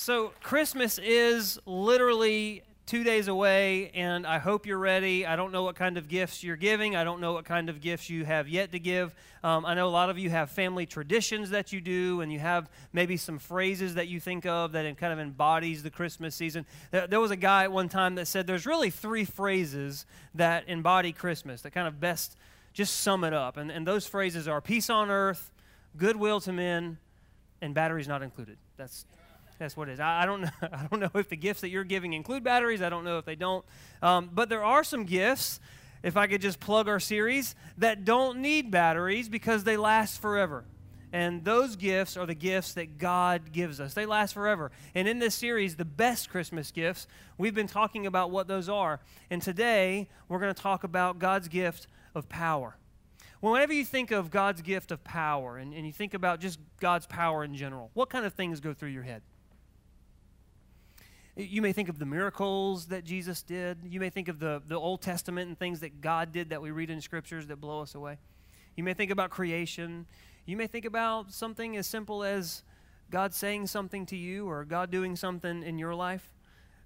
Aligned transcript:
So, 0.00 0.32
Christmas 0.42 0.98
is 0.98 1.58
literally 1.66 2.62
two 2.86 3.04
days 3.04 3.28
away, 3.28 3.90
and 3.90 4.26
I 4.26 4.38
hope 4.38 4.64
you're 4.64 4.78
ready. 4.78 5.26
I 5.26 5.36
don't 5.36 5.52
know 5.52 5.62
what 5.62 5.76
kind 5.76 5.98
of 5.98 6.08
gifts 6.08 6.42
you're 6.42 6.56
giving. 6.56 6.96
I 6.96 7.04
don't 7.04 7.20
know 7.20 7.34
what 7.34 7.44
kind 7.44 7.68
of 7.68 7.82
gifts 7.82 8.08
you 8.08 8.24
have 8.24 8.48
yet 8.48 8.72
to 8.72 8.78
give. 8.78 9.14
Um, 9.44 9.66
I 9.66 9.74
know 9.74 9.86
a 9.86 9.90
lot 9.90 10.08
of 10.08 10.16
you 10.16 10.30
have 10.30 10.50
family 10.50 10.86
traditions 10.86 11.50
that 11.50 11.74
you 11.74 11.82
do, 11.82 12.22
and 12.22 12.32
you 12.32 12.38
have 12.38 12.70
maybe 12.94 13.18
some 13.18 13.38
phrases 13.38 13.96
that 13.96 14.08
you 14.08 14.20
think 14.20 14.46
of 14.46 14.72
that 14.72 14.96
kind 14.96 15.12
of 15.12 15.18
embodies 15.18 15.82
the 15.82 15.90
Christmas 15.90 16.34
season. 16.34 16.64
There, 16.92 17.20
was 17.20 17.30
a 17.30 17.36
guy 17.36 17.64
at 17.64 17.72
one 17.72 17.90
time 17.90 18.14
that 18.14 18.26
said 18.26 18.46
there's 18.46 18.64
really 18.64 18.88
three 18.88 19.26
phrases 19.26 20.06
that 20.34 20.66
embody 20.66 21.12
Christmas 21.12 21.60
that 21.60 21.72
kind 21.72 21.86
of 21.86 22.00
best 22.00 22.38
just 22.72 23.02
sum 23.02 23.22
it 23.22 23.34
up. 23.34 23.58
And, 23.58 23.70
and 23.70 23.86
those 23.86 24.06
phrases 24.06 24.48
are 24.48 24.62
peace 24.62 24.88
on 24.88 25.10
earth, 25.10 25.52
goodwill 25.98 26.40
to 26.40 26.54
men, 26.54 26.96
and 27.60 27.74
batteries 27.74 28.08
not 28.08 28.22
included. 28.22 28.56
That's 28.78 29.04
that's 29.60 29.76
what 29.76 29.88
it 29.88 29.92
is. 29.92 30.00
I, 30.00 30.22
I, 30.22 30.26
don't 30.26 30.40
know. 30.40 30.50
I 30.62 30.86
don't 30.90 30.98
know 30.98 31.20
if 31.20 31.28
the 31.28 31.36
gifts 31.36 31.60
that 31.60 31.68
you're 31.68 31.84
giving 31.84 32.12
include 32.14 32.42
batteries. 32.42 32.82
I 32.82 32.88
don't 32.88 33.04
know 33.04 33.18
if 33.18 33.24
they 33.24 33.36
don't. 33.36 33.64
Um, 34.02 34.28
but 34.32 34.48
there 34.48 34.64
are 34.64 34.82
some 34.82 35.04
gifts, 35.04 35.60
if 36.02 36.16
I 36.16 36.26
could 36.26 36.40
just 36.40 36.58
plug 36.58 36.88
our 36.88 36.98
series, 36.98 37.54
that 37.78 38.04
don't 38.04 38.40
need 38.40 38.72
batteries 38.72 39.28
because 39.28 39.62
they 39.62 39.76
last 39.76 40.20
forever. 40.20 40.64
And 41.12 41.44
those 41.44 41.76
gifts 41.76 42.16
are 42.16 42.24
the 42.24 42.34
gifts 42.34 42.74
that 42.74 42.96
God 42.98 43.52
gives 43.52 43.80
us. 43.80 43.94
They 43.94 44.06
last 44.06 44.32
forever. 44.32 44.70
And 44.94 45.08
in 45.08 45.18
this 45.18 45.34
series, 45.34 45.76
the 45.76 45.84
best 45.84 46.30
Christmas 46.30 46.70
gifts, 46.70 47.06
we've 47.36 47.54
been 47.54 47.66
talking 47.66 48.06
about 48.06 48.30
what 48.30 48.46
those 48.46 48.68
are. 48.68 49.00
And 49.28 49.42
today, 49.42 50.08
we're 50.28 50.38
going 50.38 50.54
to 50.54 50.62
talk 50.62 50.84
about 50.84 51.18
God's 51.18 51.48
gift 51.48 51.88
of 52.14 52.28
power. 52.28 52.76
Well, 53.40 53.52
whenever 53.52 53.72
you 53.72 53.84
think 53.84 54.12
of 54.12 54.30
God's 54.30 54.62
gift 54.62 54.92
of 54.92 55.02
power 55.02 55.58
and, 55.58 55.74
and 55.74 55.84
you 55.84 55.92
think 55.92 56.14
about 56.14 56.40
just 56.40 56.60
God's 56.78 57.06
power 57.06 57.42
in 57.42 57.56
general, 57.56 57.90
what 57.94 58.08
kind 58.08 58.24
of 58.24 58.34
things 58.34 58.60
go 58.60 58.72
through 58.72 58.90
your 58.90 59.02
head? 59.02 59.22
You 61.36 61.62
may 61.62 61.72
think 61.72 61.88
of 61.88 61.98
the 61.98 62.06
miracles 62.06 62.86
that 62.86 63.04
Jesus 63.04 63.42
did. 63.42 63.78
You 63.84 64.00
may 64.00 64.10
think 64.10 64.28
of 64.28 64.40
the, 64.40 64.60
the 64.66 64.74
Old 64.74 65.00
Testament 65.00 65.48
and 65.48 65.58
things 65.58 65.80
that 65.80 66.00
God 66.00 66.32
did 66.32 66.50
that 66.50 66.60
we 66.60 66.70
read 66.70 66.90
in 66.90 67.00
scriptures 67.00 67.46
that 67.46 67.56
blow 67.56 67.80
us 67.82 67.94
away. 67.94 68.18
You 68.76 68.82
may 68.82 68.94
think 68.94 69.10
about 69.10 69.30
creation. 69.30 70.06
You 70.44 70.56
may 70.56 70.66
think 70.66 70.84
about 70.84 71.32
something 71.32 71.76
as 71.76 71.86
simple 71.86 72.24
as 72.24 72.64
God 73.10 73.32
saying 73.32 73.68
something 73.68 74.06
to 74.06 74.16
you 74.16 74.48
or 74.48 74.64
God 74.64 74.90
doing 74.90 75.14
something 75.14 75.62
in 75.62 75.78
your 75.78 75.94
life. 75.94 76.32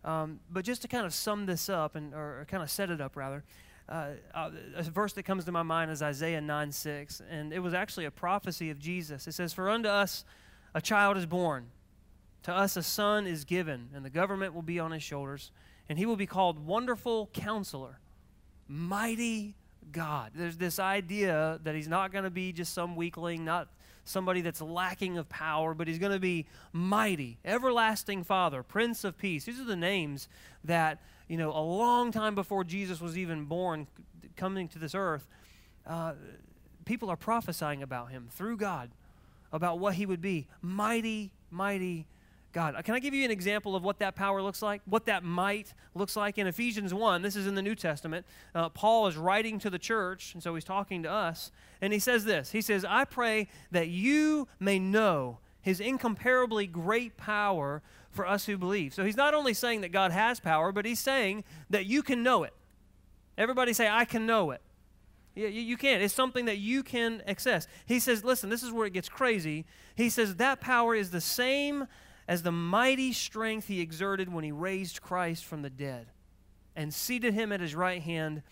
Um, 0.05 0.41
but 0.51 0.65
just 0.65 0.83
to 0.83 0.89
kind 0.89 1.07
of 1.07 1.15
sum 1.15 1.47
this 1.47 1.71
up, 1.71 1.95
and, 1.95 2.13
or 2.13 2.47
kind 2.49 2.63
of 2.63 2.71
set 2.71 2.91
it 2.91 3.01
up 3.01 3.17
rather, 3.17 3.43
uh, 3.89 4.09
uh, 4.35 4.51
a 4.77 4.83
verse 4.83 5.15
that 5.15 5.23
comes 5.23 5.47
to 5.47 5.53
my 5.53 5.63
mind 5.63 5.91
is 5.91 6.03
Isaiah 6.03 6.43
9 6.43 6.73
6. 6.73 7.23
And 7.31 7.53
it 7.53 7.61
was 7.61 7.73
actually 7.73 8.05
a 8.05 8.11
prophecy 8.11 8.71
of 8.71 8.79
Jesus. 8.79 9.27
It 9.27 9.33
says, 9.33 9.55
For 9.55 9.71
unto 9.71 9.89
us 9.89 10.27
a 10.75 10.83
child 10.83 11.17
is 11.17 11.25
born 11.25 11.69
to 12.45 12.53
us 12.53 12.77
a 12.77 12.83
son 12.83 13.27
is 13.27 13.45
given, 13.45 13.89
and 13.95 14.05
the 14.05 14.11
government 14.11 14.55
will 14.55 14.63
be 14.63 14.79
on 14.79 14.93
his 14.93 15.03
shoulders, 15.03 15.51
and 15.89 15.99
he 15.99 16.07
will 16.07 16.17
be 16.17 16.27
called 16.27 16.65
Wonderful 16.65 17.31
Counselor, 17.33 17.99
Mighty 18.69 19.55
God. 19.93 20.33
There's 20.35 20.57
this 20.57 20.79
idea 20.79 21.59
that 21.65 21.75
he's 21.75 21.89
not 21.89 22.13
going 22.13 22.25
to 22.25 22.31
be 22.31 22.53
just 22.53 22.73
some 22.73 22.97
weakling, 22.97 23.45
not 23.45 23.69
somebody 24.05 24.43
that's 24.43 24.61
lacking 24.61 25.17
of 25.17 25.29
power, 25.29 25.75
but 25.75 25.89
he's 25.89 25.99
going 25.99 26.13
to 26.13 26.21
be 26.21 26.47
mighty, 26.73 27.39
everlasting 27.45 28.23
Father, 28.23 28.63
Prince 28.63 29.05
of 29.05 29.17
Peace. 29.17 29.45
These 29.45 29.61
are 29.61 29.65
the 29.65 29.77
names 29.77 30.29
that, 30.65 31.01
you 31.29 31.39
know, 31.39 31.51
a 31.51 31.61
long 31.61 32.13
time 32.13 32.35
before 32.35 32.65
Jesus 32.65 33.01
was 33.01 33.17
even 33.17 33.45
born, 33.47 33.87
coming 34.37 34.69
to 34.69 34.79
this 34.79 34.95
earth, 34.95 35.27
uh, 35.87 36.13
people 36.85 37.09
are 37.09 37.17
prophesying 37.17 37.83
about 37.83 38.11
him 38.11 38.29
through 38.31 38.59
God, 38.59 38.91
about 39.53 39.79
what 39.79 39.95
he 39.95 40.05
would 40.05 40.21
be. 40.21 40.47
Mighty, 40.61 41.33
mighty 41.51 42.07
God. 42.55 42.83
Can 42.85 42.95
I 42.95 43.01
give 43.01 43.13
you 43.13 43.25
an 43.25 43.31
example 43.31 43.77
of 43.77 43.83
what 43.83 43.99
that 43.99 44.15
power 44.15 44.41
looks 44.41 44.63
like? 44.63 44.81
What 44.87 45.05
that 45.07 45.25
might 45.25 45.75
looks 45.95 46.17
like? 46.17 46.39
In 46.39 46.47
Ephesians 46.47 46.95
1, 46.95 47.21
this 47.21 47.37
is 47.37 47.47
in 47.47 47.55
the 47.55 47.63
New 47.63 47.75
Testament, 47.75 48.25
uh, 48.55 48.71
Paul 48.71 49.09
is 49.09 49.17
writing 49.17 49.59
to 49.59 49.69
the 49.69 49.79
church, 49.79 50.33
and 50.33 50.43
so 50.43 50.55
he's 50.55 50.65
talking 50.65 51.03
to 51.03 51.11
us, 51.11 51.51
and 51.83 51.93
he 51.93 51.99
says 51.99 52.25
this 52.25 52.53
He 52.53 52.63
says, 52.63 52.87
I 52.89 53.05
pray 53.05 53.49
that 53.73 53.89
you 53.89 54.49
may 54.59 54.79
know 54.79 55.41
his 55.61 55.81
incomparably 55.81 56.67
great 56.67 57.17
power 57.17 57.83
for 58.11 58.27
us 58.27 58.47
who 58.47 58.57
believe. 58.57 58.95
So 58.95 59.05
he's 59.05 59.17
not 59.17 59.35
only 59.35 59.53
saying 59.53 59.81
that 59.81 59.93
God 59.93 60.13
has 60.13 60.39
power, 60.39 60.73
but 60.73 60.85
he's 60.85 61.01
saying 61.01 61.45
that 61.71 61.87
you 61.87 62.03
can 62.03 62.23
know 62.23 62.45
it. 62.45 62.55
Everybody 63.37 63.73
say, 63.73 63.89
I 63.89 64.05
can 64.05 64.27
know 64.27 64.53
it. 64.53 64.61
Yeah, 65.35 65.49
you, 65.49 65.77
can. 65.77 66.01
It's 66.01 66.15
something 66.15 66.45
that 66.45 66.59
you 66.59 66.85
can 66.85 67.21
access. 67.27 67.67
He 67.87 67.99
says, 67.99 68.23
listen, 68.23 68.51
this 68.51 68.63
is 68.63 68.71
where 68.71 68.87
it 68.87 68.93
gets 68.93 69.09
crazy. 69.09 69.65
He 69.97 70.09
says 70.09 70.37
that 70.37 70.61
power 70.61 70.95
is 70.95 71.11
the 71.11 71.21
same 71.21 71.89
as 72.27 72.43
the 72.43 72.53
mighty 72.53 73.13
strength 73.13 73.67
he 73.67 73.81
exerted 73.81 74.33
when 74.33 74.45
he 74.45 74.53
raised 74.53 75.03
Christ 75.03 75.45
from 75.45 75.63
the 75.63 75.71
dead 75.71 76.07
and 76.77 76.93
seated 76.93 77.35
him 77.35 77.53
at 77.53 77.61
his 77.61 77.75
right 77.75 78.03
hand 78.03 78.43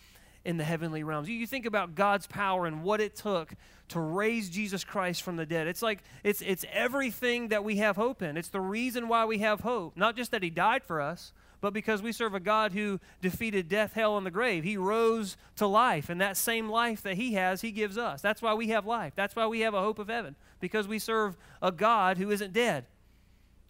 in 0.45 0.57
the 0.57 0.63
heavenly 0.63 1.03
realms. 1.03 1.29
You 1.29 1.47
think 1.47 1.65
about 1.65 1.95
God's 1.95 2.27
power 2.27 2.65
and 2.65 2.83
what 2.83 2.99
it 3.01 3.15
took 3.15 3.53
to 3.89 3.99
raise 3.99 4.49
Jesus 4.49 4.83
Christ 4.83 5.21
from 5.21 5.37
the 5.37 5.45
dead. 5.45 5.67
It's 5.67 5.81
like 5.81 6.03
it's 6.23 6.41
it's 6.41 6.65
everything 6.71 7.49
that 7.49 7.63
we 7.63 7.77
have 7.77 7.95
hope 7.95 8.21
in. 8.21 8.37
It's 8.37 8.49
the 8.49 8.61
reason 8.61 9.07
why 9.07 9.25
we 9.25 9.39
have 9.39 9.61
hope. 9.61 9.95
Not 9.95 10.15
just 10.15 10.31
that 10.31 10.43
he 10.43 10.49
died 10.49 10.83
for 10.83 11.01
us, 11.01 11.31
but 11.61 11.71
because 11.71 12.01
we 12.01 12.11
serve 12.11 12.33
a 12.33 12.41
God 12.41 12.73
who 12.73 12.99
defeated 13.21 13.69
death, 13.69 13.93
hell, 13.93 14.17
and 14.17 14.25
the 14.25 14.31
grave. 14.31 14.65
He 14.65 14.75
rose 14.75 15.37
to 15.55 15.65
life, 15.65 16.09
and 16.09 16.19
that 16.19 16.35
same 16.35 16.69
life 16.69 17.01
that 17.03 17.15
he 17.15 17.35
has, 17.35 17.61
he 17.61 17.71
gives 17.71 17.97
us. 17.97 18.21
That's 18.21 18.41
why 18.41 18.53
we 18.53 18.67
have 18.67 18.85
life. 18.85 19.13
That's 19.15 19.35
why 19.35 19.47
we 19.47 19.61
have 19.61 19.73
a 19.73 19.81
hope 19.81 19.97
of 19.97 20.09
heaven, 20.09 20.35
because 20.59 20.89
we 20.89 20.99
serve 20.99 21.37
a 21.61 21.71
God 21.71 22.17
who 22.17 22.31
isn't 22.31 22.51
dead. 22.51 22.85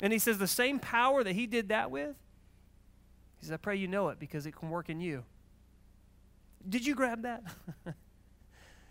And 0.02 0.12
he 0.12 0.20
says, 0.20 0.38
the 0.38 0.48
same 0.48 0.80
power 0.80 1.24
that 1.24 1.34
he 1.34 1.48
did 1.48 1.70
that 1.70 1.92
with, 1.92 2.16
he 3.40 3.46
says, 3.46 3.54
I 3.54 3.58
pray 3.58 3.76
you 3.76 3.88
know 3.88 4.10
it 4.10 4.20
because 4.20 4.46
it 4.46 4.56
can 4.56 4.70
work 4.70 4.90
in 4.90 5.00
you. 5.00 5.24
Did 6.68 6.86
you 6.86 6.96
grab 6.96 7.24
that? 7.24 7.44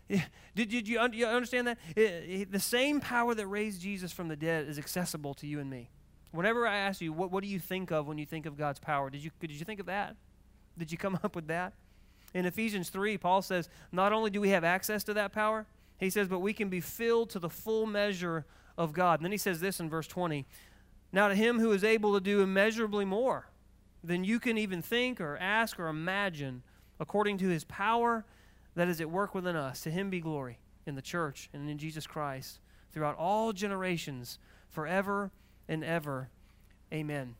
did, 0.08 0.68
did 0.68 0.88
you, 0.88 1.00
you 1.12 1.26
understand 1.26 1.66
that? 1.68 1.78
The 1.94 2.60
same 2.60 3.00
power 3.00 3.34
that 3.34 3.46
raised 3.46 3.80
Jesus 3.80 4.12
from 4.12 4.28
the 4.28 4.36
dead 4.36 4.68
is 4.68 4.78
accessible 4.78 5.34
to 5.34 5.46
you 5.46 5.58
and 5.58 5.70
me. 5.70 5.88
Whenever 6.32 6.66
I 6.66 6.76
ask 6.76 7.00
you, 7.00 7.12
what, 7.12 7.30
what 7.30 7.42
do 7.42 7.48
you 7.48 7.58
think 7.58 7.90
of 7.90 8.06
when 8.06 8.18
you 8.18 8.26
think 8.26 8.46
of 8.46 8.56
God's 8.56 8.78
power? 8.78 9.10
Did 9.10 9.22
you, 9.22 9.30
did 9.40 9.52
you 9.52 9.64
think 9.64 9.80
of 9.80 9.86
that? 9.86 10.16
Did 10.78 10.90
you 10.90 10.98
come 10.98 11.18
up 11.24 11.36
with 11.36 11.46
that? 11.48 11.74
In 12.34 12.46
Ephesians 12.46 12.88
3, 12.88 13.18
Paul 13.18 13.42
says, 13.42 13.68
not 13.90 14.12
only 14.12 14.30
do 14.30 14.40
we 14.40 14.50
have 14.50 14.64
access 14.64 15.04
to 15.04 15.14
that 15.14 15.32
power, 15.32 15.66
he 15.98 16.10
says, 16.10 16.28
but 16.28 16.40
we 16.40 16.52
can 16.52 16.68
be 16.68 16.80
filled 16.80 17.30
to 17.30 17.38
the 17.38 17.50
full 17.50 17.86
measure 17.86 18.46
of 18.78 18.92
God. 18.92 19.20
And 19.20 19.24
then 19.24 19.32
he 19.32 19.38
says 19.38 19.60
this 19.60 19.80
in 19.80 19.90
verse 19.90 20.06
20 20.06 20.46
now, 21.12 21.28
to 21.28 21.34
him 21.34 21.60
who 21.60 21.72
is 21.72 21.84
able 21.84 22.14
to 22.14 22.20
do 22.20 22.40
immeasurably 22.40 23.04
more 23.04 23.48
than 24.02 24.24
you 24.24 24.40
can 24.40 24.56
even 24.56 24.80
think 24.80 25.20
or 25.20 25.36
ask 25.36 25.78
or 25.78 25.88
imagine, 25.88 26.62
according 26.98 27.38
to 27.38 27.48
his 27.48 27.64
power 27.64 28.24
that 28.74 28.88
is 28.88 29.00
at 29.00 29.10
work 29.10 29.34
within 29.34 29.54
us, 29.54 29.82
to 29.82 29.90
him 29.90 30.08
be 30.08 30.20
glory 30.20 30.58
in 30.86 30.94
the 30.94 31.02
church 31.02 31.50
and 31.52 31.68
in 31.68 31.78
Jesus 31.78 32.06
Christ 32.06 32.58
throughout 32.92 33.16
all 33.16 33.52
generations, 33.52 34.38
forever 34.70 35.30
and 35.68 35.84
ever. 35.84 36.30
Amen. 36.92 37.34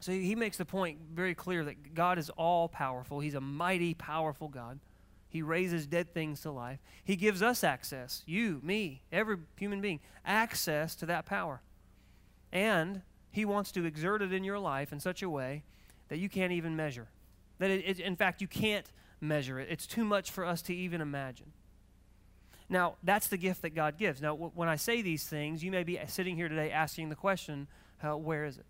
So 0.00 0.12
he 0.12 0.34
makes 0.34 0.58
the 0.58 0.64
point 0.66 0.98
very 1.14 1.34
clear 1.34 1.64
that 1.64 1.94
God 1.94 2.18
is 2.18 2.30
all 2.30 2.68
powerful. 2.68 3.20
He's 3.20 3.34
a 3.34 3.40
mighty, 3.40 3.94
powerful 3.94 4.48
God. 4.48 4.78
He 5.28 5.42
raises 5.42 5.86
dead 5.86 6.12
things 6.12 6.42
to 6.42 6.50
life. 6.50 6.78
He 7.02 7.16
gives 7.16 7.42
us 7.42 7.64
access, 7.64 8.22
you, 8.26 8.60
me, 8.62 9.02
every 9.10 9.38
human 9.58 9.80
being, 9.80 10.00
access 10.24 10.94
to 10.96 11.06
that 11.06 11.26
power. 11.26 11.62
And 12.54 13.02
He 13.30 13.44
wants 13.44 13.70
to 13.72 13.84
exert 13.84 14.22
it 14.22 14.32
in 14.32 14.44
your 14.44 14.58
life 14.58 14.92
in 14.92 15.00
such 15.00 15.22
a 15.22 15.28
way 15.28 15.64
that 16.08 16.18
you 16.18 16.30
can't 16.30 16.52
even 16.52 16.76
measure. 16.76 17.08
That, 17.58 17.70
it, 17.70 17.84
it, 17.86 18.00
in 18.00 18.16
fact, 18.16 18.40
you 18.40 18.48
can't 18.48 18.90
measure 19.20 19.58
it. 19.58 19.68
It's 19.70 19.86
too 19.86 20.04
much 20.04 20.30
for 20.30 20.46
us 20.46 20.62
to 20.62 20.74
even 20.74 21.00
imagine. 21.00 21.52
Now, 22.68 22.94
that's 23.02 23.28
the 23.28 23.36
gift 23.36 23.62
that 23.62 23.74
God 23.74 23.98
gives. 23.98 24.22
Now, 24.22 24.30
w- 24.30 24.52
when 24.54 24.68
I 24.68 24.76
say 24.76 25.02
these 25.02 25.24
things, 25.24 25.62
you 25.62 25.70
may 25.70 25.82
be 25.82 25.98
sitting 26.06 26.36
here 26.36 26.48
today 26.48 26.70
asking 26.70 27.10
the 27.10 27.14
question, 27.14 27.66
uh, 28.02 28.16
where 28.16 28.44
is 28.44 28.56
it? 28.58 28.64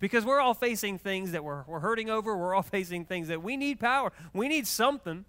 Because 0.00 0.24
we're 0.24 0.40
all 0.40 0.54
facing 0.54 0.98
things 0.98 1.32
that 1.32 1.42
we're, 1.42 1.64
we're 1.66 1.80
hurting 1.80 2.08
over. 2.08 2.36
We're 2.36 2.54
all 2.54 2.62
facing 2.78 3.04
things 3.04 3.28
that 3.28 3.42
we 3.42 3.56
need 3.56 3.80
power. 3.80 4.12
We 4.32 4.48
need 4.48 4.66
something. 4.66 5.24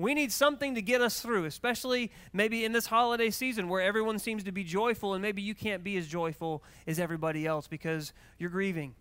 We 0.00 0.14
need 0.14 0.32
something 0.32 0.74
to 0.74 0.82
get 0.82 1.00
us 1.00 1.20
through, 1.20 1.44
especially 1.44 2.10
maybe 2.32 2.64
in 2.64 2.72
this 2.72 2.86
holiday 2.86 3.30
season 3.30 3.68
where 3.68 3.82
everyone 3.82 4.18
seems 4.18 4.44
to 4.44 4.52
be 4.52 4.64
joyful 4.64 5.14
and 5.14 5.20
maybe 5.20 5.42
you 5.42 5.54
can't 5.54 5.84
be 5.84 5.96
as 5.96 6.06
joyful 6.06 6.62
as 6.86 6.98
everybody 6.98 7.46
else 7.46 7.68
because 7.68 8.12
you're 8.38 8.50
grieving. 8.50 8.94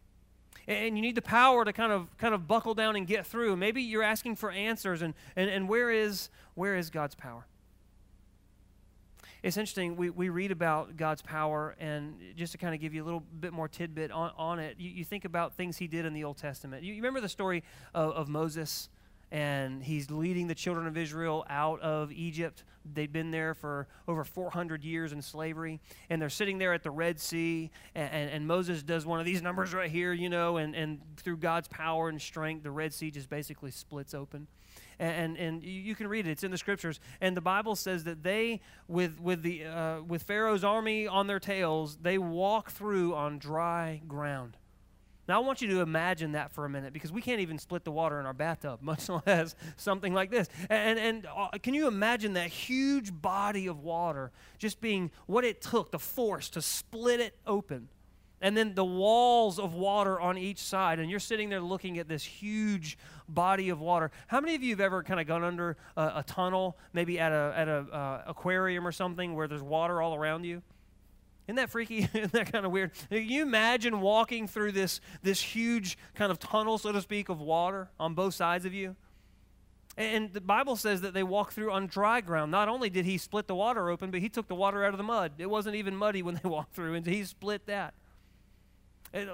And 0.67 0.97
you 0.97 1.01
need 1.01 1.15
the 1.15 1.21
power 1.21 1.65
to 1.65 1.73
kind 1.73 1.91
of 1.91 2.15
kind 2.17 2.33
of 2.35 2.47
buckle 2.47 2.75
down 2.75 2.95
and 2.95 3.07
get 3.07 3.25
through. 3.25 3.55
Maybe 3.55 3.81
you're 3.81 4.03
asking 4.03 4.35
for 4.35 4.51
answers 4.51 5.01
and, 5.01 5.13
and, 5.35 5.49
and 5.49 5.69
where 5.69 5.89
is 5.89 6.29
where 6.53 6.75
is 6.75 6.89
God's 6.89 7.15
power? 7.15 7.45
It's 9.41 9.55
interesting, 9.55 9.95
we, 9.95 10.09
we 10.09 10.27
read 10.27 10.51
about 10.51 10.97
God's 10.97 11.21
power, 11.21 11.73
and 11.79 12.15
just 12.35 12.51
to 12.51 12.57
kind 12.57 12.75
of 12.75 12.81
give 12.81 12.93
you 12.93 13.01
a 13.01 13.05
little 13.05 13.23
bit 13.39 13.53
more 13.53 13.69
tidbit 13.69 14.11
on, 14.11 14.33
on 14.37 14.59
it, 14.59 14.75
you, 14.77 14.89
you 14.89 15.05
think 15.05 15.23
about 15.23 15.55
things 15.55 15.77
he 15.77 15.87
did 15.87 16.05
in 16.05 16.11
the 16.11 16.25
Old 16.25 16.35
Testament. 16.35 16.83
You, 16.83 16.93
you 16.93 17.01
remember 17.01 17.21
the 17.21 17.29
story 17.29 17.63
of, 17.93 18.11
of 18.11 18.27
Moses 18.27 18.89
and 19.31 19.83
he's 19.83 20.09
leading 20.09 20.47
the 20.47 20.55
children 20.55 20.87
of 20.87 20.97
Israel 20.97 21.45
out 21.49 21.79
of 21.81 22.11
Egypt. 22.11 22.63
They'd 22.91 23.11
been 23.11 23.29
there 23.31 23.53
for 23.53 23.87
over 24.07 24.23
400 24.23 24.83
years 24.83 25.11
in 25.11 25.21
slavery, 25.21 25.79
and 26.09 26.21
they're 26.21 26.29
sitting 26.29 26.57
there 26.57 26.73
at 26.73 26.81
the 26.81 26.91
Red 26.91 27.19
Sea, 27.19 27.69
and, 27.93 28.11
and, 28.11 28.31
and, 28.31 28.47
Moses 28.47 28.81
does 28.81 29.05
one 29.05 29.19
of 29.19 29.25
these 29.25 29.43
numbers 29.43 29.73
right 29.73 29.91
here, 29.91 30.13
you 30.13 30.29
know, 30.29 30.57
and, 30.57 30.73
and 30.73 30.99
through 31.17 31.37
God's 31.37 31.67
power 31.67 32.09
and 32.09 32.19
strength, 32.19 32.63
the 32.63 32.71
Red 32.71 32.93
Sea 32.93 33.11
just 33.11 33.29
basically 33.29 33.69
splits 33.69 34.13
open. 34.15 34.47
And, 34.97 35.37
and, 35.37 35.37
and 35.37 35.63
you 35.63 35.95
can 35.95 36.07
read 36.07 36.27
it; 36.27 36.31
it's 36.31 36.43
in 36.43 36.51
the 36.51 36.57
scriptures. 36.57 36.99
And 37.21 37.37
the 37.37 37.41
Bible 37.41 37.75
says 37.75 38.03
that 38.03 38.23
they, 38.23 38.61
with 38.87 39.19
with 39.19 39.43
the 39.43 39.65
uh, 39.65 40.01
with 40.01 40.23
Pharaoh's 40.23 40.63
army 40.63 41.07
on 41.07 41.27
their 41.27 41.39
tails, 41.39 41.97
they 42.01 42.17
walk 42.17 42.71
through 42.71 43.15
on 43.15 43.39
dry 43.39 44.01
ground. 44.07 44.57
Now, 45.29 45.39
I 45.39 45.45
want 45.45 45.61
you 45.61 45.67
to 45.67 45.81
imagine 45.81 46.31
that 46.31 46.51
for 46.51 46.65
a 46.65 46.69
minute 46.69 46.91
because 46.91 47.11
we 47.11 47.21
can't 47.21 47.39
even 47.39 47.59
split 47.59 47.83
the 47.83 47.91
water 47.91 48.19
in 48.19 48.25
our 48.25 48.33
bathtub, 48.33 48.79
much 48.81 49.07
less 49.27 49.55
something 49.77 50.11
like 50.11 50.31
this. 50.31 50.49
And, 50.71 50.97
and 50.97 51.27
uh, 51.27 51.49
can 51.61 51.75
you 51.75 51.87
imagine 51.87 52.33
that 52.33 52.47
huge 52.47 53.13
body 53.13 53.67
of 53.67 53.83
water 53.83 54.31
just 54.57 54.81
being 54.81 55.11
what 55.27 55.45
it 55.45 55.61
took, 55.61 55.91
the 55.91 55.99
force 55.99 56.49
to 56.49 56.63
split 56.63 57.19
it 57.19 57.35
open? 57.45 57.89
And 58.41 58.57
then 58.57 58.73
the 58.73 58.85
walls 58.85 59.59
of 59.59 59.75
water 59.75 60.19
on 60.19 60.35
each 60.35 60.59
side, 60.63 60.97
and 60.97 61.11
you're 61.11 61.19
sitting 61.19 61.49
there 61.49 61.61
looking 61.61 61.99
at 61.99 62.07
this 62.07 62.23
huge 62.23 62.97
body 63.27 63.69
of 63.69 63.79
water. 63.79 64.09
How 64.27 64.39
many 64.39 64.55
of 64.55 64.63
you 64.63 64.71
have 64.71 64.79
ever 64.79 65.03
kind 65.03 65.19
of 65.19 65.27
gone 65.27 65.43
under 65.43 65.77
a, 65.95 66.01
a 66.15 66.23
tunnel, 66.25 66.75
maybe 66.93 67.19
at 67.19 67.33
a 67.33 67.53
at 67.55 67.67
a 67.67 67.85
uh, 67.93 68.23
aquarium 68.27 68.87
or 68.87 68.93
something, 68.93 69.35
where 69.35 69.47
there's 69.47 69.61
water 69.61 70.01
all 70.01 70.15
around 70.15 70.45
you? 70.45 70.63
Isn't 71.49 71.55
that 71.55 71.71
freaky? 71.71 72.07
Isn't 72.13 72.31
that 72.33 72.51
kind 72.51 72.63
of 72.63 72.71
weird? 72.71 72.91
Can 73.09 73.27
you 73.27 73.41
imagine 73.41 74.01
walking 74.01 74.47
through 74.47 74.71
this, 74.73 75.01
this 75.23 75.41
huge 75.41 75.97
kind 76.13 76.31
of 76.31 76.37
tunnel, 76.37 76.77
so 76.77 76.91
to 76.91 77.01
speak, 77.01 77.27
of 77.27 77.41
water 77.41 77.89
on 77.99 78.13
both 78.13 78.35
sides 78.35 78.65
of 78.65 78.73
you? 78.75 78.95
And 79.97 80.31
the 80.31 80.41
Bible 80.41 80.75
says 80.75 81.01
that 81.01 81.15
they 81.15 81.23
walked 81.23 81.53
through 81.53 81.71
on 81.71 81.87
dry 81.87 82.21
ground. 82.21 82.51
Not 82.51 82.69
only 82.69 82.91
did 82.91 83.03
he 83.03 83.17
split 83.17 83.47
the 83.47 83.55
water 83.55 83.89
open, 83.89 84.11
but 84.11 84.19
he 84.19 84.29
took 84.29 84.47
the 84.47 84.53
water 84.53 84.85
out 84.85 84.93
of 84.93 84.99
the 84.99 85.03
mud. 85.03 85.31
It 85.39 85.49
wasn't 85.49 85.75
even 85.75 85.95
muddy 85.95 86.21
when 86.21 86.35
they 86.35 86.47
walked 86.47 86.75
through, 86.75 86.93
and 86.93 87.03
he 87.03 87.23
split 87.23 87.65
that 87.65 87.95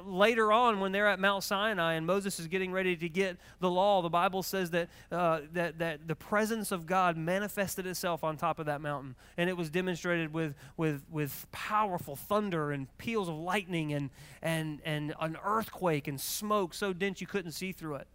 later 0.06 0.52
on, 0.52 0.80
when 0.80 0.92
they're 0.92 1.08
at 1.08 1.20
Mount 1.20 1.44
Sinai 1.44 1.94
and 1.94 2.06
Moses 2.06 2.40
is 2.40 2.48
getting 2.48 2.72
ready 2.72 2.96
to 2.96 3.10
get 3.10 3.38
the 3.60 3.70
law, 3.70 4.02
the 4.02 4.10
Bible 4.10 4.42
says 4.42 4.72
that, 4.72 4.90
uh, 5.12 5.42
that, 5.54 5.80
that 5.80 6.08
the 6.08 6.16
presence 6.16 6.72
of 6.72 6.86
God 6.86 7.18
manifested 7.18 7.86
itself 7.86 8.24
on 8.24 8.38
top 8.38 8.60
of 8.60 8.68
that 8.68 8.82
mountain. 8.82 9.16
And 9.38 9.50
it 9.50 9.58
was 9.58 9.70
demonstrated 9.70 10.34
with, 10.34 10.56
with, 10.78 11.04
with 11.12 11.48
powerful 11.52 12.16
thunder 12.16 12.72
and 12.72 12.88
peals 12.98 13.28
of 13.28 13.36
lightning 13.36 13.94
and, 13.94 14.10
and, 14.42 14.82
and 14.86 15.14
an 15.20 15.38
earthquake 15.44 16.08
and 16.08 16.20
smoke 16.20 16.74
so 16.74 16.94
dense 16.94 17.20
you 17.20 17.28
couldn't 17.28 17.52
see 17.52 17.72
through 17.72 17.96
it. 17.96 18.08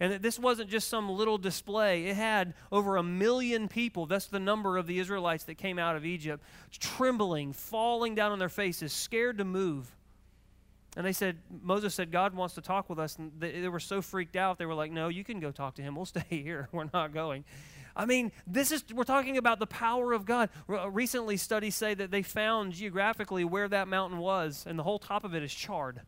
And 0.00 0.12
that 0.12 0.22
this 0.22 0.38
wasn't 0.38 0.70
just 0.70 0.88
some 0.88 1.08
little 1.08 1.38
display. 1.38 2.06
It 2.06 2.16
had 2.16 2.54
over 2.72 2.96
a 2.96 3.02
million 3.02 3.68
people. 3.68 4.06
That's 4.06 4.26
the 4.26 4.40
number 4.40 4.76
of 4.76 4.86
the 4.86 4.98
Israelites 4.98 5.44
that 5.44 5.54
came 5.56 5.78
out 5.78 5.96
of 5.96 6.04
Egypt, 6.04 6.42
trembling, 6.72 7.52
falling 7.52 8.14
down 8.14 8.32
on 8.32 8.38
their 8.38 8.48
faces, 8.48 8.92
scared 8.92 9.38
to 9.38 9.44
move. 9.44 9.94
And 10.96 11.04
they 11.04 11.12
said, 11.12 11.38
Moses 11.62 11.94
said, 11.94 12.12
God 12.12 12.34
wants 12.34 12.54
to 12.54 12.60
talk 12.60 12.88
with 12.88 12.98
us. 12.98 13.16
And 13.16 13.32
they, 13.38 13.60
they, 13.60 13.68
were 13.68 13.80
so 13.80 14.00
freaked 14.00 14.36
out, 14.36 14.58
they 14.58 14.66
were 14.66 14.74
like, 14.74 14.92
No, 14.92 15.08
you 15.08 15.24
can 15.24 15.40
go 15.40 15.50
talk 15.50 15.74
to 15.76 15.82
him. 15.82 15.96
We'll 15.96 16.04
stay 16.06 16.24
here. 16.28 16.68
We're 16.72 16.88
not 16.92 17.12
going. 17.12 17.44
I 17.96 18.06
mean, 18.06 18.32
this 18.46 18.72
is, 18.72 18.84
we're 18.92 19.04
talking 19.04 19.36
about 19.36 19.60
the 19.60 19.66
power 19.66 20.12
of 20.12 20.24
God. 20.24 20.50
Uh, 20.68 20.90
recently, 20.90 21.36
studies 21.36 21.76
say 21.76 21.94
that 21.94 22.10
they 22.10 22.22
found 22.22 22.72
geographically 22.72 23.44
where 23.44 23.68
that 23.68 23.86
mountain 23.86 24.18
was, 24.18 24.64
and 24.68 24.78
the 24.78 24.82
whole 24.82 24.98
top 24.98 25.22
of 25.22 25.34
it 25.34 25.44
is 25.44 25.54
charred. 25.54 26.00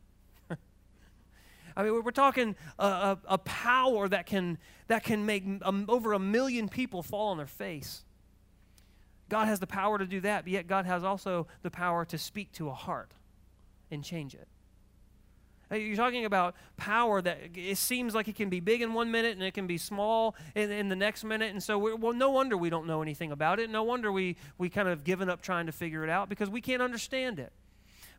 I 1.77 1.85
mean, 1.85 2.03
we're 2.03 2.11
talking 2.11 2.57
a, 2.79 2.87
a, 2.87 3.19
a, 3.27 3.39
power 3.39 4.09
that 4.09 4.27
can, 4.27 4.59
that 4.89 5.05
can 5.05 5.27
make 5.27 5.45
over 5.63 6.13
a 6.13 6.19
million 6.19 6.69
people 6.69 7.05
fall 7.05 7.29
on 7.29 7.37
their 7.37 7.47
face. 7.47 8.05
God 9.29 9.47
has 9.47 9.61
the 9.61 9.67
power 9.69 9.97
to 9.99 10.07
do 10.07 10.21
that, 10.23 10.45
but 10.45 10.53
yet 10.53 10.67
God 10.67 10.87
has 10.87 11.05
also 11.05 11.47
the 11.63 11.71
power 11.71 12.05
to 12.07 12.19
speak 12.19 12.51
to 12.53 12.69
a 12.69 12.75
heart 12.75 13.13
and 13.93 14.03
change 14.03 14.35
it. 14.35 14.49
Uh, 15.71 15.75
you're 15.75 15.97
talking 15.97 16.25
about 16.25 16.55
power 16.77 17.21
that 17.21 17.39
it 17.55 17.77
seems 17.77 18.15
like 18.15 18.29
it 18.29 18.37
can 18.37 18.49
be 18.49 18.61
big 18.61 18.83
in 18.83 18.95
one 18.95 19.11
minute 19.11 19.33
and 19.33 19.43
it 19.43 19.53
can 19.53 19.67
be 19.67 19.79
small 19.79 20.37
in, 20.55 20.71
in 20.71 20.89
the 20.89 20.97
next 20.97 21.25
minute. 21.25 21.51
And 21.51 21.63
so, 21.63 21.79
well, 21.97 22.13
no 22.13 22.31
wonder 22.31 22.57
we 22.57 22.71
don't 22.71 22.87
know 22.87 23.03
anything 23.03 23.33
about 23.33 23.59
it. 23.59 23.69
No 23.69 23.83
wonder 23.83 24.13
we, 24.13 24.37
we 24.59 24.69
kind 24.69 24.89
of 24.89 25.03
given 25.03 25.29
up 25.29 25.43
trying 25.43 25.67
to 25.67 25.73
figure 25.73 26.05
it 26.05 26.11
out 26.11 26.29
because 26.29 26.49
we 26.49 26.61
can't 26.61 26.83
understand 26.83 27.39
it. 27.39 27.53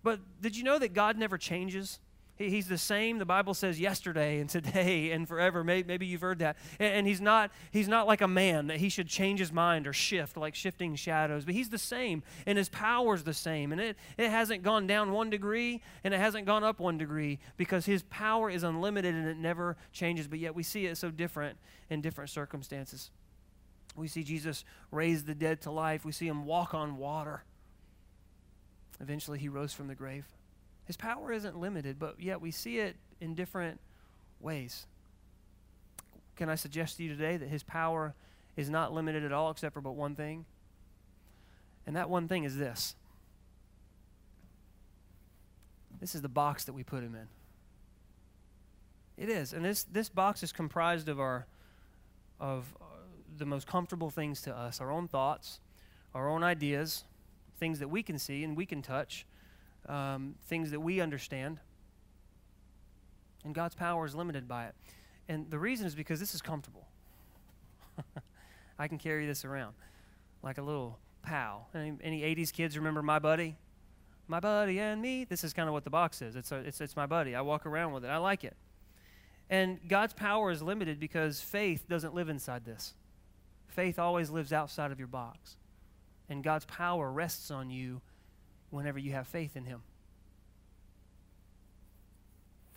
But 0.04 0.20
did 0.42 0.56
you 0.56 0.64
know 0.64 0.78
that 0.80 0.94
God 0.94 1.18
never 1.18 1.38
changes? 1.38 2.00
He's 2.38 2.68
the 2.68 2.78
same, 2.78 3.18
the 3.18 3.26
Bible 3.26 3.56
says, 3.56 3.80
yesterday 3.80 4.40
and 4.40 4.50
today 4.50 5.12
and 5.14 5.28
forever. 5.28 5.64
Maybe 5.64 6.06
you've 6.06 6.22
heard 6.22 6.40
that. 6.40 6.58
And 6.80 7.08
he's 7.08 7.20
not, 7.20 7.52
he's 7.72 7.88
not 7.88 8.06
like 8.06 8.22
a 8.22 8.28
man 8.28 8.68
that 8.68 8.78
he 8.78 8.90
should 8.90 9.08
change 9.08 9.40
his 9.40 9.52
mind 9.52 9.88
or 9.88 9.94
shift 9.94 10.38
like 10.38 10.54
shifting 10.54 10.96
shadows, 10.96 11.46
but 11.46 11.56
he's 11.56 11.70
the 11.70 11.80
same, 11.80 12.22
and 12.46 12.58
his 12.58 12.70
power's 12.70 13.24
the 13.24 13.34
same. 13.34 13.72
And 13.72 13.82
it, 13.82 13.98
it 14.18 14.30
hasn't 14.30 14.62
gone 14.62 14.86
down 14.86 15.12
one 15.12 15.30
degree 15.30 15.82
and 16.04 16.14
it 16.14 16.20
hasn't 16.20 16.46
gone 16.46 16.64
up 16.64 16.80
one 16.80 16.98
degree 16.98 17.40
because 17.58 17.86
his 17.86 18.04
power 18.04 18.50
is 18.50 18.64
unlimited 18.64 19.16
and 19.16 19.28
it 19.28 19.38
never 19.38 19.76
changes. 19.92 20.28
But 20.28 20.40
yet 20.40 20.54
we 20.54 20.64
see 20.64 20.86
it 20.86 20.98
so 20.98 21.10
different 21.10 21.58
in 21.90 22.02
different 22.02 22.30
circumstances. 22.30 23.10
We 23.96 24.08
see 24.08 24.24
Jesus 24.24 24.64
raise 24.92 25.24
the 25.24 25.34
dead 25.34 25.62
to 25.62 25.72
life, 25.72 26.06
we 26.06 26.12
see 26.12 26.28
him 26.28 26.46
walk 26.46 26.76
on 26.76 26.98
water. 26.98 27.44
Eventually, 29.00 29.40
he 29.40 29.50
rose 29.50 29.74
from 29.74 29.88
the 29.88 29.96
grave. 29.96 30.26
His 30.88 30.98
power 30.98 31.32
isn't 31.32 31.60
limited, 31.60 32.00
but 32.00 32.20
yet 32.20 32.42
we 32.42 32.52
see 32.52 32.80
it 32.80 32.96
in 33.20 33.36
different 33.36 33.80
ways. 34.40 34.88
Can 36.36 36.50
I 36.50 36.56
suggest 36.56 36.98
to 36.98 37.04
you 37.04 37.10
today 37.10 37.38
that 37.38 37.50
his 37.50 37.62
power 37.64 38.16
is 38.56 38.70
not 38.70 38.94
limited 38.94 39.24
at 39.24 39.32
all 39.32 39.52
except 39.52 39.74
for 39.74 39.82
but 39.82 39.96
one 39.96 40.16
thing? 40.16 40.46
And 41.86 41.96
that 41.96 42.10
one 42.10 42.28
thing 42.28 42.44
is 42.44 42.58
this. 42.58 42.96
This 46.00 46.16
is 46.16 46.22
the 46.22 46.30
box 46.30 46.66
that 46.66 46.74
we 46.74 46.84
put 46.84 47.04
him 47.04 47.16
in. 47.16 47.28
It 49.18 49.30
is. 49.30 49.52
And 49.52 49.66
this, 49.66 49.84
this 49.84 50.10
box 50.10 50.44
is 50.44 50.52
comprised 50.52 51.10
of 51.10 51.20
our 51.20 51.48
of 52.40 52.76
uh, 52.80 52.86
the 53.38 53.46
most 53.46 53.68
comfortable 53.68 54.10
things 54.10 54.42
to 54.44 54.56
us, 54.56 54.80
our 54.80 54.92
own 54.92 55.08
thoughts, 55.08 55.60
our 56.14 56.30
own 56.30 56.44
ideas, 56.44 57.04
things 57.60 57.80
that 57.80 57.88
we 57.88 58.04
can 58.04 58.20
see 58.20 58.44
and 58.44 58.56
we 58.56 58.66
can 58.66 58.82
touch, 58.82 59.26
um, 59.88 60.36
things 60.48 60.72
that 60.72 60.80
we 60.80 61.02
understand. 61.02 61.60
And 63.44 63.56
God's 63.56 63.76
power 63.76 64.06
is 64.06 64.16
limited 64.16 64.48
by 64.48 64.66
it. 64.66 64.76
And 65.30 65.50
the 65.50 65.60
reason 65.60 65.86
is 65.86 65.96
because 65.96 66.20
this 66.20 66.34
is 66.34 66.42
comfortable. 66.42 66.88
I 68.80 68.88
can 68.88 68.98
carry 68.98 69.26
this 69.26 69.46
around 69.46 69.74
like 70.44 70.58
a 70.58 70.62
little 70.62 71.00
pal. 71.22 71.68
Any, 71.74 71.94
any 72.02 72.22
80s 72.22 72.54
kids 72.54 72.78
remember 72.78 73.02
My 73.02 73.20
Buddy? 73.20 73.58
My 74.28 74.40
Buddy 74.40 74.80
and 74.80 75.02
Me? 75.02 75.24
This 75.24 75.44
is 75.44 75.54
kind 75.54 75.68
of 75.68 75.74
what 75.74 75.84
the 75.84 75.90
box 75.90 76.22
is. 76.22 76.36
It's, 76.36 76.52
a, 76.52 76.58
it's, 76.58 76.82
it's 76.82 76.96
my 76.96 77.06
buddy. 77.06 77.36
I 77.36 77.42
walk 77.42 77.66
around 77.66 77.94
with 77.94 78.04
it. 78.04 78.10
I 78.10 78.18
like 78.18 78.44
it. 78.44 78.56
And 79.50 79.80
God's 79.88 80.14
power 80.14 80.52
is 80.52 80.62
limited 80.62 81.00
because 81.00 81.40
faith 81.40 81.88
doesn't 81.88 82.14
live 82.14 82.28
inside 82.28 82.66
this. 82.66 82.94
Faith 83.68 83.98
always 84.00 84.30
lives 84.30 84.52
outside 84.52 84.92
of 84.92 85.00
your 85.00 85.08
box. 85.08 85.56
And 86.30 86.44
God's 86.44 86.66
power 86.66 87.10
rests 87.10 87.50
on 87.52 87.70
you 87.70 88.02
whenever 88.70 89.00
you 89.00 89.12
have 89.14 89.28
faith 89.28 89.56
in 89.56 89.66
Him. 89.66 89.82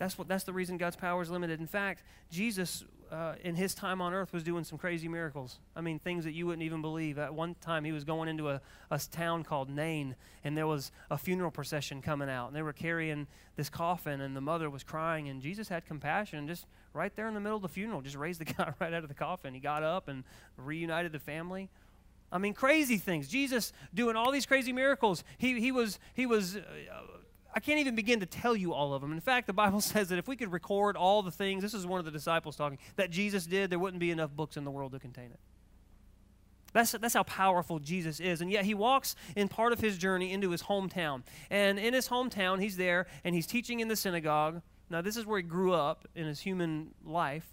That's, 0.01 0.17
what, 0.17 0.27
that's 0.27 0.45
the 0.45 0.53
reason 0.53 0.77
God's 0.77 0.95
power 0.95 1.21
is 1.21 1.29
limited. 1.29 1.59
In 1.59 1.67
fact, 1.67 2.01
Jesus, 2.31 2.83
uh, 3.11 3.35
in 3.43 3.53
his 3.53 3.75
time 3.75 4.01
on 4.01 4.15
earth, 4.15 4.33
was 4.33 4.41
doing 4.41 4.63
some 4.63 4.79
crazy 4.79 5.07
miracles. 5.07 5.59
I 5.75 5.81
mean, 5.81 5.99
things 5.99 6.23
that 6.23 6.31
you 6.31 6.47
wouldn't 6.47 6.63
even 6.63 6.81
believe. 6.81 7.19
At 7.19 7.35
one 7.35 7.55
time, 7.61 7.83
he 7.83 7.91
was 7.91 8.03
going 8.03 8.27
into 8.27 8.49
a, 8.49 8.61
a 8.89 8.99
town 9.11 9.43
called 9.43 9.69
Nain, 9.69 10.15
and 10.43 10.57
there 10.57 10.65
was 10.65 10.91
a 11.11 11.19
funeral 11.19 11.51
procession 11.51 12.01
coming 12.01 12.31
out, 12.31 12.47
and 12.47 12.55
they 12.55 12.63
were 12.63 12.73
carrying 12.73 13.27
this 13.57 13.69
coffin, 13.69 14.21
and 14.21 14.35
the 14.35 14.41
mother 14.41 14.71
was 14.71 14.81
crying, 14.81 15.29
and 15.29 15.39
Jesus 15.39 15.69
had 15.69 15.85
compassion, 15.85 16.47
just 16.47 16.65
right 16.93 17.15
there 17.15 17.27
in 17.27 17.35
the 17.35 17.39
middle 17.39 17.57
of 17.57 17.61
the 17.61 17.69
funeral, 17.69 18.01
just 18.01 18.15
raised 18.15 18.39
the 18.39 18.45
guy 18.57 18.73
right 18.79 18.93
out 18.95 19.03
of 19.03 19.07
the 19.07 19.13
coffin. 19.13 19.53
He 19.53 19.59
got 19.59 19.83
up 19.83 20.07
and 20.07 20.23
reunited 20.57 21.11
the 21.11 21.19
family. 21.19 21.69
I 22.31 22.37
mean, 22.37 22.53
crazy 22.53 22.97
things. 22.97 23.27
Jesus 23.27 23.73
doing 23.93 24.15
all 24.15 24.31
these 24.31 24.45
crazy 24.45 24.71
miracles. 24.71 25.23
He, 25.37 25.59
he 25.59 25.71
was, 25.71 25.99
he 26.13 26.25
was 26.25 26.55
uh, 26.55 26.61
I 27.53 27.59
can't 27.59 27.79
even 27.79 27.95
begin 27.95 28.21
to 28.21 28.25
tell 28.25 28.55
you 28.55 28.73
all 28.73 28.93
of 28.93 29.01
them. 29.01 29.11
In 29.11 29.19
fact, 29.19 29.47
the 29.47 29.53
Bible 29.53 29.81
says 29.81 30.09
that 30.09 30.19
if 30.19 30.27
we 30.27 30.35
could 30.35 30.51
record 30.51 30.95
all 30.95 31.21
the 31.21 31.31
things, 31.31 31.61
this 31.61 31.73
is 31.73 31.85
one 31.85 31.99
of 31.99 32.05
the 32.05 32.11
disciples 32.11 32.55
talking, 32.55 32.79
that 32.95 33.11
Jesus 33.11 33.45
did, 33.45 33.69
there 33.69 33.79
wouldn't 33.79 33.99
be 33.99 34.11
enough 34.11 34.31
books 34.31 34.57
in 34.57 34.63
the 34.63 34.71
world 34.71 34.93
to 34.93 34.99
contain 34.99 35.31
it. 35.31 35.39
That's, 36.73 36.93
that's 36.93 37.13
how 37.13 37.23
powerful 37.23 37.79
Jesus 37.79 38.21
is. 38.21 38.39
And 38.39 38.49
yet 38.49 38.63
he 38.63 38.73
walks 38.73 39.17
in 39.35 39.49
part 39.49 39.73
of 39.73 39.81
his 39.81 39.97
journey 39.97 40.31
into 40.31 40.51
his 40.51 40.63
hometown. 40.63 41.23
And 41.49 41.77
in 41.77 41.93
his 41.93 42.07
hometown, 42.07 42.61
he's 42.61 42.77
there 42.77 43.07
and 43.25 43.35
he's 43.35 43.45
teaching 43.45 43.81
in 43.81 43.89
the 43.89 43.97
synagogue. 43.97 44.61
Now, 44.89 45.01
this 45.01 45.17
is 45.17 45.25
where 45.25 45.37
he 45.37 45.43
grew 45.43 45.73
up 45.73 46.07
in 46.15 46.25
his 46.25 46.39
human 46.39 46.93
life. 47.03 47.45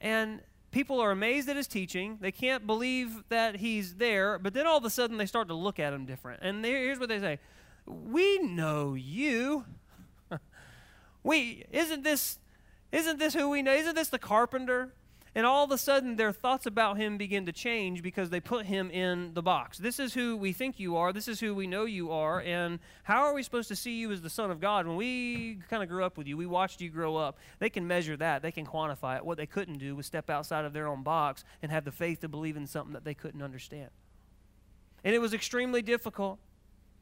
And 0.00 0.40
people 0.70 1.00
are 1.00 1.10
amazed 1.10 1.48
at 1.48 1.56
his 1.56 1.66
teaching. 1.66 2.18
They 2.20 2.32
can't 2.32 2.66
believe 2.66 3.24
that 3.28 3.56
he's 3.56 3.94
there, 3.94 4.38
but 4.38 4.54
then 4.54 4.66
all 4.66 4.78
of 4.78 4.84
a 4.84 4.90
sudden 4.90 5.16
they 5.16 5.26
start 5.26 5.48
to 5.48 5.54
look 5.54 5.78
at 5.78 5.92
him 5.92 6.06
different. 6.06 6.42
And 6.42 6.64
here's 6.64 6.98
what 6.98 7.08
they 7.08 7.20
say 7.20 7.38
We 7.86 8.38
know 8.38 8.94
you. 8.94 9.64
we 11.22 11.64
isn't 11.70 12.02
this 12.02 12.38
isn't 12.90 13.18
this 13.18 13.34
who 13.34 13.50
we 13.50 13.62
know? 13.62 13.74
Isn't 13.74 13.94
this 13.94 14.08
the 14.08 14.18
carpenter? 14.18 14.92
And 15.38 15.46
all 15.46 15.62
of 15.62 15.70
a 15.70 15.78
sudden 15.78 16.16
their 16.16 16.32
thoughts 16.32 16.66
about 16.66 16.96
him 16.96 17.16
begin 17.16 17.46
to 17.46 17.52
change 17.52 18.02
because 18.02 18.28
they 18.28 18.40
put 18.40 18.66
him 18.66 18.90
in 18.90 19.32
the 19.34 19.40
box. 19.40 19.78
This 19.78 20.00
is 20.00 20.12
who 20.12 20.36
we 20.36 20.52
think 20.52 20.80
you 20.80 20.96
are. 20.96 21.12
This 21.12 21.28
is 21.28 21.38
who 21.38 21.54
we 21.54 21.68
know 21.68 21.84
you 21.84 22.10
are. 22.10 22.40
And 22.40 22.80
how 23.04 23.22
are 23.22 23.32
we 23.32 23.44
supposed 23.44 23.68
to 23.68 23.76
see 23.76 24.00
you 24.00 24.10
as 24.10 24.20
the 24.20 24.30
Son 24.30 24.50
of 24.50 24.60
God? 24.60 24.88
When 24.88 24.96
we 24.96 25.60
kind 25.70 25.80
of 25.80 25.88
grew 25.88 26.02
up 26.02 26.18
with 26.18 26.26
you, 26.26 26.36
we 26.36 26.46
watched 26.46 26.80
you 26.80 26.90
grow 26.90 27.14
up. 27.14 27.38
They 27.60 27.70
can 27.70 27.86
measure 27.86 28.16
that, 28.16 28.42
they 28.42 28.50
can 28.50 28.66
quantify 28.66 29.16
it. 29.16 29.24
What 29.24 29.36
they 29.36 29.46
couldn't 29.46 29.78
do 29.78 29.94
was 29.94 30.06
step 30.06 30.28
outside 30.28 30.64
of 30.64 30.72
their 30.72 30.88
own 30.88 31.04
box 31.04 31.44
and 31.62 31.70
have 31.70 31.84
the 31.84 31.92
faith 31.92 32.18
to 32.22 32.28
believe 32.28 32.56
in 32.56 32.66
something 32.66 32.94
that 32.94 33.04
they 33.04 33.14
couldn't 33.14 33.40
understand. 33.40 33.90
And 35.04 35.14
it 35.14 35.20
was 35.20 35.34
extremely 35.34 35.82
difficult. 35.82 36.40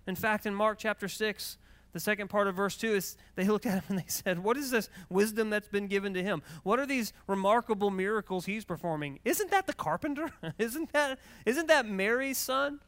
In 0.06 0.14
fact, 0.14 0.44
in 0.44 0.54
Mark 0.54 0.76
chapter 0.78 1.08
6, 1.08 1.56
the 1.92 2.00
second 2.00 2.28
part 2.28 2.46
of 2.46 2.54
verse 2.54 2.76
2 2.76 2.94
is 2.94 3.16
they 3.36 3.44
looked 3.44 3.66
at 3.66 3.74
him 3.74 3.82
and 3.88 3.98
they 3.98 4.04
said, 4.08 4.38
What 4.38 4.56
is 4.56 4.70
this 4.70 4.90
wisdom 5.08 5.50
that's 5.50 5.68
been 5.68 5.86
given 5.86 6.14
to 6.14 6.22
him? 6.22 6.42
What 6.62 6.78
are 6.78 6.86
these 6.86 7.12
remarkable 7.26 7.90
miracles 7.90 8.46
he's 8.46 8.64
performing? 8.64 9.18
Isn't 9.24 9.50
that 9.50 9.66
the 9.66 9.72
carpenter? 9.72 10.30
isn't, 10.58 10.92
that, 10.92 11.18
isn't 11.46 11.68
that 11.68 11.86
Mary's 11.86 12.38
son? 12.38 12.80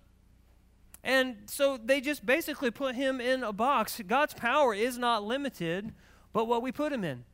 And 1.02 1.36
so 1.46 1.78
they 1.82 2.00
just 2.00 2.26
basically 2.26 2.70
put 2.70 2.94
him 2.94 3.20
in 3.20 3.42
a 3.42 3.52
box. 3.52 4.00
God's 4.06 4.34
power 4.34 4.74
is 4.74 4.98
not 4.98 5.22
limited, 5.24 5.94
but 6.32 6.46
what 6.46 6.60
we 6.60 6.72
put 6.72 6.92
him 6.92 7.04
in. 7.04 7.24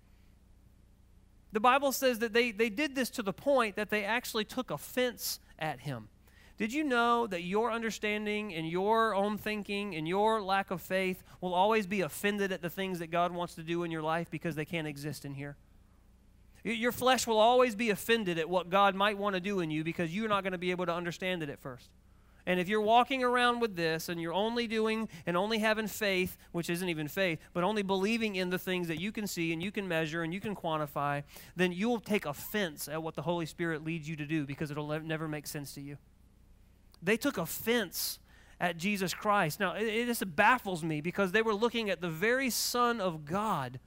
The 1.53 1.61
Bible 1.61 1.93
says 1.93 2.19
that 2.19 2.33
they, 2.33 2.51
they 2.51 2.69
did 2.69 2.95
this 2.95 3.11
to 3.11 3.23
the 3.23 3.33
point 3.33 3.77
that 3.77 3.91
they 3.91 4.05
actually 4.05 4.45
took 4.45 4.71
offense 4.71 5.41
at 5.59 5.81
him. 5.81 6.09
Did 6.57 6.73
you 6.73 6.85
know 6.85 7.27
that 7.27 7.43
your 7.43 7.73
understanding 7.73 8.55
and 8.55 8.69
your 8.69 9.15
own 9.15 9.39
thinking 9.39 9.97
and 9.97 10.07
your 10.07 10.41
lack 10.41 10.71
of 10.71 10.81
faith 10.81 11.25
will 11.41 11.53
always 11.53 11.87
be 11.87 12.01
offended 12.01 12.53
at 12.53 12.63
the 12.63 12.71
things 12.71 13.01
that 13.01 13.11
God 13.11 13.33
wants 13.33 13.57
to 13.57 13.63
do 13.63 13.83
in 13.83 13.91
your 13.91 14.03
life 14.03 14.31
because 14.31 14.55
they 14.55 14.65
can't 14.65 14.87
exist 14.87 15.25
in 15.25 15.35
here? 15.35 15.57
Your 16.63 16.93
flesh 16.93 17.27
will 17.27 17.39
always 17.39 17.75
be 17.75 17.91
offended 17.91 18.39
at 18.39 18.49
what 18.49 18.71
God 18.71 18.95
might 18.95 19.19
want 19.19 19.35
to 19.35 19.41
do 19.41 19.61
in 19.61 19.71
you 19.71 19.85
because 19.85 20.15
you're 20.15 20.29
not 20.29 20.45
going 20.45 20.53
to 20.53 20.59
be 20.59 20.71
able 20.71 20.87
to 20.87 20.95
understand 20.95 21.43
it 21.43 21.51
at 21.51 21.59
first. 21.59 21.91
And 22.47 22.61
if 22.61 22.69
you're 22.69 22.81
walking 22.81 23.25
around 23.25 23.61
with 23.61 23.75
this 23.75 24.09
and 24.09 24.21
you're 24.21 24.33
only 24.33 24.67
doing 24.67 25.09
and 25.27 25.37
only 25.37 25.59
having 25.59 25.89
faith, 25.89 26.37
which 26.53 26.71
isn't 26.71 26.89
even 26.89 27.09
faith, 27.09 27.39
but 27.53 27.65
only 27.65 27.83
believing 27.83 28.37
in 28.37 28.51
the 28.51 28.59
things 28.59 28.89
that 28.89 29.01
you 29.01 29.13
can 29.13 29.27
see 29.27 29.53
and 29.53 29.63
you 29.63 29.73
can 29.73 29.89
measure 29.89 30.23
and 30.23 30.33
you 30.33 30.41
can 30.41 30.55
quantify, 30.55 31.23
then 31.57 31.73
you'll 31.73 32.01
take 32.01 32.27
offense 32.27 32.87
at 32.87 33.03
what 33.03 33.15
the 33.15 33.23
Holy 33.23 33.47
Spirit 33.47 33.85
leads 33.85 34.09
you 34.09 34.17
to 34.17 34.27
do 34.27 34.47
because 34.47 34.71
it'll 34.71 35.01
never 35.01 35.27
make 35.27 35.47
sense 35.47 35.75
to 35.75 35.81
you. 35.81 35.97
They 37.05 37.17
took 37.17 37.39
offense 37.39 38.19
at 38.61 38.77
Jesus 38.77 39.13
Christ. 39.13 39.61
Now, 39.61 39.75
it, 39.75 39.85
it 39.85 40.07
just 40.07 40.35
baffles 40.35 40.83
me 40.83 41.01
because 41.01 41.33
they 41.33 41.43
were 41.43 41.55
looking 41.55 41.91
at 41.91 42.01
the 42.01 42.09
very 42.09 42.51
Son 42.51 43.01
of 43.01 43.25
God 43.25 43.79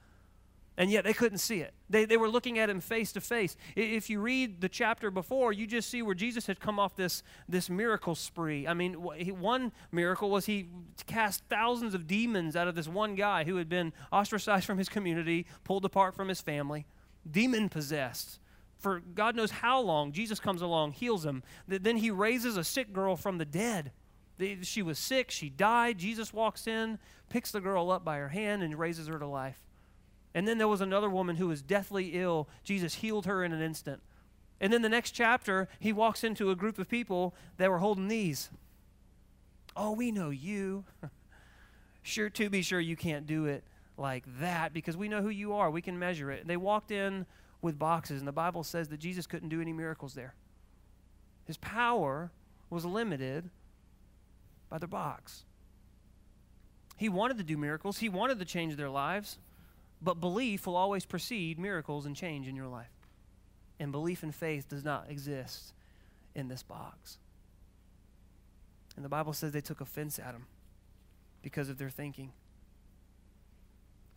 and 0.78 0.92
yet 0.92 1.02
they 1.02 1.12
couldn't 1.12 1.38
see 1.38 1.58
it. 1.58 1.74
They, 1.90 2.04
they 2.04 2.16
were 2.16 2.28
looking 2.28 2.60
at 2.60 2.70
him 2.70 2.80
face 2.80 3.12
to 3.12 3.20
face. 3.20 3.56
If 3.74 4.08
you 4.08 4.20
read 4.20 4.60
the 4.60 4.68
chapter 4.68 5.10
before, 5.10 5.52
you 5.52 5.66
just 5.66 5.90
see 5.90 6.02
where 6.02 6.14
Jesus 6.14 6.46
had 6.46 6.60
come 6.60 6.78
off 6.78 6.94
this, 6.94 7.24
this 7.48 7.68
miracle 7.68 8.14
spree. 8.14 8.64
I 8.64 8.74
mean, 8.74 8.94
one 8.94 9.72
miracle 9.90 10.30
was 10.30 10.46
he 10.46 10.68
cast 11.08 11.42
thousands 11.50 11.94
of 11.94 12.06
demons 12.06 12.54
out 12.54 12.68
of 12.68 12.76
this 12.76 12.86
one 12.86 13.16
guy 13.16 13.42
who 13.42 13.56
had 13.56 13.68
been 13.68 13.92
ostracized 14.12 14.66
from 14.66 14.78
his 14.78 14.88
community, 14.88 15.46
pulled 15.64 15.84
apart 15.84 16.14
from 16.14 16.28
his 16.28 16.40
family, 16.40 16.86
demon 17.28 17.68
possessed 17.68 18.38
for 18.78 19.00
God 19.00 19.34
knows 19.34 19.50
how 19.50 19.80
long. 19.80 20.12
Jesus 20.12 20.40
comes 20.40 20.62
along, 20.62 20.92
heals 20.92 21.24
him. 21.24 21.42
Then 21.66 21.98
he 21.98 22.10
raises 22.10 22.56
a 22.56 22.64
sick 22.64 22.92
girl 22.92 23.16
from 23.16 23.38
the 23.38 23.44
dead. 23.44 23.92
She 24.62 24.82
was 24.82 24.98
sick, 24.98 25.30
she 25.30 25.50
died. 25.50 25.98
Jesus 25.98 26.32
walks 26.32 26.66
in, 26.66 26.98
picks 27.28 27.50
the 27.50 27.60
girl 27.60 27.90
up 27.90 28.04
by 28.04 28.18
her 28.18 28.28
hand, 28.28 28.62
and 28.62 28.78
raises 28.78 29.08
her 29.08 29.18
to 29.18 29.26
life. 29.26 29.60
And 30.34 30.46
then 30.46 30.58
there 30.58 30.68
was 30.68 30.80
another 30.80 31.10
woman 31.10 31.36
who 31.36 31.48
was 31.48 31.62
deathly 31.62 32.10
ill. 32.14 32.48
Jesus 32.62 32.94
healed 32.94 33.26
her 33.26 33.42
in 33.42 33.52
an 33.52 33.60
instant. 33.60 34.00
And 34.60 34.72
then 34.72 34.82
the 34.82 34.88
next 34.88 35.12
chapter, 35.12 35.68
he 35.80 35.92
walks 35.92 36.22
into 36.22 36.50
a 36.50 36.56
group 36.56 36.78
of 36.78 36.88
people 36.88 37.34
that 37.56 37.70
were 37.70 37.78
holding 37.78 38.08
these. 38.08 38.50
Oh, 39.76 39.92
we 39.92 40.12
know 40.12 40.30
you. 40.30 40.84
sure, 42.02 42.30
to 42.30 42.50
be 42.50 42.62
sure, 42.62 42.80
you 42.80 42.96
can't 42.96 43.26
do 43.26 43.46
it 43.46 43.64
like 43.96 44.24
that 44.40 44.72
because 44.72 44.96
we 44.96 45.08
know 45.08 45.22
who 45.22 45.28
you 45.28 45.54
are. 45.54 45.70
We 45.70 45.82
can 45.82 45.98
measure 45.98 46.30
it. 46.30 46.46
They 46.46 46.56
walked 46.56 46.90
in 46.90 47.26
with 47.60 47.78
boxes, 47.78 48.20
and 48.20 48.28
the 48.28 48.32
Bible 48.32 48.62
says 48.62 48.88
that 48.88 48.98
Jesus 48.98 49.26
couldn't 49.26 49.48
do 49.48 49.60
any 49.60 49.72
miracles 49.72 50.14
there. 50.14 50.34
His 51.44 51.56
power 51.56 52.30
was 52.70 52.84
limited 52.84 53.50
by 54.68 54.78
the 54.78 54.86
box. 54.86 55.44
He 56.96 57.08
wanted 57.08 57.38
to 57.38 57.44
do 57.44 57.56
miracles, 57.56 57.98
he 57.98 58.08
wanted 58.08 58.38
to 58.38 58.44
change 58.44 58.76
their 58.76 58.90
lives, 58.90 59.38
but 60.02 60.20
belief 60.20 60.66
will 60.66 60.76
always 60.76 61.04
precede 61.04 61.58
miracles 61.58 62.06
and 62.06 62.14
change 62.14 62.46
in 62.46 62.56
your 62.56 62.68
life. 62.68 62.90
And 63.80 63.92
belief 63.92 64.22
and 64.22 64.34
faith 64.34 64.68
does 64.68 64.84
not 64.84 65.06
exist 65.08 65.72
in 66.34 66.48
this 66.48 66.62
box. 66.62 67.18
And 68.96 69.04
the 69.04 69.08
Bible 69.08 69.32
says 69.32 69.52
they 69.52 69.60
took 69.60 69.80
offense 69.80 70.18
at 70.18 70.34
him 70.34 70.46
because 71.42 71.68
of 71.68 71.78
their 71.78 71.90
thinking. 71.90 72.32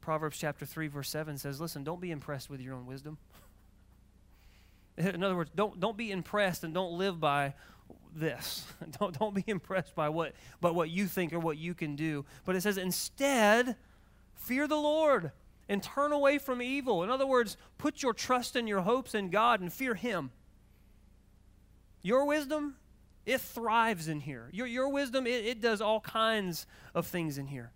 Proverbs 0.01 0.37
chapter 0.37 0.65
3, 0.65 0.87
verse 0.87 1.09
7 1.09 1.37
says, 1.37 1.61
Listen, 1.61 1.83
don't 1.83 2.01
be 2.01 2.11
impressed 2.11 2.49
with 2.49 2.59
your 2.59 2.73
own 2.75 2.85
wisdom. 2.85 3.17
In 4.97 5.23
other 5.23 5.35
words, 5.35 5.51
don't, 5.55 5.79
don't 5.79 5.95
be 5.95 6.11
impressed 6.11 6.63
and 6.63 6.73
don't 6.73 6.97
live 6.97 7.19
by 7.19 7.53
this. 8.15 8.65
don't, 8.99 9.17
don't 9.17 9.35
be 9.35 9.43
impressed 9.47 9.95
by 9.95 10.09
what, 10.09 10.33
by 10.59 10.71
what 10.71 10.89
you 10.89 11.05
think 11.05 11.33
or 11.33 11.39
what 11.39 11.57
you 11.57 11.73
can 11.73 11.95
do. 11.95 12.25
But 12.45 12.55
it 12.55 12.61
says, 12.61 12.77
instead, 12.77 13.75
fear 14.33 14.67
the 14.67 14.75
Lord 14.75 15.31
and 15.69 15.81
turn 15.81 16.11
away 16.11 16.37
from 16.37 16.61
evil. 16.61 17.03
In 17.03 17.09
other 17.09 17.27
words, 17.27 17.55
put 17.77 18.03
your 18.03 18.13
trust 18.13 18.55
and 18.55 18.67
your 18.67 18.81
hopes 18.81 19.15
in 19.15 19.29
God 19.29 19.61
and 19.61 19.71
fear 19.71 19.93
Him. 19.93 20.31
Your 22.01 22.25
wisdom, 22.25 22.75
it 23.25 23.39
thrives 23.39 24.07
in 24.07 24.19
here. 24.19 24.49
Your, 24.51 24.67
your 24.67 24.89
wisdom, 24.89 25.27
it, 25.27 25.45
it 25.45 25.61
does 25.61 25.79
all 25.79 26.01
kinds 26.01 26.65
of 26.95 27.05
things 27.05 27.37
in 27.37 27.47
here. 27.47 27.71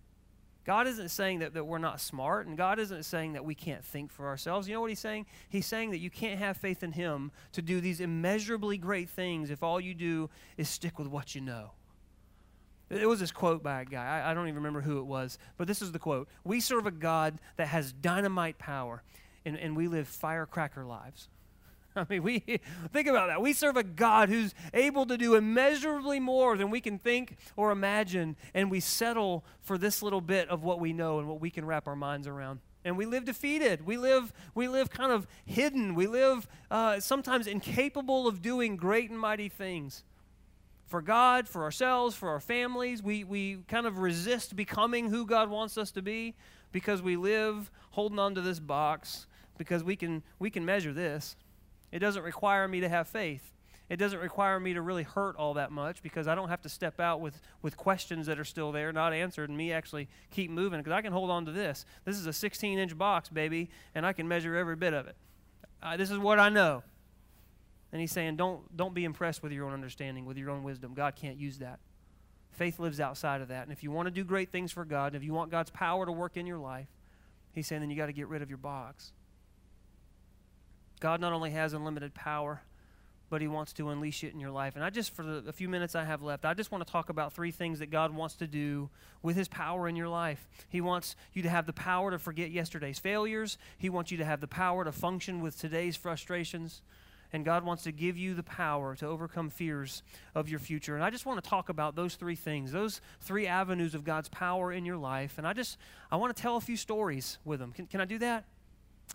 God 0.66 0.88
isn't 0.88 1.10
saying 1.10 1.38
that, 1.38 1.54
that 1.54 1.64
we're 1.64 1.78
not 1.78 2.00
smart, 2.00 2.48
and 2.48 2.56
God 2.56 2.80
isn't 2.80 3.04
saying 3.04 3.34
that 3.34 3.44
we 3.44 3.54
can't 3.54 3.84
think 3.84 4.10
for 4.10 4.26
ourselves. 4.26 4.66
You 4.66 4.74
know 4.74 4.80
what 4.80 4.90
He's 4.90 4.98
saying? 4.98 5.26
He's 5.48 5.64
saying 5.64 5.92
that 5.92 5.98
you 5.98 6.10
can't 6.10 6.40
have 6.40 6.56
faith 6.56 6.82
in 6.82 6.90
Him 6.90 7.30
to 7.52 7.62
do 7.62 7.80
these 7.80 8.00
immeasurably 8.00 8.76
great 8.76 9.08
things 9.08 9.50
if 9.50 9.62
all 9.62 9.80
you 9.80 9.94
do 9.94 10.28
is 10.56 10.68
stick 10.68 10.98
with 10.98 11.06
what 11.06 11.36
you 11.36 11.40
know. 11.40 11.70
It 12.90 13.08
was 13.08 13.20
this 13.20 13.30
quote 13.30 13.62
by 13.62 13.82
a 13.82 13.84
guy. 13.84 14.04
I, 14.04 14.30
I 14.30 14.34
don't 14.34 14.48
even 14.48 14.56
remember 14.56 14.80
who 14.80 14.98
it 14.98 15.06
was, 15.06 15.38
but 15.56 15.68
this 15.68 15.82
is 15.82 15.92
the 15.92 16.00
quote 16.00 16.28
We 16.42 16.58
serve 16.58 16.86
a 16.86 16.90
God 16.90 17.38
that 17.56 17.68
has 17.68 17.92
dynamite 17.92 18.58
power, 18.58 19.04
and, 19.44 19.56
and 19.56 19.76
we 19.76 19.86
live 19.86 20.08
firecracker 20.08 20.84
lives. 20.84 21.28
I 21.98 22.06
mean, 22.08 22.22
we 22.22 22.40
think 22.92 23.08
about 23.08 23.28
that. 23.28 23.40
We 23.40 23.52
serve 23.52 23.76
a 23.76 23.82
God 23.82 24.28
who's 24.28 24.54
able 24.74 25.06
to 25.06 25.16
do 25.16 25.34
immeasurably 25.34 26.20
more 26.20 26.56
than 26.56 26.70
we 26.70 26.80
can 26.80 26.98
think 26.98 27.36
or 27.56 27.70
imagine, 27.70 28.36
and 28.54 28.70
we 28.70 28.80
settle 28.80 29.44
for 29.62 29.78
this 29.78 30.02
little 30.02 30.20
bit 30.20 30.48
of 30.50 30.62
what 30.62 30.78
we 30.78 30.92
know 30.92 31.18
and 31.18 31.28
what 31.28 31.40
we 31.40 31.50
can 31.50 31.64
wrap 31.64 31.86
our 31.86 31.96
minds 31.96 32.26
around. 32.26 32.60
And 32.84 32.96
we 32.96 33.06
live 33.06 33.24
defeated. 33.24 33.84
We 33.84 33.96
live, 33.96 34.32
we 34.54 34.68
live 34.68 34.90
kind 34.90 35.10
of 35.10 35.26
hidden. 35.44 35.94
We 35.94 36.06
live 36.06 36.46
uh, 36.70 37.00
sometimes 37.00 37.46
incapable 37.48 38.28
of 38.28 38.42
doing 38.42 38.76
great 38.76 39.10
and 39.10 39.18
mighty 39.18 39.48
things. 39.48 40.04
For 40.86 41.02
God, 41.02 41.48
for 41.48 41.64
ourselves, 41.64 42.14
for 42.14 42.28
our 42.28 42.38
families, 42.38 43.02
we, 43.02 43.24
we 43.24 43.58
kind 43.66 43.86
of 43.86 43.98
resist 43.98 44.54
becoming 44.54 45.08
who 45.08 45.26
God 45.26 45.50
wants 45.50 45.76
us 45.76 45.90
to 45.92 46.02
be 46.02 46.36
because 46.70 47.02
we 47.02 47.16
live 47.16 47.72
holding 47.90 48.20
on 48.20 48.36
to 48.36 48.40
this 48.40 48.60
box 48.60 49.26
because 49.58 49.82
we 49.82 49.96
can, 49.96 50.22
we 50.38 50.48
can 50.48 50.64
measure 50.64 50.92
this. 50.92 51.34
It 51.92 52.00
doesn't 52.00 52.22
require 52.22 52.66
me 52.68 52.80
to 52.80 52.88
have 52.88 53.08
faith. 53.08 53.52
It 53.88 53.96
doesn't 53.96 54.18
require 54.18 54.58
me 54.58 54.74
to 54.74 54.82
really 54.82 55.04
hurt 55.04 55.36
all 55.36 55.54
that 55.54 55.70
much 55.70 56.02
because 56.02 56.26
I 56.26 56.34
don't 56.34 56.48
have 56.48 56.62
to 56.62 56.68
step 56.68 56.98
out 56.98 57.20
with, 57.20 57.40
with 57.62 57.76
questions 57.76 58.26
that 58.26 58.38
are 58.38 58.44
still 58.44 58.72
there, 58.72 58.92
not 58.92 59.12
answered, 59.12 59.48
and 59.48 59.56
me 59.56 59.72
actually 59.72 60.08
keep 60.30 60.50
moving 60.50 60.80
because 60.80 60.92
I 60.92 61.02
can 61.02 61.12
hold 61.12 61.30
on 61.30 61.44
to 61.46 61.52
this. 61.52 61.86
This 62.04 62.16
is 62.16 62.26
a 62.26 62.32
16 62.32 62.78
inch 62.78 62.98
box, 62.98 63.28
baby, 63.28 63.70
and 63.94 64.04
I 64.04 64.12
can 64.12 64.26
measure 64.26 64.56
every 64.56 64.74
bit 64.74 64.92
of 64.92 65.06
it. 65.06 65.16
Uh, 65.80 65.96
this 65.96 66.10
is 66.10 66.18
what 66.18 66.40
I 66.40 66.48
know. 66.48 66.82
And 67.92 68.00
he's 68.00 68.10
saying, 68.10 68.36
don't, 68.36 68.76
don't 68.76 68.92
be 68.92 69.04
impressed 69.04 69.42
with 69.42 69.52
your 69.52 69.66
own 69.66 69.72
understanding, 69.72 70.26
with 70.26 70.36
your 70.36 70.50
own 70.50 70.64
wisdom. 70.64 70.92
God 70.92 71.14
can't 71.14 71.38
use 71.38 71.58
that. 71.58 71.78
Faith 72.50 72.80
lives 72.80 72.98
outside 72.98 73.40
of 73.40 73.48
that. 73.48 73.62
And 73.62 73.72
if 73.72 73.84
you 73.84 73.92
want 73.92 74.06
to 74.06 74.10
do 74.10 74.24
great 74.24 74.50
things 74.50 74.72
for 74.72 74.84
God, 74.84 75.08
and 75.08 75.16
if 75.16 75.22
you 75.22 75.32
want 75.32 75.50
God's 75.50 75.70
power 75.70 76.04
to 76.04 76.12
work 76.12 76.36
in 76.36 76.46
your 76.46 76.58
life, 76.58 76.88
he's 77.52 77.68
saying 77.68 77.82
then 77.82 77.90
you 77.90 77.96
got 77.96 78.06
to 78.06 78.12
get 78.12 78.28
rid 78.28 78.42
of 78.42 78.48
your 78.48 78.58
box. 78.58 79.12
God 81.00 81.20
not 81.20 81.32
only 81.32 81.50
has 81.50 81.72
unlimited 81.72 82.14
power, 82.14 82.62
but 83.28 83.40
He 83.40 83.48
wants 83.48 83.72
to 83.74 83.88
unleash 83.90 84.22
it 84.24 84.32
in 84.32 84.40
your 84.40 84.50
life. 84.50 84.76
And 84.76 84.84
I 84.84 84.90
just, 84.90 85.14
for 85.14 85.22
the, 85.22 85.52
few 85.52 85.68
minutes 85.68 85.94
I 85.94 86.04
have 86.04 86.22
left, 86.22 86.44
I 86.44 86.54
just 86.54 86.70
want 86.70 86.86
to 86.86 86.90
talk 86.90 87.08
about 87.08 87.32
three 87.32 87.50
things 87.50 87.80
that 87.80 87.90
God 87.90 88.14
wants 88.14 88.36
to 88.36 88.46
do 88.46 88.88
with 89.22 89.36
His 89.36 89.48
power 89.48 89.88
in 89.88 89.96
your 89.96 90.08
life. 90.08 90.48
He 90.68 90.80
wants 90.80 91.16
you 91.32 91.42
to 91.42 91.48
have 91.48 91.66
the 91.66 91.72
power 91.72 92.10
to 92.10 92.18
forget 92.18 92.50
yesterday's 92.50 92.98
failures, 92.98 93.58
He 93.78 93.90
wants 93.90 94.10
you 94.10 94.18
to 94.18 94.24
have 94.24 94.40
the 94.40 94.46
power 94.46 94.84
to 94.84 94.92
function 94.92 95.40
with 95.40 95.58
today's 95.58 95.96
frustrations. 95.96 96.82
And 97.32 97.44
God 97.44 97.64
wants 97.64 97.82
to 97.82 97.92
give 97.92 98.16
you 98.16 98.34
the 98.34 98.44
power 98.44 98.94
to 98.94 99.06
overcome 99.06 99.50
fears 99.50 100.04
of 100.36 100.48
your 100.48 100.60
future. 100.60 100.94
And 100.94 101.02
I 101.02 101.10
just 101.10 101.26
want 101.26 101.42
to 101.42 101.50
talk 101.50 101.68
about 101.68 101.96
those 101.96 102.14
three 102.14 102.36
things, 102.36 102.70
those 102.70 103.00
three 103.20 103.48
avenues 103.48 103.96
of 103.96 104.04
God's 104.04 104.28
power 104.28 104.72
in 104.72 104.86
your 104.86 104.96
life. 104.96 105.36
And 105.36 105.46
I 105.46 105.52
just, 105.52 105.76
I 106.10 106.16
want 106.16 106.34
to 106.34 106.40
tell 106.40 106.56
a 106.56 106.60
few 106.60 106.76
stories 106.76 107.38
with 107.44 107.58
them. 107.58 107.72
Can, 107.72 107.88
can 107.88 108.00
I 108.00 108.04
do 108.04 108.18
that? 108.18 108.44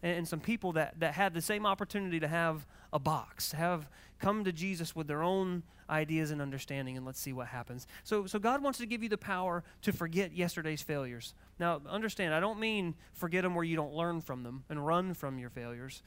And, 0.03 0.19
and 0.19 0.27
some 0.27 0.39
people 0.39 0.73
that, 0.73 0.99
that 0.99 1.13
had 1.13 1.33
the 1.33 1.41
same 1.41 1.65
opportunity 1.65 2.19
to 2.19 2.27
have 2.27 2.65
a 2.93 2.99
box, 2.99 3.51
have 3.53 3.87
come 4.19 4.43
to 4.43 4.51
Jesus 4.51 4.95
with 4.95 5.07
their 5.07 5.23
own 5.23 5.63
ideas 5.89 6.31
and 6.31 6.41
understanding, 6.41 6.95
and 6.95 7.05
let's 7.05 7.19
see 7.19 7.33
what 7.33 7.47
happens. 7.47 7.87
So, 8.03 8.25
so 8.25 8.39
God 8.39 8.63
wants 8.63 8.79
to 8.79 8.85
give 8.85 9.03
you 9.03 9.09
the 9.09 9.17
power 9.17 9.63
to 9.81 9.91
forget 9.91 10.33
yesterday's 10.33 10.81
failures. 10.81 11.33
Now, 11.59 11.81
understand, 11.89 12.33
I 12.33 12.39
don't 12.39 12.59
mean 12.59 12.95
forget 13.13 13.43
them 13.43 13.55
where 13.55 13.65
you 13.65 13.75
don't 13.75 13.93
learn 13.93 14.21
from 14.21 14.43
them 14.43 14.63
and 14.69 14.85
run 14.85 15.13
from 15.13 15.37
your 15.37 15.49
failures. 15.49 16.01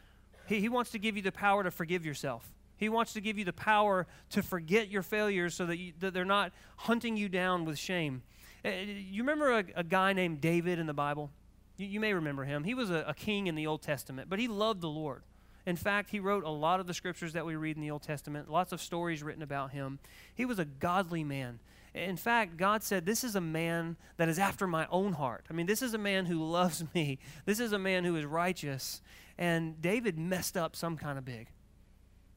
He, 0.47 0.61
he 0.61 0.69
wants 0.69 0.91
to 0.93 0.99
give 0.99 1.17
you 1.17 1.23
the 1.23 1.33
power 1.33 1.63
to 1.63 1.71
forgive 1.71 2.07
yourself. 2.07 2.53
He 2.77 2.89
wants 2.89 3.13
to 3.13 3.21
give 3.21 3.39
you 3.39 3.45
the 3.45 3.53
power 3.53 4.07
to 4.31 4.43
forget 4.43 4.89
your 4.89 5.03
failures 5.03 5.55
so 5.55 5.67
that, 5.67 5.79
you, 5.79 5.93
that 6.01 6.13
they're 6.13 6.25
not 6.25 6.53
hunting 6.77 7.17
you 7.17 7.29
down 7.29 7.65
with 7.65 7.79
shame. 7.79 8.23
Uh, 8.65 8.71
you 8.71 9.23
remember 9.23 9.59
a, 9.59 9.65
a 9.77 9.85
guy 9.85 10.13
named 10.13 10.41
David 10.41 10.79
in 10.79 10.87
the 10.87 10.95
Bible? 10.95 11.31
You, 11.77 11.87
you 11.87 12.01
may 12.01 12.13
remember 12.13 12.45
him. 12.45 12.65
He 12.65 12.75
was 12.75 12.91
a, 12.91 13.05
a 13.09 13.15
king 13.15 13.47
in 13.47 13.55
the 13.55 13.67
Old 13.67 13.83
Testament, 13.83 14.29
but 14.29 14.39
he 14.39 14.49
loved 14.49 14.81
the 14.81 14.89
Lord. 14.89 15.23
In 15.67 15.77
fact, 15.77 16.11
he 16.11 16.21
wrote 16.21 16.45
a 16.45 16.51
lot 16.51 16.81
of 16.81 16.87
the 16.87 16.95
scriptures 16.95 17.33
that 17.33 17.47
we 17.47 17.57
read 17.57 17.77
in 17.77 17.83
the 17.83 17.91
Old 17.91 18.03
Testament, 18.03 18.51
lots 18.51 18.73
of 18.73 18.81
stories 18.81 19.23
written 19.23 19.43
about 19.43 19.71
him. 19.71 19.99
He 20.35 20.45
was 20.45 20.59
a 20.59 20.65
godly 20.65 21.25
man. 21.25 21.61
In 21.95 22.17
fact, 22.17 22.57
God 22.57 22.83
said, 22.83 23.07
This 23.07 23.25
is 23.25 23.37
a 23.37 23.41
man 23.41 23.97
that 24.17 24.29
is 24.29 24.39
after 24.39 24.67
my 24.67 24.87
own 24.91 25.13
heart. 25.13 25.47
I 25.49 25.53
mean, 25.53 25.67
this 25.67 25.81
is 25.81 25.95
a 25.95 25.99
man 25.99 26.27
who 26.27 26.43
loves 26.43 26.85
me. 26.95 27.19
This 27.47 27.61
is 27.61 27.73
a 27.73 27.79
man 27.79 28.05
who 28.05 28.17
is 28.17 28.25
righteous. 28.25 29.01
And 29.39 29.81
David 29.81 30.19
messed 30.19 30.57
up 30.57 30.77
some 30.77 30.97
kind 30.97 31.19
of 31.19 31.25
big. 31.25 31.49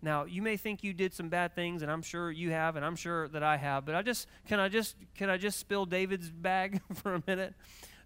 Now, 0.02 0.26
you 0.26 0.42
may 0.44 0.58
think 0.58 0.84
you 0.84 0.94
did 0.94 1.14
some 1.14 1.30
bad 1.30 1.56
things, 1.56 1.82
and 1.82 1.92
I'm 1.92 2.04
sure 2.04 2.32
you 2.32 2.52
have, 2.52 2.76
and 2.76 2.86
I'm 2.86 2.96
sure 2.96 3.28
that 3.30 3.42
I 3.42 3.58
have, 3.58 3.84
but 3.84 3.96
I 3.96 4.04
just 4.04 4.28
can 4.48 4.60
I 4.60 4.70
just 4.70 4.96
can 5.16 5.30
I 5.30 5.38
just 5.38 5.60
spill 5.60 5.86
David's 5.86 6.30
bag 6.30 6.82
for 6.94 7.16
a 7.16 7.24
minute? 7.26 7.56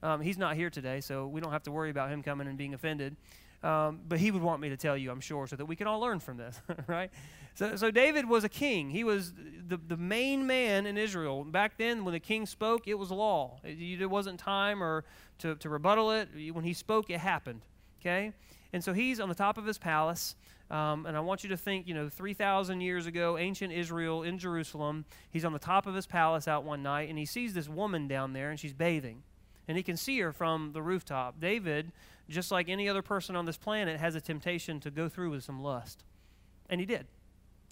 Um, 0.03 0.21
he's 0.21 0.37
not 0.37 0.55
here 0.55 0.69
today, 0.69 1.01
so 1.01 1.27
we 1.27 1.41
don't 1.41 1.51
have 1.51 1.63
to 1.63 1.71
worry 1.71 1.89
about 1.89 2.09
him 2.09 2.23
coming 2.23 2.47
and 2.47 2.57
being 2.57 2.73
offended. 2.73 3.15
Um, 3.63 3.99
but 4.07 4.19
he 4.19 4.31
would 4.31 4.41
want 4.41 4.59
me 4.59 4.69
to 4.69 4.77
tell 4.77 4.97
you, 4.97 5.11
I'm 5.11 5.19
sure, 5.19 5.45
so 5.45 5.55
that 5.55 5.65
we 5.65 5.75
can 5.75 5.85
all 5.85 5.99
learn 5.99 6.19
from 6.19 6.37
this, 6.37 6.59
right? 6.87 7.11
So, 7.53 7.75
so 7.75 7.91
David 7.91 8.27
was 8.27 8.43
a 8.43 8.49
king. 8.49 8.89
He 8.89 9.03
was 9.03 9.33
the, 9.33 9.77
the 9.77 9.97
main 9.97 10.47
man 10.47 10.87
in 10.87 10.97
Israel. 10.97 11.43
Back 11.43 11.77
then, 11.77 12.03
when 12.03 12.13
the 12.13 12.19
king 12.19 12.47
spoke, 12.47 12.87
it 12.87 12.95
was 12.95 13.11
law. 13.11 13.59
It, 13.63 13.99
there 13.99 14.09
wasn't 14.09 14.39
time 14.39 14.81
or 14.81 15.03
to, 15.39 15.55
to 15.55 15.69
rebuttal 15.69 16.11
it. 16.11 16.29
When 16.53 16.63
he 16.63 16.73
spoke, 16.73 17.11
it 17.11 17.19
happened, 17.19 17.61
okay? 18.01 18.33
And 18.73 18.83
so 18.83 18.93
he's 18.93 19.19
on 19.19 19.29
the 19.29 19.35
top 19.35 19.59
of 19.59 19.65
his 19.65 19.77
palace. 19.77 20.35
Um, 20.71 21.05
and 21.05 21.17
I 21.17 21.19
want 21.19 21.43
you 21.43 21.49
to 21.49 21.57
think, 21.57 21.87
you 21.87 21.93
know, 21.93 22.09
3,000 22.09 22.81
years 22.81 23.05
ago, 23.05 23.37
ancient 23.37 23.73
Israel 23.73 24.23
in 24.23 24.39
Jerusalem. 24.39 25.05
He's 25.29 25.45
on 25.45 25.53
the 25.53 25.59
top 25.59 25.85
of 25.85 25.93
his 25.93 26.07
palace 26.07 26.47
out 26.47 26.63
one 26.63 26.81
night, 26.81 27.09
and 27.09 27.17
he 27.17 27.25
sees 27.25 27.53
this 27.53 27.67
woman 27.67 28.07
down 28.07 28.33
there, 28.33 28.49
and 28.49 28.59
she's 28.59 28.73
bathing. 28.73 29.21
And 29.67 29.77
he 29.77 29.83
can 29.83 29.97
see 29.97 30.19
her 30.19 30.31
from 30.31 30.71
the 30.73 30.81
rooftop. 30.81 31.39
David 31.39 31.91
just 32.31 32.51
like 32.51 32.69
any 32.69 32.89
other 32.89 33.01
person 33.01 33.35
on 33.35 33.45
this 33.45 33.57
planet, 33.57 33.99
has 33.99 34.15
a 34.15 34.21
temptation 34.21 34.79
to 34.79 34.89
go 34.89 35.07
through 35.07 35.31
with 35.31 35.43
some 35.43 35.61
lust. 35.61 36.03
And 36.69 36.79
he 36.79 36.85
did. 36.85 37.05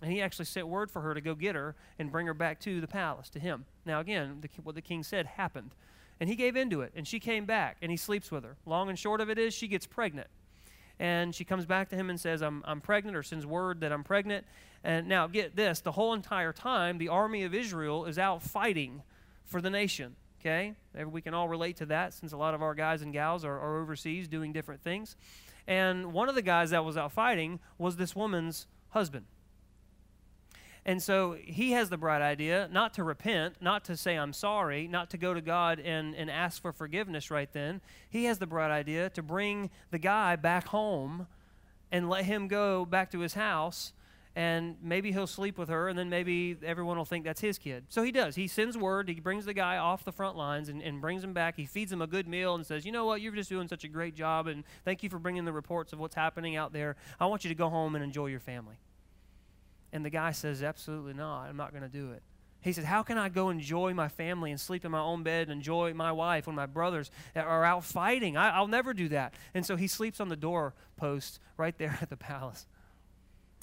And 0.01 0.12
he 0.12 0.22
actually 0.22 0.46
sent 0.46 0.67
word 0.67 0.91
for 0.91 1.01
her 1.01 1.13
to 1.13 1.22
go 1.22 1.34
get 1.34 1.55
her 1.55 1.75
and 1.98 2.12
bring 2.12 2.27
her 2.27 2.34
back 2.34 2.60
to 2.62 2.79
the 2.79 2.88
palace, 2.88 3.29
to 3.31 3.39
him. 3.39 3.65
Now, 3.86 4.00
again, 4.00 4.39
the, 4.41 4.50
what 4.62 4.75
the 4.75 4.81
king 4.81 5.03
said 5.03 5.25
happened. 5.25 5.72
And 6.19 6.29
he 6.29 6.36
gave 6.36 6.55
into 6.55 6.81
it, 6.81 6.91
and 6.96 7.08
she 7.08 7.19
came 7.19 7.46
back, 7.46 7.77
and 7.81 7.89
he 7.89 7.98
sleeps 7.98 8.29
with 8.29 8.43
her. 8.43 8.58
Long 8.65 8.89
and 8.89 9.00
short 9.00 9.22
of 9.22 9.29
it 9.29 9.38
is, 9.38 9.53
she 9.53 9.67
gets 9.67 9.88
pregnant. 9.88 10.27
And 11.00 11.34
she 11.34 11.46
comes 11.46 11.65
back 11.65 11.89
to 11.89 11.96
him 11.96 12.10
and 12.10 12.19
says, 12.19 12.41
I'm, 12.41 12.62
I'm 12.65 12.81
pregnant, 12.81 13.15
or 13.15 13.24
sends 13.24 13.46
word 13.46 13.79
that 13.81 13.93
I'm 13.93 14.03
pregnant. 14.03 14.46
And 14.84 15.08
now, 15.08 15.27
get 15.27 15.55
this 15.55 15.79
the 15.79 15.93
whole 15.93 16.13
entire 16.13 16.51
time, 16.51 16.98
the 16.98 17.08
army 17.08 17.43
of 17.43 17.53
Israel 17.53 18.05
is 18.05 18.19
out 18.19 18.41
fighting 18.41 19.01
for 19.46 19.62
the 19.62 19.69
nation. 19.69 20.15
Okay? 20.39 20.74
We 21.05 21.22
can 21.22 21.34
all 21.34 21.50
relate 21.50 21.77
to 21.77 21.86
that 21.88 22.13
since 22.13 22.31
a 22.31 22.38
lot 22.38 22.53
of 22.53 22.62
our 22.62 22.74
guys 22.74 23.01
and 23.01 23.12
gals 23.12 23.43
are, 23.43 23.60
are 23.60 23.81
overseas 23.81 24.27
doing 24.27 24.53
different 24.53 24.81
things. 24.81 25.15
And 25.67 26.13
one 26.13 26.29
of 26.29 26.36
the 26.36 26.41
guys 26.41 26.72
that 26.72 26.84
was 26.84 26.98
out 26.98 27.12
fighting 27.12 27.60
was 27.77 27.98
this 27.98 28.15
woman's 28.15 28.67
husband. 28.89 29.25
And 30.86 31.03
so 31.03 31.38
he 31.39 31.74
has 31.74 31.89
the 31.89 31.98
bright 31.98 32.22
idea 32.22 32.69
not 32.72 32.93
to 32.96 33.03
repent, 33.03 33.62
not 33.62 33.84
to 33.86 33.98
say, 33.98 34.15
I'm 34.15 34.34
sorry, 34.34 34.88
not 34.88 35.10
to 35.12 35.17
go 35.17 35.34
to 35.34 35.41
God 35.41 35.79
and, 35.79 36.15
and 36.15 36.31
ask 36.31 36.62
for 36.62 36.72
forgiveness 36.72 37.29
right 37.29 37.51
then. 37.51 37.81
He 38.10 38.25
has 38.25 38.39
the 38.39 38.48
bright 38.48 38.72
idea 38.72 39.10
to 39.12 39.22
bring 39.22 39.69
the 39.91 40.00
guy 40.00 40.36
back 40.36 40.69
home 40.69 41.27
and 41.91 42.10
let 42.10 42.25
him 42.25 42.48
go 42.48 42.85
back 42.85 43.11
to 43.11 43.20
his 43.20 43.33
house 43.33 43.94
and 44.40 44.78
maybe 44.82 45.12
he'll 45.12 45.28
sleep 45.28 45.58
with 45.58 45.68
her, 45.68 45.90
and 45.90 46.00
then 46.00 46.10
maybe 46.10 46.56
everyone 46.64 46.96
will 46.96 47.04
think 47.04 47.25
that's 47.25 47.42
his 47.42 47.58
kid. 47.58 47.84
So 47.90 48.04
he 48.04 48.12
does. 48.14 48.36
He 48.36 48.48
sends 48.48 48.78
word. 48.78 49.10
He 49.10 49.20
brings 49.20 49.44
the 49.44 49.54
guy 49.54 49.75
off 49.75 50.06
the 50.06 50.14
front 50.14 50.38
lines 50.38 50.70
and, 50.70 50.82
and 50.82 51.02
brings 51.02 51.25
him 51.25 51.34
back. 51.34 51.58
He 51.58 51.66
feeds 51.66 51.92
him 51.92 52.02
a 52.02 52.08
good 52.08 52.25
meal 52.25 52.56
and 52.56 52.66
says, 52.66 52.86
You 52.86 52.94
know 52.94 53.04
what? 53.04 53.20
You're 53.20 53.36
just 53.36 53.50
doing 53.50 53.68
such 53.68 53.84
a 53.84 53.90
great 53.90 54.16
job, 54.16 54.48
and 54.48 54.64
thank 54.86 55.04
you 55.04 55.10
for 55.10 55.20
bringing 55.20 55.44
the 55.44 55.52
reports 55.52 55.92
of 55.92 56.00
what's 56.00 56.16
happening 56.16 56.56
out 56.56 56.72
there. 56.72 56.96
I 57.20 57.25
want 57.25 57.44
you 57.44 57.50
to 57.50 57.56
go 57.56 57.68
home 57.68 57.96
and 57.96 58.04
enjoy 58.04 58.28
your 58.28 58.40
family. 58.40 58.78
And 59.92 60.06
the 60.06 60.10
guy 60.10 60.32
says, 60.32 60.64
Absolutely 60.64 61.16
not. 61.16 61.50
I'm 61.50 61.58
not 61.58 61.72
going 61.72 61.84
to 61.84 61.90
do 61.90 62.14
it. 62.14 62.24
He 62.62 62.72
said, 62.72 62.86
How 62.86 63.04
can 63.04 63.18
I 63.18 63.28
go 63.28 63.50
enjoy 63.50 63.94
my 63.94 64.08
family 64.08 64.52
and 64.52 64.60
sleep 64.60 64.86
in 64.86 64.92
my 64.92 65.02
own 65.02 65.22
bed 65.22 65.50
and 65.50 65.52
enjoy 65.52 65.94
my 65.94 66.14
wife 66.14 66.48
when 66.48 66.56
my 66.56 66.66
brothers 66.66 67.12
are 67.36 67.66
out 67.66 67.84
fighting? 67.84 68.38
I, 68.38 68.62
will 68.62 68.70
never 68.70 68.94
do 68.94 69.10
that. 69.10 69.34
And 69.54 69.66
so 69.66 69.75
he 69.75 69.88
sleeps 69.88 70.22
on 70.22 70.30
the 70.30 70.38
doorpost 70.38 71.42
right 71.58 71.78
there 71.78 71.98
at 72.02 72.10
the 72.10 72.16
palace. 72.16 72.68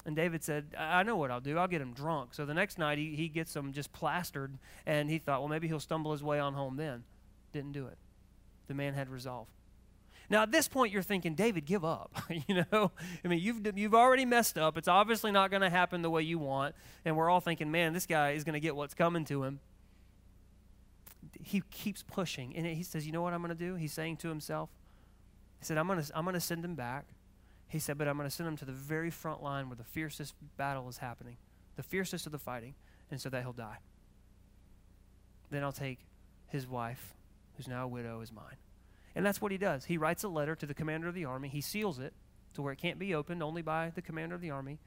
And 0.07 0.14
David 0.14 0.45
said, 0.45 0.66
I 0.79 1.03
know 1.03 1.16
what 1.16 1.33
I'll 1.33 1.40
do. 1.40 1.59
I'll 1.59 1.66
get 1.66 1.83
him 1.83 1.92
drunk. 1.92 2.33
So 2.33 2.47
the 2.47 2.55
next 2.55 2.79
night, 2.79 2.97
he, 2.97 3.16
he 3.16 3.29
gets 3.29 3.55
him 3.55 3.73
just 3.73 3.92
plastered, 3.92 4.57
and 4.87 5.11
he 5.11 5.19
thought, 5.19 5.40
well, 5.40 5.49
maybe 5.49 5.66
he'll 5.66 5.81
stumble 5.81 6.12
his 6.12 6.23
way 6.23 6.38
on 6.38 6.55
home 6.55 6.77
then. 6.77 7.03
Didn't 7.53 7.73
do 7.73 7.88
it. 7.88 7.99
The 8.69 8.75
man 8.75 8.95
had 8.95 9.09
resolve. 9.09 9.49
Now, 10.31 10.42
at 10.42 10.53
this 10.53 10.69
point, 10.69 10.92
you're 10.92 11.03
thinking, 11.03 11.35
David, 11.35 11.66
give 11.66 11.85
up. 11.85 12.23
you 12.49 12.64
know, 12.73 12.92
I 13.25 13.29
mean, 13.29 13.40
you've, 13.40 13.77
you've 13.77 13.95
already 13.95 14.25
messed 14.25 14.57
up. 14.57 14.79
It's 14.79 14.88
obviously 14.88 15.33
not 15.33 15.51
going 15.51 15.62
to 15.62 15.71
happen 15.71 16.03
the 16.03 16.11
way 16.11 16.23
you 16.23 16.38
want. 16.38 16.77
And 17.05 17.16
we're 17.16 17.29
all 17.29 17.40
thinking, 17.40 17.73
man, 17.73 17.92
this 17.92 18.07
guy 18.07 18.31
is 18.31 18.45
going 18.45 18.55
to 18.55 18.61
get 18.61 18.77
what's 18.77 18.95
coming 18.95 19.25
to 19.27 19.42
him. 19.42 19.59
He 21.40 21.62
keeps 21.73 22.05
pushing. 22.05 22.57
And 22.57 22.64
he 22.64 22.85
says, 22.85 23.07
you 23.07 23.12
know 23.12 23.23
what 23.23 23.35
I'm 23.35 23.42
going 23.42 23.57
to 23.57 23.64
do? 23.64 23.75
He's 23.75 23.92
saying 23.92 24.19
to 24.19 24.29
himself, 24.29 24.71
he 25.59 25.64
said, 25.64 25.79
I'm 25.79 25.88
going 25.88 26.03
to 26.03 26.16
I'm 26.16 26.25
going 26.25 26.35
to 26.35 26.40
send 26.40 26.64
him 26.64 26.77
back. 26.77 27.07
He 27.68 27.79
said, 27.79 27.98
But 27.98 28.09
I'm 28.09 28.16
going 28.16 28.29
to 28.29 28.35
send 28.35 28.48
him 28.48 28.57
to 28.59 28.64
the 28.64 28.72
very 28.72 29.11
front 29.11 29.42
line 29.42 29.68
where 29.68 29.76
the 29.76 29.85
fiercest 29.85 30.35
battle 30.57 30.88
is 30.88 30.98
happening, 30.98 31.37
the 31.76 31.83
fiercest 31.83 32.26
of 32.26 32.33
the 32.33 32.38
fighting, 32.38 32.74
and 33.11 33.20
so 33.20 33.29
that 33.31 33.42
he'll 33.42 33.52
die. 33.52 33.79
Then 35.50 35.62
I'll 35.62 35.72
take 35.72 36.00
his 36.48 36.66
wife, 36.66 37.14
who's 37.57 37.68
now 37.68 37.85
a 37.85 37.88
widow, 37.88 38.20
as 38.20 38.33
mine. 38.33 38.57
And 39.14 39.24
that's 39.24 39.40
what 39.40 39.52
he 39.52 39.59
does. 39.59 39.87
He 39.87 39.98
writes 39.98 40.24
a 40.24 40.29
letter 40.29 40.55
to 40.57 40.66
the 40.66 40.74
commander 40.74 41.09
of 41.09 41.14
the 41.14 41.24
army, 41.24 41.48
he 41.48 41.61
seals 41.61 41.98
it 41.98 42.12
to 42.55 42.62
where 42.62 42.72
it 42.72 42.79
can't 42.79 42.98
be 42.98 43.14
opened 43.14 43.42
only 43.42 43.62
by 43.62 43.92
the 43.94 44.02
commander 44.02 44.35
of 44.35 44.40
the 44.40 44.50
army, 44.50 44.79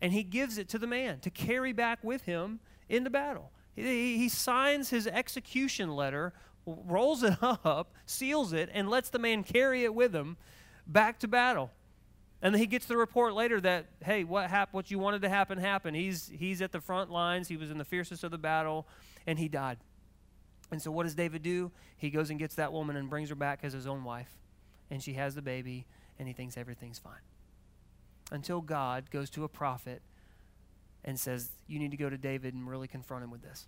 and 0.00 0.12
he 0.12 0.22
gives 0.22 0.58
it 0.58 0.68
to 0.70 0.78
the 0.78 0.86
man 0.86 1.20
to 1.20 1.30
carry 1.30 1.72
back 1.72 2.02
with 2.02 2.22
him 2.22 2.60
into 2.88 3.10
battle. 3.10 3.50
He, 3.74 4.18
he 4.18 4.28
signs 4.28 4.90
his 4.90 5.06
execution 5.06 5.94
letter, 5.94 6.32
rolls 6.66 7.22
it 7.22 7.36
up, 7.42 7.92
seals 8.06 8.52
it, 8.52 8.68
and 8.72 8.88
lets 8.88 9.10
the 9.10 9.18
man 9.18 9.44
carry 9.44 9.84
it 9.84 9.94
with 9.94 10.14
him 10.14 10.36
back 10.86 11.18
to 11.20 11.28
battle. 11.28 11.70
And 12.44 12.54
then 12.54 12.60
he 12.60 12.66
gets 12.66 12.84
the 12.84 12.96
report 12.98 13.32
later 13.32 13.58
that, 13.62 13.86
hey, 14.04 14.22
what 14.22 14.50
happened? 14.50 14.74
What 14.74 14.90
you 14.90 14.98
wanted 14.98 15.22
to 15.22 15.30
happen 15.30 15.56
happened. 15.56 15.96
He's 15.96 16.30
he's 16.32 16.60
at 16.60 16.72
the 16.72 16.80
front 16.80 17.10
lines. 17.10 17.48
He 17.48 17.56
was 17.56 17.70
in 17.70 17.78
the 17.78 17.86
fiercest 17.86 18.22
of 18.22 18.30
the 18.30 18.38
battle, 18.38 18.86
and 19.26 19.38
he 19.38 19.48
died. 19.48 19.78
And 20.70 20.80
so, 20.80 20.90
what 20.90 21.04
does 21.04 21.14
David 21.14 21.42
do? 21.42 21.72
He 21.96 22.10
goes 22.10 22.28
and 22.28 22.38
gets 22.38 22.54
that 22.56 22.70
woman 22.70 22.96
and 22.96 23.08
brings 23.08 23.30
her 23.30 23.34
back 23.34 23.60
as 23.62 23.72
his 23.72 23.86
own 23.86 24.04
wife, 24.04 24.28
and 24.90 25.02
she 25.02 25.14
has 25.14 25.34
the 25.34 25.40
baby, 25.40 25.86
and 26.18 26.28
he 26.28 26.34
thinks 26.34 26.58
everything's 26.58 26.98
fine. 26.98 27.22
Until 28.30 28.60
God 28.60 29.10
goes 29.10 29.30
to 29.30 29.44
a 29.44 29.48
prophet 29.48 30.02
and 31.02 31.18
says, 31.18 31.48
"You 31.66 31.78
need 31.78 31.92
to 31.92 31.96
go 31.96 32.10
to 32.10 32.18
David 32.18 32.52
and 32.52 32.68
really 32.68 32.88
confront 32.88 33.24
him 33.24 33.30
with 33.30 33.42
this." 33.42 33.66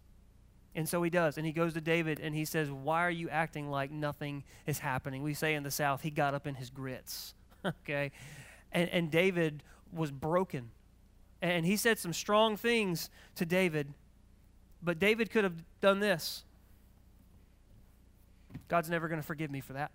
And 0.74 0.86
so 0.86 1.02
he 1.02 1.08
does. 1.08 1.38
And 1.38 1.46
he 1.46 1.52
goes 1.52 1.72
to 1.72 1.80
David 1.80 2.20
and 2.20 2.34
he 2.34 2.44
says, 2.44 2.70
Why 2.70 3.00
are 3.06 3.10
you 3.10 3.30
acting 3.30 3.70
like 3.70 3.90
nothing 3.90 4.44
is 4.66 4.80
happening? 4.80 5.22
We 5.22 5.32
say 5.32 5.54
in 5.54 5.62
the 5.62 5.70
South, 5.70 6.02
he 6.02 6.10
got 6.10 6.34
up 6.34 6.46
in 6.46 6.54
his 6.54 6.68
grits. 6.68 7.32
okay? 7.64 8.12
And, 8.72 8.88
and 8.90 9.10
David 9.10 9.62
was 9.92 10.10
broken. 10.10 10.70
And 11.42 11.66
he 11.66 11.76
said 11.76 11.98
some 11.98 12.12
strong 12.12 12.56
things 12.56 13.10
to 13.36 13.46
David, 13.46 13.92
but 14.82 14.98
David 14.98 15.30
could 15.30 15.44
have 15.44 15.64
done 15.80 16.00
this. 16.00 16.44
God's 18.68 18.90
never 18.90 19.08
going 19.08 19.20
to 19.20 19.26
forgive 19.26 19.50
me 19.50 19.60
for 19.60 19.74
that. 19.74 19.90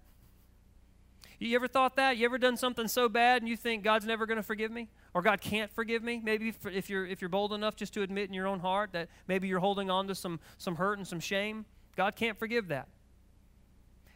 You 1.40 1.56
ever 1.56 1.68
thought 1.68 1.96
that? 1.96 2.18
You 2.18 2.26
ever 2.26 2.38
done 2.38 2.56
something 2.56 2.88
so 2.88 3.10
bad 3.10 3.42
and 3.42 3.50
you 3.50 3.58
think 3.58 3.84
God's 3.84 4.06
never 4.06 4.28
going 4.28 4.38
to 4.38 4.44
forgive 4.44 4.72
me? 4.72 4.90
Or 5.16 5.24
God 5.24 5.42
can't 5.42 5.72
forgive 5.72 6.04
me? 6.04 6.22
Maybe 6.24 6.54
if 6.66 6.88
you're, 6.88 7.08
if 7.08 7.20
you're 7.20 7.30
bold 7.30 7.52
enough 7.52 7.76
just 7.76 7.96
to 7.96 8.04
admit 8.04 8.28
in 8.28 8.34
your 8.36 8.46
own 8.46 8.60
heart 8.60 8.92
that 8.94 9.10
maybe 9.28 9.48
you're 9.48 9.60
holding 9.60 9.90
on 9.90 10.08
to 10.08 10.14
some, 10.14 10.40
some 10.60 10.76
hurt 10.76 11.00
and 11.00 11.08
some 11.08 11.20
shame, 11.20 11.66
God 11.96 12.16
can't 12.16 12.38
forgive 12.38 12.68
that. 12.68 12.88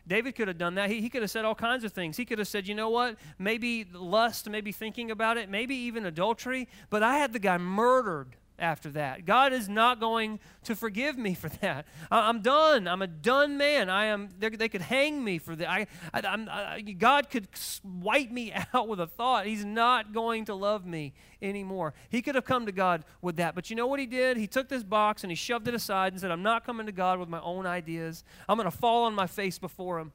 David 0.08 0.36
could 0.36 0.48
have 0.48 0.58
done 0.58 0.76
that. 0.76 0.90
He, 0.90 1.02
he 1.02 1.10
could 1.10 1.22
have 1.22 1.32
said 1.32 1.46
all 1.46 1.56
kinds 1.56 1.84
of 1.84 1.92
things. 1.92 2.18
He 2.18 2.26
could 2.26 2.40
have 2.40 2.48
said, 2.48 2.68
you 2.68 2.76
know 2.76 2.90
what? 2.90 3.18
Maybe 3.40 3.86
lust, 3.92 4.50
maybe 4.50 4.72
thinking 4.72 5.12
about 5.12 5.38
it, 5.38 5.50
maybe 5.50 5.76
even 5.76 6.06
adultery, 6.06 6.68
but 6.90 7.02
I 7.04 7.18
had 7.18 7.34
the 7.34 7.40
guy 7.40 7.58
murdered 7.58 8.36
after 8.58 8.90
that. 8.92 9.26
God 9.26 9.54
is 9.54 9.68
not 9.68 10.00
going 10.00 10.40
to 10.64 10.76
forgive 10.76 11.18
me 11.18 11.34
for 11.34 11.50
that. 11.62 11.86
I, 12.12 12.30
am 12.30 12.42
done. 12.42 12.88
I'm 12.88 13.02
a 13.02 13.08
done 13.08 13.58
man. 13.58 13.90
I 13.90 14.06
am. 14.06 14.30
They 14.40 14.70
could 14.70 14.82
hang 14.82 15.24
me 15.24 15.38
for 15.38 15.56
that. 15.56 15.70
I, 15.70 15.88
I, 16.14 16.82
God 16.82 17.30
could 17.30 17.48
wipe 17.84 18.32
me 18.32 18.54
out 18.74 18.88
with 18.88 19.00
a 19.00 19.08
thought. 19.08 19.46
He's 19.46 19.66
not 19.66 20.14
going 20.14 20.46
to 20.46 20.56
love 20.56 20.86
me 20.86 21.14
anymore. 21.42 21.94
He 22.10 22.22
could 22.22 22.36
have 22.36 22.46
come 22.46 22.66
to 22.66 22.72
God 22.72 23.04
with 23.22 23.38
that, 23.38 23.56
but 23.56 23.70
you 23.70 23.76
know 23.76 23.88
what 23.88 24.00
he 24.00 24.06
did? 24.06 24.38
He 24.38 24.48
took 24.48 24.70
this 24.70 24.84
box 24.84 25.24
and 25.24 25.32
he 25.32 25.36
shoved 25.36 25.68
it 25.68 25.74
aside 25.74 26.14
and 26.14 26.22
said, 26.22 26.32
"I'm 26.32 26.44
not 26.44 26.66
coming 26.66 26.86
to 26.86 26.92
God 26.92 27.20
with 27.20 27.30
my 27.30 27.42
own 27.42 27.66
ideas. 27.66 28.24
I'm 28.50 28.58
going 28.58 28.70
to 28.70 28.76
fall 28.76 29.04
on 29.04 29.14
my 29.14 29.28
face 29.28 29.60
before 29.60 30.00
Him." 30.00 30.12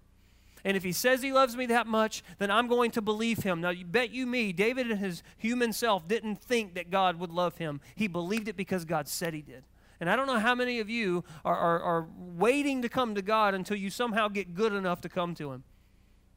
And 0.64 0.76
if 0.76 0.82
he 0.82 0.92
says 0.92 1.22
he 1.22 1.32
loves 1.32 1.56
me 1.56 1.66
that 1.66 1.86
much, 1.86 2.22
then 2.38 2.50
I'm 2.50 2.68
going 2.68 2.90
to 2.92 3.02
believe 3.02 3.42
him. 3.42 3.60
Now, 3.60 3.70
you 3.70 3.84
bet 3.84 4.10
you 4.10 4.26
me, 4.26 4.52
David 4.52 4.90
and 4.90 5.00
his 5.00 5.22
human 5.38 5.72
self 5.72 6.06
didn't 6.06 6.36
think 6.36 6.74
that 6.74 6.90
God 6.90 7.18
would 7.18 7.30
love 7.30 7.58
him. 7.58 7.80
He 7.94 8.08
believed 8.08 8.48
it 8.48 8.56
because 8.56 8.84
God 8.84 9.08
said 9.08 9.34
he 9.34 9.42
did. 9.42 9.64
And 10.00 10.08
I 10.08 10.16
don't 10.16 10.26
know 10.26 10.38
how 10.38 10.54
many 10.54 10.80
of 10.80 10.88
you 10.88 11.24
are, 11.44 11.56
are, 11.56 11.80
are 11.80 12.08
waiting 12.16 12.82
to 12.82 12.88
come 12.88 13.14
to 13.14 13.22
God 13.22 13.54
until 13.54 13.76
you 13.76 13.90
somehow 13.90 14.28
get 14.28 14.54
good 14.54 14.72
enough 14.72 15.02
to 15.02 15.08
come 15.08 15.34
to 15.34 15.52
him. 15.52 15.64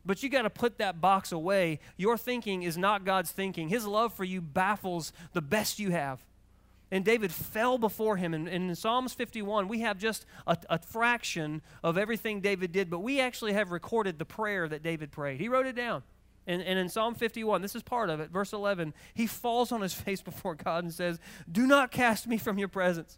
But 0.05 0.21
you 0.21 0.29
got 0.29 0.41
to 0.41 0.49
put 0.49 0.79
that 0.79 0.99
box 0.99 1.31
away. 1.31 1.79
Your 1.95 2.17
thinking 2.17 2.63
is 2.63 2.77
not 2.77 3.05
God's 3.05 3.31
thinking. 3.31 3.69
His 3.69 3.87
love 3.87 4.13
for 4.13 4.25
you 4.25 4.41
baffles 4.41 5.13
the 5.31 5.41
best 5.41 5.79
you 5.79 5.91
have. 5.91 6.25
And 6.93 7.03
David 7.03 7.31
fell 7.31 7.79
before 7.79 8.17
him. 8.17 8.35
And, 8.35 8.47
in 8.47 8.75
Psalms 8.75 9.15
51, 9.15 9.67
we 9.67 9.79
have 9.79 9.97
just 9.97 10.27
a, 10.45 10.55
a, 10.69 10.77
fraction 10.77 11.63
of 11.83 11.97
everything 11.97 12.39
David 12.39 12.71
did, 12.71 12.91
but 12.91 12.99
we 12.99 13.19
actually 13.19 13.53
have 13.53 13.71
recorded 13.71 14.19
the 14.19 14.25
prayer 14.25 14.67
that 14.67 14.83
David 14.83 15.11
prayed. 15.11 15.41
He 15.41 15.49
wrote 15.49 15.65
it 15.65 15.75
down. 15.75 16.03
And, 16.45 16.61
and 16.61 16.77
in 16.77 16.89
Psalm 16.89 17.15
51, 17.15 17.63
this 17.63 17.75
is 17.75 17.81
part 17.81 18.11
of 18.11 18.19
it, 18.19 18.29
verse 18.29 18.53
11, 18.53 18.93
he 19.15 19.25
falls 19.25 19.71
on 19.71 19.81
his 19.81 19.93
face 20.05 20.21
before 20.21 20.53
God 20.53 20.83
and 20.83 20.93
says, 20.93 21.19
Do 21.51 21.65
not 21.65 21.89
cast 21.89 22.27
me 22.27 22.37
from 22.37 22.59
your 22.59 22.67
presence. 22.67 23.17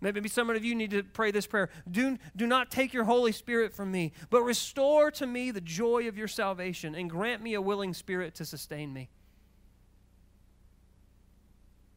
Maybe 0.00 0.28
some 0.28 0.50
of 0.50 0.64
you 0.64 0.74
need 0.74 0.90
to 0.90 1.04
pray 1.04 1.30
this 1.30 1.46
prayer. 1.46 1.70
Do, 1.88 2.18
do 2.34 2.48
not 2.48 2.72
take 2.72 2.92
your 2.92 3.04
Holy 3.04 3.30
Spirit 3.30 3.72
from 3.72 3.92
me, 3.92 4.12
but 4.28 4.42
restore 4.42 5.12
to 5.12 5.26
me 5.26 5.52
the 5.52 5.60
joy 5.60 6.08
of 6.08 6.18
your 6.18 6.26
salvation 6.26 6.96
and 6.96 7.08
grant 7.08 7.44
me 7.44 7.54
a 7.54 7.62
willing 7.62 7.94
spirit 7.94 8.34
to 8.36 8.44
sustain 8.44 8.92
me 8.92 9.08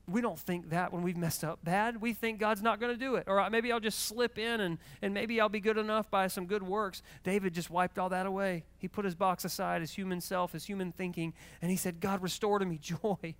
we 0.07 0.19
don't 0.21 0.37
think 0.37 0.69
that 0.71 0.91
when 0.91 1.01
we've 1.01 1.15
messed 1.17 1.43
up 1.43 1.63
bad. 1.63 2.01
We 2.01 2.13
think 2.13 2.39
God's 2.39 2.61
not 2.61 2.79
going 2.79 2.91
to 2.91 2.99
do 2.99 3.15
it. 3.15 3.23
Or 3.27 3.39
uh, 3.39 3.49
maybe 3.49 3.71
I'll 3.71 3.79
just 3.79 3.99
slip 3.99 4.37
in 4.37 4.59
and, 4.59 4.77
and 5.01 5.13
maybe 5.13 5.39
I'll 5.39 5.49
be 5.49 5.61
good 5.61 5.77
enough 5.77 6.11
by 6.11 6.27
some 6.27 6.45
good 6.45 6.63
works. 6.63 7.01
David 7.23 7.53
just 7.53 7.69
wiped 7.69 7.97
all 7.97 8.09
that 8.09 8.25
away. 8.25 8.65
He 8.77 8.87
put 8.87 9.05
his 9.05 9.15
box 9.15 9.45
aside, 9.45 9.81
his 9.81 9.91
human 9.91 10.19
self, 10.19 10.51
his 10.51 10.65
human 10.65 10.91
thinking, 10.91 11.33
and 11.61 11.71
he 11.71 11.77
said, 11.77 12.01
God, 12.01 12.21
restore 12.21 12.59
to 12.59 12.65
me 12.65 12.77
joy. 12.81 13.35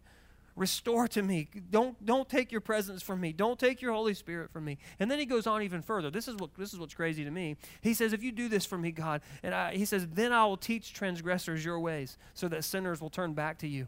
Restore 0.56 1.08
to 1.10 1.24
me. 1.24 1.50
Don't, 1.72 2.04
don't 2.06 2.30
take 2.30 2.52
your 2.52 2.62
presence 2.62 3.02
from 3.02 3.20
me. 3.20 3.34
Don't 3.34 3.58
take 3.58 3.82
your 3.82 3.92
Holy 3.92 4.14
Spirit 4.14 4.52
from 4.52 4.66
me. 4.66 4.78
And 5.00 5.10
then 5.10 5.18
he 5.18 5.26
goes 5.26 5.48
on 5.48 5.64
even 5.64 5.82
further. 5.82 6.12
This 6.12 6.28
is, 6.28 6.36
what, 6.36 6.54
this 6.56 6.74
is 6.74 6.80
what's 6.80 6.94
crazy 6.94 7.24
to 7.26 7.32
me. 7.32 7.58
He 7.82 7.96
says, 7.96 8.14
If 8.14 8.22
you 8.22 8.32
do 8.32 8.48
this 8.48 8.64
for 8.64 8.78
me, 8.78 8.92
God, 8.92 9.22
and 9.42 9.56
I, 9.56 9.74
he 9.74 9.84
says, 9.84 10.08
then 10.08 10.32
I 10.32 10.46
will 10.46 10.58
teach 10.58 10.94
transgressors 10.94 11.66
your 11.66 11.80
ways 11.80 12.18
so 12.36 12.48
that 12.50 12.64
sinners 12.64 13.02
will 13.02 13.10
turn 13.10 13.34
back 13.34 13.58
to 13.60 13.68
you. 13.68 13.88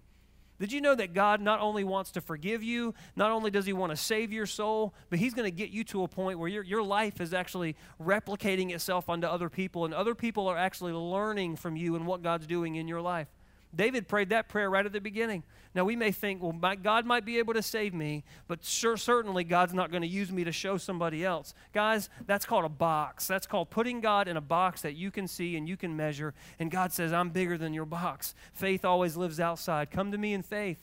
Did 0.60 0.72
you 0.72 0.80
know 0.80 0.96
that 0.96 1.14
God 1.14 1.42
not 1.42 1.60
only 1.60 1.84
wants 1.84 2.12
to 2.12 2.22
forgive 2.22 2.64
you, 2.64 2.94
not 3.16 3.32
only 3.32 3.52
does 3.52 3.66
He 3.66 3.74
want 3.74 3.92
to 3.92 3.98
save 3.98 4.32
your 4.32 4.46
soul, 4.46 4.94
but 5.10 5.20
He's 5.20 5.34
going 5.34 5.50
to 5.50 5.56
get 5.56 5.70
you 5.70 5.84
to 5.86 6.04
a 6.04 6.08
point 6.08 6.40
where 6.40 6.48
your, 6.48 6.64
your 6.64 6.84
life 6.84 7.20
is 7.20 7.34
actually 7.34 7.76
replicating 8.02 8.74
itself 8.74 9.10
onto 9.10 9.28
other 9.28 9.50
people, 9.50 9.86
and 9.86 9.94
other 9.94 10.16
people 10.16 10.48
are 10.48 10.58
actually 10.58 10.94
learning 10.94 11.58
from 11.58 11.76
you 11.76 11.96
and 11.96 12.08
what 12.08 12.22
God's 12.22 12.48
doing 12.48 12.76
in 12.76 12.88
your 12.88 13.02
life. 13.02 13.28
David 13.76 14.08
prayed 14.08 14.30
that 14.30 14.48
prayer 14.48 14.70
right 14.70 14.86
at 14.86 14.94
the 14.94 15.02
beginning. 15.02 15.44
Now, 15.74 15.84
we 15.84 15.98
may 15.98 16.12
think, 16.12 16.42
well, 16.42 16.54
my, 16.54 16.76
God 16.76 17.06
might 17.06 17.26
be 17.26 17.38
able 17.38 17.54
to 17.54 17.62
save 17.62 17.94
me, 17.94 18.24
but 18.48 18.64
sure, 18.64 18.96
certainly 18.96 19.44
God's 19.44 19.74
not 19.74 19.92
going 19.92 20.04
to 20.04 20.08
use 20.08 20.32
me 20.32 20.46
to 20.46 20.52
show 20.52 20.78
somebody 20.78 21.26
else. 21.26 21.54
Guys, 21.74 22.10
that's 22.26 22.46
called 22.46 22.64
a 22.64 22.70
box. 22.70 23.28
That's 23.28 23.46
called 23.46 23.70
putting 23.70 24.00
God 24.00 24.30
in 24.30 24.38
a 24.38 24.42
box 24.42 24.82
that 24.84 24.96
you 24.96 25.12
can 25.12 25.28
see 25.28 25.58
and 25.58 25.68
you 25.68 25.76
can 25.76 25.96
measure. 25.98 26.34
And 26.60 26.72
God 26.72 26.94
says, 26.94 27.12
I'm 27.12 27.30
bigger 27.30 27.58
than 27.58 27.74
your 27.74 27.86
box. 27.86 28.36
Faith 28.54 28.86
always 28.86 29.18
lives 29.18 29.40
outside. 29.40 29.92
Come 29.92 30.14
to 30.14 30.18
me 30.18 30.34
in 30.34 30.44
faith. 30.44 30.80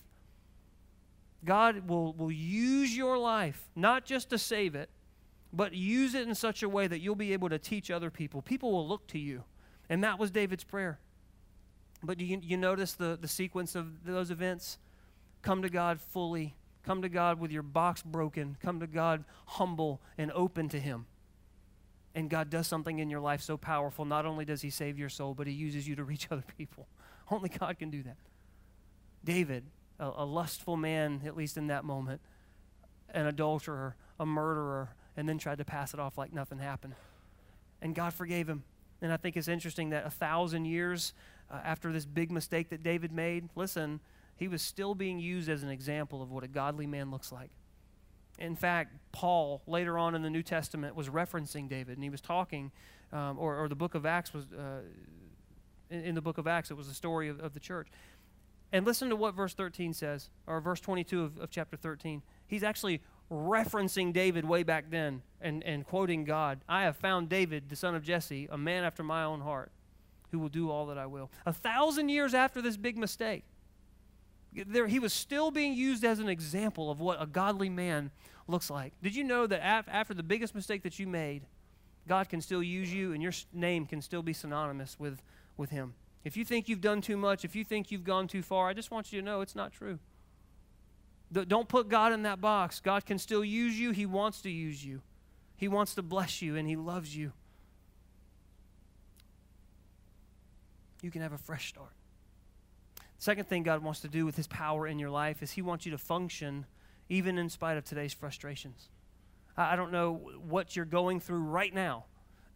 God 1.45 1.89
will, 1.89 2.13
will 2.13 2.31
use 2.31 2.95
your 2.97 3.17
life, 3.17 3.71
not 3.75 4.05
just 4.05 4.31
to 4.31 4.39
save 4.39 4.75
it, 4.75 4.91
but 5.53 5.73
use 5.73 6.15
it 6.15 6.29
in 6.29 6.35
such 6.35 6.63
a 6.63 6.69
way 6.69 6.87
that 6.87 7.01
you'll 7.01 7.15
be 7.15 7.33
able 7.33 7.49
to 7.49 7.59
teach 7.59 7.91
other 7.91 8.11
people. 8.11 8.43
People 8.43 8.73
will 8.73 8.87
look 8.87 9.07
to 9.09 9.19
you. 9.19 9.45
And 9.89 10.05
that 10.05 10.19
was 10.19 10.31
David's 10.31 10.65
prayer. 10.65 10.99
But 12.03 12.19
do 12.19 12.25
you, 12.25 12.41
you 12.43 12.57
notice 12.57 12.93
the, 12.95 13.17
the 13.21 13.29
sequence 13.29 13.75
of 13.75 14.05
those 14.05 14.31
events? 14.31 14.79
Come 15.43 15.63
to 15.63 15.69
God 15.69 16.01
fully. 16.01 16.55
Come 16.85 17.03
to 17.03 17.09
God 17.09 17.39
with 17.39 17.53
your 17.53 17.63
box 17.63 18.03
broken. 18.03 18.57
Come 18.61 18.81
to 18.81 18.87
God 18.87 19.25
humble 19.47 20.01
and 20.19 20.33
open 20.33 20.69
to 20.71 20.81
Him. 20.81 21.07
And 22.15 22.29
God 22.29 22.51
does 22.51 22.67
something 22.67 22.99
in 22.99 23.09
your 23.09 23.21
life 23.21 23.41
so 23.41 23.57
powerful. 23.57 24.05
Not 24.05 24.27
only 24.27 24.45
does 24.45 24.63
He 24.63 24.71
save 24.71 24.99
your 24.99 25.09
soul, 25.09 25.35
but 25.35 25.47
He 25.47 25.53
uses 25.53 25.87
you 25.87 25.97
to 25.97 26.05
reach 26.05 26.29
other 26.31 26.45
people. 26.59 26.87
Only 27.31 27.49
God 27.49 27.79
can 27.79 27.91
do 27.91 28.03
that. 28.03 28.17
David, 29.25 29.65
a, 29.99 30.11
a 30.17 30.25
lustful 30.25 30.77
man, 30.77 31.23
at 31.25 31.37
least 31.37 31.57
in 31.57 31.69
that 31.69 31.85
moment, 31.85 32.21
an 33.15 33.27
adulterer, 33.27 33.95
a 34.19 34.27
murderer, 34.27 34.91
and 35.17 35.29
then 35.29 35.39
tried 35.39 35.59
to 35.59 35.65
pass 35.65 35.95
it 35.95 36.01
off 36.01 36.19
like 36.19 36.33
nothing 36.33 36.59
happened. 36.59 36.95
And 37.81 37.95
God 37.95 38.13
forgave 38.13 38.49
him. 38.49 38.65
And 39.01 39.13
I 39.13 39.17
think 39.17 39.37
it's 39.37 39.49
interesting 39.49 39.91
that 39.91 40.07
a 40.07 40.11
thousand 40.11 40.65
years 40.65 41.13
uh, 41.53 41.61
after 41.65 41.93
this 41.93 42.07
big 42.07 42.33
mistake 42.33 42.71
that 42.71 42.83
David 42.83 43.13
made, 43.13 43.49
listen, 43.55 44.01
he 44.37 44.49
was 44.49 44.63
still 44.63 44.95
being 44.95 45.19
used 45.19 45.49
as 45.49 45.63
an 45.63 45.69
example 45.69 46.23
of 46.23 46.31
what 46.31 46.43
a 46.43 46.49
godly 46.49 46.87
man 46.87 47.11
looks 47.11 47.31
like. 47.31 47.51
In 48.39 48.57
fact, 48.57 48.97
Paul, 49.13 49.63
later 49.67 49.99
on 49.99 50.15
in 50.15 50.23
the 50.23 50.31
New 50.31 50.43
Testament, 50.43 50.97
was 50.97 51.09
referencing 51.09 51.69
David, 51.69 51.97
and 51.97 52.03
he 52.03 52.11
was 52.11 52.21
talking, 52.21 52.73
um, 53.13 53.39
or, 53.39 53.57
or, 53.57 53.69
the 53.69 53.77
book 53.77 53.95
of 53.95 54.07
Acts 54.07 54.33
was, 54.33 54.47
uh, 54.47 54.81
in, 55.91 56.01
in, 56.01 56.15
the 56.15 56.23
book 56.23 56.39
of 56.39 56.47
Acts, 56.47 56.71
it 56.71 56.75
was 56.75 56.89
the 56.89 56.95
story 56.95 57.29
of, 57.29 57.39
of, 57.41 57.53
the 57.53 57.61
church. 57.61 57.89
And 58.73 58.87
listen 58.87 59.11
to 59.11 59.17
what 59.17 59.35
verse 59.35 59.53
13 59.53 59.93
says, 59.93 60.31
or 60.47 60.61
verse 60.63 60.81
22 60.81 61.23
of, 61.23 61.39
of 61.39 61.51
chapter 61.51 61.77
13. 61.77 62.23
He's 62.47 62.63
actually 62.63 63.03
referencing 63.31 64.15
David 64.15 64.47
way 64.47 64.63
back 64.63 64.87
then 64.91 65.23
and, 65.43 65.63
and 65.63 65.87
quoting 65.87 66.25
God. 66.25 66.65
I 66.67 66.85
have 66.85 66.97
found 66.97 67.29
David, 67.29 67.69
the 67.69 67.77
son 67.77 67.95
of 67.95 68.03
Jesse, 68.03 68.49
a 68.51 68.57
man 68.57 68.83
after 68.83 69.03
my 69.03 69.25
own 69.25 69.43
heart 69.43 69.71
who 70.33 70.39
will 70.39 70.49
do 70.49 70.71
all 70.71 70.87
that 70.87 70.99
I 70.99 71.07
will. 71.07 71.31
A 71.47 71.53
thousand 71.53 72.09
years 72.09 72.35
after 72.35 72.61
this 72.61 72.77
big 72.77 72.99
mistake, 72.99 73.45
there, 74.55 74.87
he 74.87 74.99
was 74.99 75.13
still 75.13 75.51
being 75.51 75.75
used 75.75 76.05
as 76.05 76.19
an 76.19 76.29
example 76.29 76.91
of 76.91 77.01
what 77.01 77.23
a 77.23 77.27
godly 77.27 77.71
man 77.71 78.11
looks 78.49 78.69
like. 78.69 78.93
Did 79.03 79.15
you 79.15 79.25
know 79.25 79.47
that 79.47 79.61
af- 79.63 79.89
after 79.89 80.15
the 80.15 80.23
biggest 80.23 80.55
mistake 80.55 80.83
that 80.83 80.99
you 80.99 81.07
made, 81.07 81.43
God 82.09 82.29
can 82.29 82.41
still 82.41 82.63
use 82.63 82.93
you 82.93 83.13
and 83.13 83.23
your 83.23 83.33
name 83.53 83.87
can 83.87 84.03
still 84.03 84.23
be 84.23 84.33
synonymous 84.33 84.99
with, 84.99 85.23
with 85.57 85.71
him? 85.71 85.95
If 86.25 86.37
you 86.37 86.45
think 86.45 86.69
you've 86.69 86.81
done 86.81 87.01
too 87.01 87.17
much, 87.17 87.45
if 87.45 87.55
you 87.55 87.65
think 87.65 87.91
you've 87.91 88.05
gone 88.05 88.29
too 88.29 88.43
far, 88.43 88.69
I 88.69 88.75
just 88.75 88.91
want 88.91 89.13
you 89.13 89.21
to 89.21 89.25
know 89.25 89.41
it's 89.41 89.57
not 89.57 89.73
true. 89.73 89.99
Don't 91.33 91.69
put 91.69 91.89
God 91.89 92.13
in 92.13 92.23
that 92.23 92.41
box. 92.41 92.81
God 92.81 93.07
can 93.07 93.19
still 93.19 93.45
use 93.45 93.79
you. 93.79 93.91
He 93.93 94.05
wants 94.05 94.43
to 94.43 94.51
use 94.51 94.85
you. 94.85 95.01
He 95.57 95.67
wants 95.67 95.95
to 95.95 96.03
bless 96.03 96.43
you 96.43 96.57
and 96.57 96.69
He 96.69 96.77
loves 96.77 97.17
you. 97.17 97.33
You 101.03 101.11
can 101.11 101.21
have 101.21 101.33
a 101.33 101.39
fresh 101.39 101.69
start. 101.69 101.93
Second 103.19 103.47
thing 103.47 103.63
God 103.63 103.83
wants 103.83 104.01
to 104.01 104.09
do 104.09 104.25
with 104.25 104.37
his 104.37 104.47
power 104.47 104.87
in 104.87 104.99
your 104.99 105.11
life 105.11 105.43
is 105.43 105.53
he 105.53 105.63
wants 105.63 105.85
you 105.85 105.93
to 105.93 105.99
function 105.99 106.67
even 107.09 107.39
in 107.39 107.51
spite 107.51 107.77
of 107.77 107.85
today's 107.85 108.15
frustrations. 108.15 108.89
I 109.57 109.77
don't 109.77 109.93
know 109.93 110.15
what 110.49 110.75
you're 110.75 110.85
going 110.85 111.21
through 111.21 111.43
right 111.43 111.75
now 111.75 112.07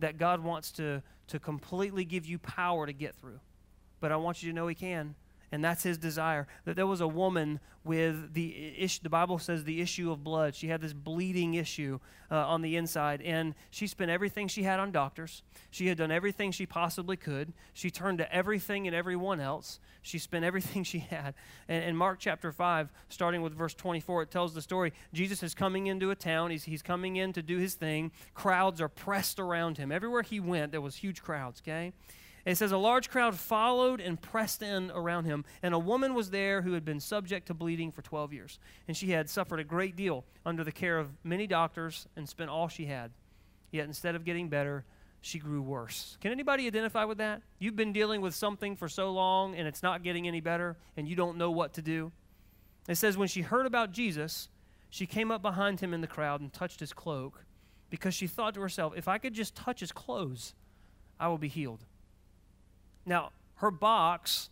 that 0.01 0.19
God 0.19 0.41
wants 0.41 0.73
to, 0.73 1.03
to 1.29 1.39
completely 1.39 2.05
give 2.05 2.27
you 2.27 2.39
power 2.39 2.87
to 2.87 2.93
get 2.93 3.15
through. 3.15 3.41
But 4.01 4.13
I 4.13 4.17
want 4.17 4.43
you 4.43 4.51
to 4.51 4.55
know 4.55 4.67
he 4.67 4.75
can 4.75 5.15
and 5.53 5.65
that's 5.65 5.83
his 5.83 5.99
desire. 5.99 6.47
That 6.65 6.77
there 6.77 6.87
was 6.87 7.01
a 7.01 7.09
woman 7.09 7.61
with 7.87 8.35
the 8.35 8.75
issue, 8.77 9.01
the 9.03 9.09
Bible 9.09 9.39
says 9.39 9.65
the 9.65 9.81
issue 9.81 10.11
of 10.11 10.25
blood. 10.25 10.55
She 10.55 10.67
had 10.67 10.81
this 10.81 10.93
bleeding 10.93 11.55
issue 11.55 12.01
uh, 12.31 12.47
on 12.47 12.63
the 12.63 12.77
inside, 12.77 13.23
and 13.23 13.55
she 13.71 13.87
spent 13.87 14.11
everything 14.11 14.49
she 14.49 14.65
had 14.65 14.81
on 14.81 14.91
doctors. 14.91 15.43
She 15.71 15.87
had 15.87 15.97
done 15.97 16.11
everything 16.11 16.51
she 16.51 16.67
possibly 16.67 17.17
could. 17.17 17.53
She 17.73 17.91
turned 17.91 18.19
to 18.19 18.35
everything 18.35 18.87
and 18.89 18.97
everyone 18.97 19.41
else. 19.41 19.79
She 20.03 20.19
spent 20.19 20.45
everything 20.45 20.83
she 20.85 20.99
had. 20.99 21.35
And 21.69 21.85
in 21.85 21.97
Mark 21.97 22.19
chapter 22.19 22.51
5, 22.51 22.91
starting 23.09 23.43
with 23.43 23.55
verse 23.55 23.75
24, 23.75 24.23
it 24.23 24.31
tells 24.31 24.53
the 24.53 24.63
story. 24.63 24.93
Jesus 25.13 25.43
is 25.43 25.55
coming 25.55 25.87
into 25.87 26.11
a 26.11 26.17
town. 26.17 26.51
He's, 26.51 26.65
he's 26.65 26.83
coming 26.83 27.17
in 27.17 27.33
to 27.35 27.43
do 27.43 27.59
his 27.59 27.75
thing. 27.75 28.11
Crowds 28.35 28.81
are 28.81 28.89
pressed 28.89 29.39
around 29.39 29.79
him. 29.79 29.93
Everywhere 29.93 30.23
he 30.23 30.41
went, 30.41 30.73
there 30.73 30.81
was 30.81 30.97
huge 30.97 31.23
crowds, 31.23 31.63
okay? 31.65 31.93
It 32.47 32.57
says, 32.57 32.71
A 32.71 32.79
large 32.79 33.11
crowd 33.11 33.35
followed 33.35 34.01
and 34.01 34.23
pressed 34.23 34.63
in 34.63 34.93
around 34.93 35.25
him, 35.25 35.45
and 35.63 35.75
a 35.75 35.79
woman 35.79 36.15
was 36.15 36.31
there 36.31 36.63
who 36.63 36.73
had 36.73 36.85
been 36.85 37.01
subject 37.01 37.49
to 37.49 37.55
bleeding 37.55 37.91
for 37.91 38.03
12 38.03 38.33
years. 38.33 38.59
And 38.87 38.97
she 38.97 39.11
had 39.11 39.29
suffered 39.29 39.59
a 39.59 39.65
great 39.65 39.97
deal 39.97 40.25
under 40.47 40.63
the 40.63 40.73
care 40.73 40.97
of 40.97 41.11
many 41.25 41.49
doctors 41.49 42.07
and 42.17 42.29
spent 42.29 42.49
all 42.49 42.69
she 42.69 42.87
had. 42.87 43.11
Yet 43.73 43.87
instead 43.87 44.15
of 44.15 44.25
getting 44.25 44.49
better, 44.49 44.85
she 45.21 45.41
grew 45.41 45.61
worse. 45.61 46.17
Can 46.21 46.31
anybody 46.31 46.69
identify 46.69 47.05
with 47.05 47.19
that? 47.19 47.43
You've 47.59 47.75
been 47.75 47.93
dealing 47.93 48.21
with 48.21 48.33
something 48.33 48.77
for 48.77 48.89
so 48.89 49.11
long 49.11 49.57
and 49.57 49.67
it's 49.67 49.83
not 49.83 50.05
getting 50.05 50.29
any 50.29 50.41
better, 50.41 50.77
and 50.97 51.09
you 51.09 51.17
don't 51.17 51.37
know 51.37 51.51
what 51.51 51.75
to 51.75 51.83
do. 51.83 52.13
It 52.89 52.95
says, 52.95 53.17
When 53.17 53.27
she 53.27 53.43
heard 53.43 53.67
about 53.67 53.91
Jesus, 53.91 54.49
she 54.89 55.05
came 55.05 55.33
up 55.33 55.43
behind 55.43 55.81
him 55.81 55.93
in 55.93 56.01
the 56.01 56.07
crowd 56.07 56.41
and 56.41 56.53
touched 56.53 56.79
his 56.79 56.93
cloak 56.93 57.45
because 57.91 58.15
she 58.15 58.29
thought 58.29 58.55
to 58.55 58.61
herself, 58.61 58.95
if 58.97 59.09
I 59.09 59.19
could 59.19 59.35
just 59.35 59.57
touch 59.57 59.81
his 59.81 59.91
clothes, 59.91 60.55
I 61.19 61.27
will 61.27 61.39
be 61.39 61.49
healed. 61.49 61.85
Now, 63.07 63.31
her 63.57 63.71
box 63.71 64.51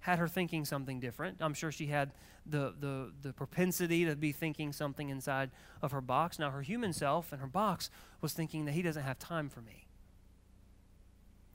had 0.00 0.18
her 0.18 0.28
thinking 0.28 0.66
something 0.66 1.00
different. 1.00 1.38
I'm 1.40 1.54
sure 1.54 1.72
she 1.72 1.86
had 1.86 2.12
the, 2.46 2.74
the, 2.78 3.10
the 3.22 3.32
propensity 3.32 4.04
to 4.04 4.14
be 4.14 4.32
thinking 4.32 4.72
something 4.72 5.08
inside 5.08 5.50
of 5.80 5.92
her 5.92 6.02
box. 6.02 6.38
Now, 6.38 6.50
her 6.50 6.60
human 6.60 6.92
self 6.92 7.32
and 7.32 7.40
her 7.40 7.46
box 7.46 7.88
was 8.20 8.34
thinking 8.34 8.66
that 8.66 8.72
he 8.72 8.82
doesn't 8.82 9.02
have 9.02 9.18
time 9.18 9.48
for 9.48 9.62
me. 9.62 9.86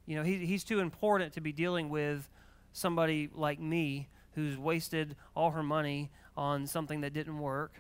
You 0.08 0.16
know, 0.16 0.24
he, 0.24 0.46
he's 0.48 0.64
too 0.64 0.80
important 0.80 1.34
to 1.34 1.42
be 1.42 1.52
dealing 1.52 1.90
with 1.90 2.28
somebody 2.74 3.30
like 3.32 3.60
me 3.60 4.10
who's 4.34 4.58
wasted 4.58 5.16
all 5.36 5.52
her 5.52 5.62
money 5.62 6.10
on 6.36 6.66
something 6.66 7.02
that 7.02 7.14
didn't 7.14 7.38
work 7.38 7.74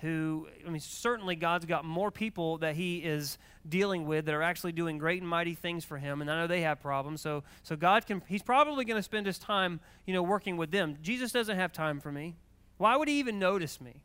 who, 0.00 0.48
I 0.66 0.70
mean, 0.70 0.80
certainly 0.80 1.36
God's 1.36 1.66
got 1.66 1.84
more 1.84 2.10
people 2.10 2.58
that 2.58 2.74
He 2.74 2.98
is 2.98 3.38
dealing 3.68 4.06
with 4.06 4.24
that 4.26 4.34
are 4.34 4.42
actually 4.42 4.72
doing 4.72 4.98
great 4.98 5.20
and 5.20 5.28
mighty 5.28 5.54
things 5.54 5.84
for 5.84 5.98
Him, 5.98 6.20
and 6.20 6.30
I 6.30 6.40
know 6.40 6.46
they 6.46 6.62
have 6.62 6.80
problems. 6.80 7.20
So, 7.20 7.44
so 7.62 7.76
God 7.76 8.06
can, 8.06 8.22
He's 8.26 8.42
probably 8.42 8.84
going 8.84 8.96
to 8.96 9.02
spend 9.02 9.26
His 9.26 9.38
time, 9.38 9.80
you 10.06 10.14
know, 10.14 10.22
working 10.22 10.56
with 10.56 10.70
them. 10.70 10.96
Jesus 11.02 11.32
doesn't 11.32 11.56
have 11.56 11.72
time 11.72 12.00
for 12.00 12.10
me. 12.10 12.36
Why 12.78 12.96
would 12.96 13.08
He 13.08 13.18
even 13.18 13.38
notice 13.38 13.80
me? 13.80 14.02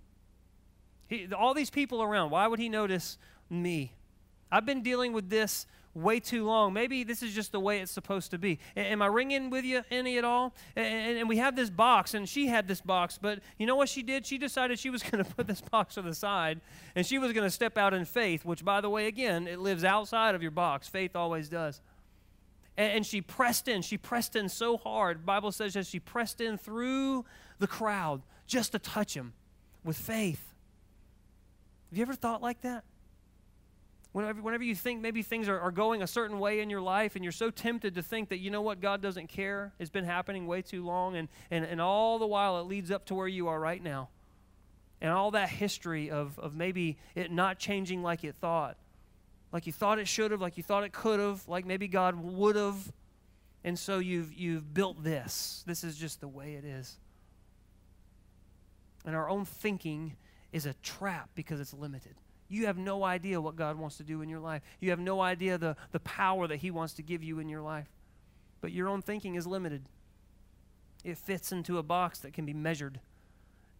He, 1.07 1.27
all 1.33 1.53
these 1.53 1.69
people 1.69 2.03
around, 2.03 2.29
why 2.29 2.47
would 2.47 2.59
He 2.59 2.67
notice 2.67 3.17
me? 3.49 3.93
I've 4.51 4.65
been 4.65 4.83
dealing 4.83 5.13
with 5.13 5.29
this 5.29 5.65
way 5.95 6.19
too 6.19 6.45
long. 6.45 6.73
Maybe 6.73 7.03
this 7.03 7.23
is 7.23 7.33
just 7.33 7.51
the 7.51 7.59
way 7.59 7.79
it's 7.79 7.91
supposed 7.91 8.31
to 8.31 8.37
be. 8.37 8.59
A- 8.75 8.81
am 8.81 9.01
I 9.01 9.07
ringing 9.07 9.49
with 9.49 9.65
you 9.65 9.83
any 9.89 10.17
at 10.17 10.25
all? 10.25 10.53
And, 10.75 11.17
and, 11.17 11.29
we 11.29 11.37
have 11.37 11.55
this 11.55 11.69
box, 11.69 12.13
and 12.13 12.27
she 12.27 12.47
had 12.47 12.67
this 12.67 12.81
box, 12.81 13.17
but 13.19 13.39
you 13.57 13.65
know 13.65 13.75
what 13.75 13.89
she 13.89 14.03
did? 14.03 14.25
She 14.25 14.37
decided 14.37 14.77
she 14.77 14.89
was 14.89 15.01
going 15.09 15.23
to 15.23 15.29
put 15.29 15.47
this 15.47 15.61
box 15.61 15.95
to 15.95 16.01
the 16.01 16.13
side, 16.13 16.59
and 16.95 17.05
she 17.05 17.17
was 17.17 17.31
going 17.31 17.45
to 17.45 17.51
step 17.51 17.77
out 17.77 17.93
in 17.93 18.05
faith, 18.05 18.45
which, 18.45 18.63
by 18.63 18.81
the 18.81 18.89
way, 18.89 19.07
again, 19.07 19.47
it 19.47 19.59
lives 19.59 19.83
outside 19.83 20.35
of 20.35 20.41
your 20.41 20.51
box. 20.51 20.87
Faith 20.87 21.15
always 21.15 21.49
does. 21.49 21.81
And, 22.77 22.97
and 22.97 23.05
she 23.05 23.21
pressed 23.21 23.67
in. 23.67 23.81
She 23.81 23.97
pressed 23.97 24.35
in 24.35 24.49
so 24.49 24.77
hard. 24.77 25.25
Bible 25.25 25.51
says 25.51 25.73
that 25.73 25.87
she 25.87 25.99
pressed 25.99 26.41
in 26.41 26.57
through 26.57 27.25
the 27.59 27.67
crowd 27.67 28.21
just 28.47 28.73
to 28.73 28.79
touch 28.79 29.15
him 29.15 29.33
with 29.83 29.97
faith. 29.97 30.53
Have 31.89 31.97
you 31.97 32.01
ever 32.01 32.15
thought 32.15 32.41
like 32.41 32.61
that? 32.61 32.83
Whenever, 34.15 34.41
whenever 34.41 34.63
you 34.63 34.75
think 34.75 35.01
maybe 35.01 35.21
things 35.21 35.49
are, 35.49 35.59
are 35.59 35.71
going 35.71 36.01
a 36.01 36.07
certain 36.07 36.39
way 36.39 36.61
in 36.61 36.69
your 36.69 36.79
life 36.79 37.17
and 37.17 37.25
you're 37.25 37.33
so 37.33 37.49
tempted 37.49 37.95
to 37.95 38.01
think 38.01 38.29
that, 38.29 38.37
you 38.37 38.49
know 38.49 38.61
what, 38.61 38.79
God 38.79 39.01
doesn't 39.01 39.27
care, 39.27 39.73
it's 39.77 39.89
been 39.89 40.05
happening 40.05 40.47
way 40.47 40.61
too 40.61 40.85
long, 40.85 41.17
and, 41.17 41.27
and, 41.51 41.65
and 41.65 41.81
all 41.81 42.17
the 42.17 42.25
while 42.25 42.57
it 42.61 42.61
leads 42.61 42.91
up 42.91 43.03
to 43.07 43.13
where 43.13 43.27
you 43.27 43.49
are 43.49 43.59
right 43.59 43.83
now. 43.83 44.07
And 45.01 45.11
all 45.11 45.31
that 45.31 45.49
history 45.49 46.11
of, 46.11 46.39
of 46.39 46.55
maybe 46.55 46.97
it 47.13 47.29
not 47.29 47.59
changing 47.59 48.03
like 48.03 48.23
it 48.23 48.35
thought, 48.35 48.77
like 49.51 49.67
you 49.67 49.73
thought 49.73 49.99
it 49.99 50.07
should 50.07 50.31
have, 50.31 50.39
like 50.39 50.55
you 50.55 50.63
thought 50.63 50.85
it 50.85 50.93
could 50.93 51.19
have, 51.19 51.45
like 51.49 51.65
maybe 51.65 51.89
God 51.89 52.15
would 52.15 52.55
have. 52.55 52.93
And 53.65 53.77
so 53.77 53.99
you've, 53.99 54.33
you've 54.33 54.73
built 54.73 55.03
this. 55.03 55.61
This 55.67 55.83
is 55.83 55.97
just 55.97 56.21
the 56.21 56.29
way 56.29 56.53
it 56.53 56.63
is. 56.63 56.97
And 59.05 59.13
our 59.13 59.29
own 59.29 59.43
thinking 59.43 60.15
is 60.53 60.65
a 60.65 60.73
trap 60.75 61.31
because 61.35 61.59
it's 61.59 61.73
limited. 61.73 62.15
You 62.47 62.67
have 62.67 62.77
no 62.77 63.03
idea 63.03 63.41
what 63.41 63.55
God 63.55 63.77
wants 63.77 63.97
to 63.97 64.03
do 64.03 64.21
in 64.21 64.29
your 64.29 64.39
life. 64.39 64.61
You 64.79 64.91
have 64.91 64.99
no 64.99 65.21
idea 65.21 65.57
the, 65.57 65.75
the 65.91 65.99
power 65.99 66.47
that 66.47 66.57
He 66.57 66.71
wants 66.71 66.93
to 66.93 67.01
give 67.01 67.23
you 67.23 67.39
in 67.39 67.49
your 67.49 67.61
life. 67.61 67.87
But 68.61 68.71
your 68.71 68.87
own 68.87 69.01
thinking 69.01 69.35
is 69.35 69.47
limited, 69.47 69.83
it 71.03 71.17
fits 71.17 71.51
into 71.51 71.77
a 71.77 71.83
box 71.83 72.19
that 72.19 72.33
can 72.33 72.45
be 72.45 72.53
measured. 72.53 72.99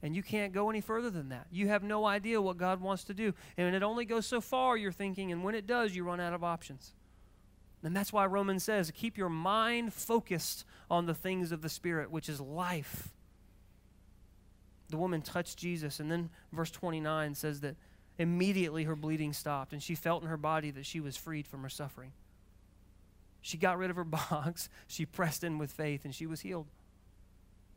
And 0.04 0.16
you 0.16 0.22
can't 0.22 0.54
go 0.54 0.70
any 0.70 0.82
further 0.82 1.10
than 1.10 1.30
that. 1.30 1.48
You 1.52 1.70
have 1.70 1.82
no 1.82 2.06
idea 2.06 2.40
what 2.40 2.58
God 2.58 2.82
wants 2.82 3.06
to 3.06 3.14
do. 3.14 3.34
And 3.58 3.76
it 3.76 3.82
only 3.82 4.06
goes 4.06 4.28
so 4.28 4.40
far, 4.40 4.78
you're 4.78 4.92
thinking, 4.92 5.32
and 5.32 5.44
when 5.44 5.56
it 5.56 5.66
does, 5.66 5.96
you 5.96 6.04
run 6.04 6.20
out 6.20 6.34
of 6.34 6.44
options. 6.44 6.94
And 7.82 7.96
that's 7.96 8.14
why 8.14 8.26
Romans 8.26 8.64
says, 8.64 8.92
keep 8.92 9.18
your 9.18 9.30
mind 9.30 9.94
focused 9.94 10.66
on 10.92 11.06
the 11.06 11.14
things 11.14 11.52
of 11.52 11.62
the 11.62 11.70
Spirit, 11.70 12.12
which 12.12 12.30
is 12.30 12.40
life. 12.40 13.10
The 14.90 14.98
woman 14.98 15.22
touched 15.22 15.58
Jesus, 15.58 16.00
and 16.00 16.12
then 16.12 16.30
verse 16.52 16.72
29 16.72 17.34
says 17.34 17.62
that 17.62 17.76
Immediately 18.18 18.84
her 18.86 18.96
bleeding 18.96 19.34
stopped, 19.34 19.74
and 19.74 19.84
she 19.84 19.96
felt 19.96 20.24
in 20.24 20.30
her 20.30 20.38
body 20.38 20.72
that 20.72 20.86
she 20.86 21.00
was 21.00 21.18
freed 21.18 21.48
from 21.48 21.64
her 21.64 21.70
suffering. 21.70 22.14
She 23.42 23.58
got 23.58 23.78
rid 23.78 23.90
of 23.90 23.96
her 23.96 24.04
box, 24.32 24.70
she 24.88 25.06
pressed 25.06 25.44
in 25.44 25.58
with 25.58 25.72
faith, 25.72 26.06
and 26.06 26.16
she 26.16 26.26
was 26.26 26.42
healed. 26.42 26.68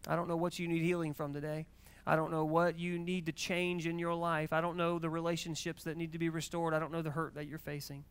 I 0.06 0.16
don't 0.16 0.28
know 0.28 0.36
what 0.36 0.58
you 0.58 0.68
need 0.68 0.82
healing 0.82 1.12
from 1.12 1.32
today. 1.32 1.66
I 2.06 2.16
don't 2.16 2.30
know 2.30 2.44
what 2.44 2.78
you 2.78 2.98
need 2.98 3.26
to 3.26 3.32
change 3.32 3.86
in 3.86 3.98
your 3.98 4.14
life. 4.14 4.52
I 4.52 4.62
don't 4.62 4.78
know 4.78 4.98
the 4.98 5.10
relationships 5.10 5.84
that 5.84 5.96
need 5.96 6.12
to 6.12 6.18
be 6.18 6.30
restored. 6.30 6.72
I 6.72 6.78
don't 6.78 6.92
know 6.92 7.02
the 7.02 7.10
hurt 7.10 7.34
that 7.34 7.46
you're 7.46 7.58
facing. 7.58 8.04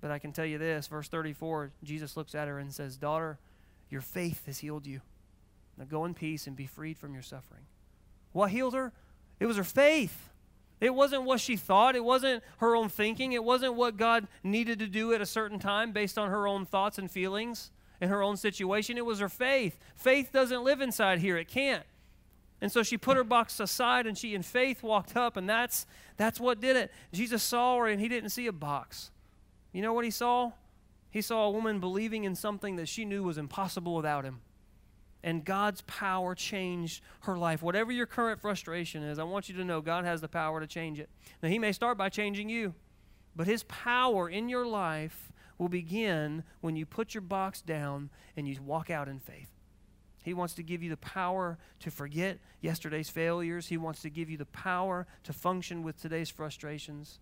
But 0.00 0.10
I 0.10 0.18
can 0.18 0.32
tell 0.32 0.44
you 0.44 0.58
this 0.58 0.88
verse 0.88 1.08
34 1.08 1.70
Jesus 1.84 2.16
looks 2.16 2.34
at 2.34 2.48
her 2.48 2.58
and 2.58 2.74
says, 2.74 2.96
Daughter, 2.96 3.38
your 3.90 4.00
faith 4.00 4.46
has 4.46 4.58
healed 4.58 4.86
you. 4.86 5.02
Now 5.78 5.84
go 5.84 6.04
in 6.04 6.14
peace 6.14 6.46
and 6.46 6.56
be 6.56 6.66
freed 6.66 6.98
from 6.98 7.14
your 7.14 7.22
suffering. 7.22 7.62
What 8.32 8.50
healed 8.50 8.74
her? 8.74 8.92
It 9.38 9.46
was 9.46 9.56
her 9.56 9.64
faith. 9.64 10.30
It 10.84 10.94
wasn't 10.94 11.22
what 11.22 11.40
she 11.40 11.56
thought. 11.56 11.96
It 11.96 12.04
wasn't 12.04 12.44
her 12.58 12.76
own 12.76 12.90
thinking. 12.90 13.32
It 13.32 13.42
wasn't 13.42 13.74
what 13.74 13.96
God 13.96 14.28
needed 14.42 14.78
to 14.80 14.86
do 14.86 15.14
at 15.14 15.22
a 15.22 15.26
certain 15.26 15.58
time 15.58 15.92
based 15.92 16.18
on 16.18 16.28
her 16.28 16.46
own 16.46 16.66
thoughts 16.66 16.98
and 16.98 17.10
feelings 17.10 17.70
and 18.02 18.10
her 18.10 18.22
own 18.22 18.36
situation. 18.36 18.98
It 18.98 19.06
was 19.06 19.18
her 19.18 19.30
faith. 19.30 19.78
Faith 19.96 20.28
doesn't 20.30 20.62
live 20.62 20.82
inside 20.82 21.20
here, 21.20 21.38
it 21.38 21.48
can't. 21.48 21.84
And 22.60 22.70
so 22.70 22.82
she 22.82 22.98
put 22.98 23.16
her 23.16 23.24
box 23.24 23.58
aside 23.60 24.06
and 24.06 24.16
she, 24.18 24.34
in 24.34 24.42
faith, 24.42 24.82
walked 24.82 25.16
up, 25.16 25.38
and 25.38 25.48
that's, 25.48 25.86
that's 26.18 26.38
what 26.38 26.60
did 26.60 26.76
it. 26.76 26.92
Jesus 27.14 27.42
saw 27.42 27.78
her 27.78 27.86
and 27.86 27.98
he 27.98 28.06
didn't 28.06 28.28
see 28.28 28.46
a 28.46 28.52
box. 28.52 29.10
You 29.72 29.80
know 29.80 29.94
what 29.94 30.04
he 30.04 30.10
saw? 30.10 30.52
He 31.10 31.22
saw 31.22 31.46
a 31.46 31.50
woman 31.50 31.80
believing 31.80 32.24
in 32.24 32.34
something 32.34 32.76
that 32.76 32.88
she 32.88 33.06
knew 33.06 33.22
was 33.22 33.38
impossible 33.38 33.94
without 33.94 34.26
him 34.26 34.42
and 35.24 35.42
God's 35.42 35.80
power 35.86 36.34
changed 36.34 37.02
her 37.20 37.38
life. 37.38 37.62
Whatever 37.62 37.90
your 37.90 38.04
current 38.04 38.42
frustration 38.42 39.02
is, 39.02 39.18
I 39.18 39.24
want 39.24 39.48
you 39.48 39.56
to 39.56 39.64
know 39.64 39.80
God 39.80 40.04
has 40.04 40.20
the 40.20 40.28
power 40.28 40.60
to 40.60 40.66
change 40.66 41.00
it. 41.00 41.08
Now, 41.42 41.48
He 41.48 41.58
may 41.58 41.72
start 41.72 41.96
by 41.96 42.10
changing 42.10 42.50
you, 42.50 42.74
but 43.34 43.46
His 43.46 43.62
power 43.64 44.28
in 44.28 44.50
your 44.50 44.66
life 44.66 45.32
will 45.56 45.70
begin 45.70 46.44
when 46.60 46.76
you 46.76 46.84
put 46.84 47.14
your 47.14 47.22
box 47.22 47.62
down 47.62 48.10
and 48.36 48.46
you 48.46 48.60
walk 48.62 48.90
out 48.90 49.08
in 49.08 49.18
faith. 49.18 49.50
He 50.22 50.34
wants 50.34 50.52
to 50.54 50.62
give 50.62 50.82
you 50.82 50.90
the 50.90 50.98
power 50.98 51.58
to 51.80 51.90
forget 51.90 52.38
yesterday's 52.60 53.08
failures. 53.08 53.68
He 53.68 53.78
wants 53.78 54.02
to 54.02 54.10
give 54.10 54.28
you 54.28 54.36
the 54.36 54.44
power 54.46 55.06
to 55.22 55.32
function 55.32 55.82
with 55.82 56.00
today's 56.00 56.28
frustrations. 56.28 57.18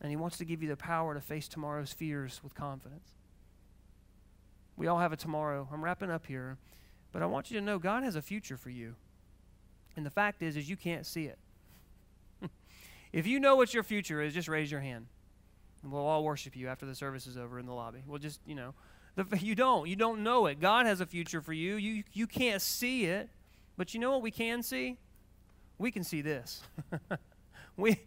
And 0.00 0.08
He 0.08 0.16
wants 0.16 0.38
to 0.38 0.46
give 0.46 0.62
you 0.62 0.70
the 0.70 0.76
power 0.76 1.12
to 1.12 1.20
face 1.20 1.48
tomorrow's 1.48 1.92
fears 1.92 2.40
with 2.42 2.54
confidence. 2.54 3.10
We 4.76 4.86
all 4.86 4.98
have 4.98 5.12
a 5.12 5.16
tomorrow. 5.16 5.68
I'm 5.70 5.84
wrapping 5.84 6.10
up 6.10 6.26
here. 6.26 6.56
But 7.14 7.22
I 7.22 7.26
want 7.26 7.48
you 7.48 7.58
to 7.60 7.64
know 7.64 7.78
God 7.78 8.02
has 8.02 8.16
a 8.16 8.22
future 8.22 8.56
for 8.56 8.70
you. 8.70 8.96
And 9.96 10.04
the 10.04 10.10
fact 10.10 10.42
is 10.42 10.56
is 10.56 10.68
you 10.68 10.76
can't 10.76 11.06
see 11.06 11.26
it. 11.26 11.38
if 13.12 13.24
you 13.24 13.38
know 13.38 13.54
what 13.54 13.72
your 13.72 13.84
future 13.84 14.20
is, 14.20 14.34
just 14.34 14.48
raise 14.48 14.68
your 14.68 14.80
hand. 14.80 15.06
And 15.84 15.92
we'll 15.92 16.04
all 16.04 16.24
worship 16.24 16.56
you 16.56 16.66
after 16.66 16.86
the 16.86 16.94
service 16.94 17.28
is 17.28 17.36
over 17.38 17.60
in 17.60 17.66
the 17.66 17.72
lobby. 17.72 18.02
We'll 18.04 18.18
just, 18.18 18.40
you 18.44 18.56
know, 18.56 18.74
the, 19.14 19.38
you 19.38 19.54
don't. 19.54 19.88
You 19.88 19.94
don't 19.94 20.24
know 20.24 20.46
it. 20.46 20.58
God 20.58 20.86
has 20.86 21.00
a 21.00 21.06
future 21.06 21.40
for 21.40 21.52
you. 21.52 21.76
You 21.76 22.02
you 22.12 22.26
can't 22.26 22.60
see 22.60 23.04
it. 23.04 23.28
But 23.76 23.94
you 23.94 24.00
know 24.00 24.10
what 24.10 24.22
we 24.22 24.32
can 24.32 24.64
see? 24.64 24.96
We 25.78 25.92
can 25.92 26.02
see 26.02 26.20
this. 26.20 26.62
we 27.76 28.00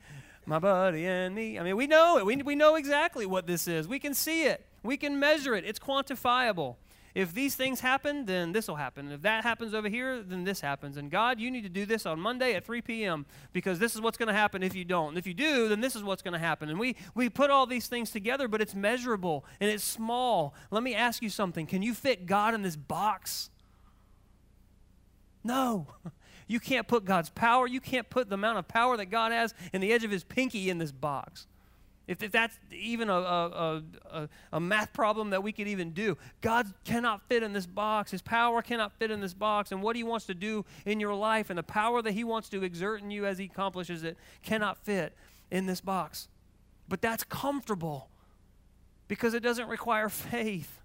my 0.46 0.60
buddy 0.60 1.06
and 1.06 1.34
me. 1.34 1.58
I 1.58 1.64
mean, 1.64 1.78
we 1.78 1.88
know 1.88 2.18
it. 2.18 2.26
We, 2.26 2.36
we 2.38 2.56
know 2.56 2.76
exactly 2.76 3.26
what 3.26 3.48
this 3.48 3.70
is. 3.70 3.88
We 3.88 4.00
can 4.00 4.14
see 4.14 4.44
it. 4.44 4.66
We 4.84 4.98
can 4.98 5.18
measure 5.18 5.56
it. 5.56 5.64
It's 5.64 5.80
quantifiable 5.80 6.76
if 7.18 7.34
these 7.34 7.56
things 7.56 7.80
happen, 7.80 8.26
then 8.26 8.52
this 8.52 8.68
will 8.68 8.76
happen. 8.76 9.12
If 9.12 9.24
that 9.24 9.44
happens 9.44 9.74
over 9.74 9.90
here, 9.90 10.22
then 10.22 10.44
this 10.44 10.62
happens. 10.62 10.98
And 10.98 11.10
God, 11.10 11.40
you 11.40 11.50
need 11.50 11.64
to 11.64 11.70
do 11.70 11.84
this 11.84 12.06
on 12.06 12.20
Monday 12.20 12.54
at 12.54 12.64
3 12.64 12.80
p.m. 12.84 13.26
because 13.54 13.80
this 13.80 13.96
is 13.96 14.02
what's 14.02 14.20
going 14.20 14.28
to 14.28 14.36
happen 14.36 14.62
if 14.62 14.76
you 14.76 14.86
don't. 14.86 15.10
And 15.10 15.18
if 15.18 15.26
you 15.26 15.34
do, 15.34 15.68
then 15.68 15.82
this 15.82 15.96
is 15.96 16.04
what's 16.04 16.22
going 16.22 16.36
to 16.36 16.40
happen. 16.40 16.70
And 16.70 16.78
we, 16.78 16.96
we 17.16 17.28
put 17.28 17.50
all 17.50 17.66
these 17.66 17.88
things 17.88 18.12
together, 18.12 18.48
but 18.48 18.62
it's 18.62 18.76
measurable 18.76 19.46
and 19.60 19.68
it's 19.68 19.84
small. 19.84 20.54
Let 20.70 20.84
me 20.84 20.94
ask 20.94 21.24
you 21.24 21.32
something. 21.32 21.66
Can 21.66 21.82
you 21.82 21.96
fit 21.96 22.28
God 22.28 22.54
in 22.54 22.62
this 22.62 22.76
box? 22.76 23.50
No. 25.44 25.88
You 26.50 26.62
can't 26.62 26.88
put 26.88 27.04
God's 27.04 27.30
power, 27.30 27.68
you 27.68 27.82
can't 27.82 28.10
put 28.10 28.30
the 28.30 28.36
amount 28.36 28.58
of 28.58 28.70
power 28.70 28.96
that 28.96 29.08
God 29.08 29.34
has 29.34 29.54
in 29.74 29.82
the 29.82 29.92
edge 29.92 30.06
of 30.06 30.12
his 30.12 30.24
pinky 30.24 30.70
in 30.70 30.78
this 30.78 30.94
box. 30.94 31.46
If, 32.08 32.24
if 32.24 32.32
that's 32.32 32.58
even 32.72 33.10
a, 33.10 33.14
a, 33.14 33.84
a, 34.12 34.30
a, 34.54 34.60
math 34.62 34.94
problem 34.94 35.32
that 35.32 35.44
we 35.44 35.52
could 35.52 35.68
even 35.68 35.92
do, 35.92 36.18
God 36.40 36.74
cannot 36.86 37.22
fit 37.28 37.44
in 37.44 37.52
this 37.52 37.66
box. 37.66 38.12
His 38.12 38.22
power 38.22 38.62
cannot 38.62 38.94
fit 38.94 39.12
in 39.12 39.20
this 39.20 39.34
box. 39.34 39.74
And 39.74 39.84
what 39.84 39.98
He 39.98 40.04
wants 40.04 40.26
to 40.28 40.34
do 40.34 40.64
in 40.86 41.02
your 41.02 41.14
life 41.14 41.50
and 41.50 41.60
the 41.60 41.64
power 41.64 42.02
that 42.02 42.14
He 42.14 42.24
wants 42.24 42.48
to 42.50 42.64
exert 42.64 43.02
in 43.02 43.12
you 43.12 43.26
as 43.26 43.38
He 43.38 43.46
accomplishes 43.46 44.04
it 44.04 44.18
cannot 44.42 44.78
fit 44.78 45.14
in 45.52 45.66
this 45.66 45.82
box. 45.82 46.30
But 46.88 47.02
that's 47.02 47.26
comfortable 47.26 48.10
because 49.10 49.34
it 49.34 49.44
doesn't 49.44 49.68
require 49.68 50.08
faith. 50.10 50.80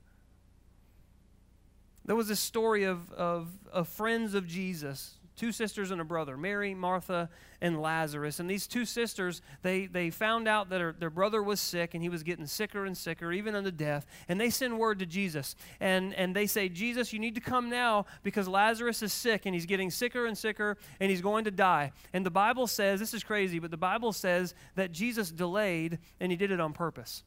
There 2.04 2.16
was 2.16 2.26
this 2.26 2.40
story 2.40 2.82
of, 2.82 3.12
of, 3.12 3.48
of 3.72 3.87
friends 3.87 4.35
of 4.35 4.48
Jesus, 4.48 5.14
two 5.37 5.53
sisters 5.53 5.90
and 5.90 6.01
a 6.01 6.05
brother, 6.05 6.37
Mary, 6.37 6.75
Martha, 6.75 7.29
and 7.61 7.81
Lazarus. 7.81 8.40
And 8.40 8.51
these 8.51 8.66
two 8.66 8.85
sisters, 8.85 9.40
they, 9.62 9.87
they 9.87 10.11
found 10.11 10.49
out 10.49 10.71
that 10.71 10.81
her, 10.81 10.95
their 10.99 11.11
brother 11.11 11.42
was 11.42 11.61
sick 11.61 11.95
and 11.95 12.03
he 12.03 12.09
was 12.09 12.23
getting 12.23 12.47
sicker 12.47 12.85
and 12.85 12.97
sicker, 12.97 13.33
even 13.33 13.55
unto 13.55 13.71
death. 13.71 14.07
And 14.29 14.40
they 14.40 14.51
send 14.51 14.79
word 14.79 14.99
to 14.99 15.07
Jesus. 15.07 15.55
And, 15.81 16.14
and 16.14 16.35
they 16.35 16.47
say, 16.47 16.68
Jesus, 16.68 17.12
you 17.12 17.18
need 17.18 17.35
to 17.35 17.40
come 17.40 17.71
now 17.71 18.07
because 18.23 18.49
Lazarus 18.49 19.03
is 19.03 19.12
sick 19.12 19.47
and 19.47 19.55
he's 19.55 19.66
getting 19.66 19.90
sicker 19.90 20.27
and 20.27 20.37
sicker 20.37 20.77
and 21.01 21.11
he's 21.11 21.23
going 21.23 21.45
to 21.45 21.51
die. 21.51 21.92
And 22.12 22.27
the 22.27 22.31
Bible 22.31 22.66
says, 22.66 23.01
this 23.01 23.14
is 23.14 23.25
crazy, 23.25 23.59
but 23.59 23.71
the 23.71 23.77
Bible 23.77 24.12
says 24.12 24.55
that 24.75 24.92
Jesus 24.92 25.31
delayed 25.31 25.99
and 26.21 26.33
he 26.33 26.37
did 26.37 26.51
it 26.51 26.61
on 26.61 26.73
purpose. 26.73 27.25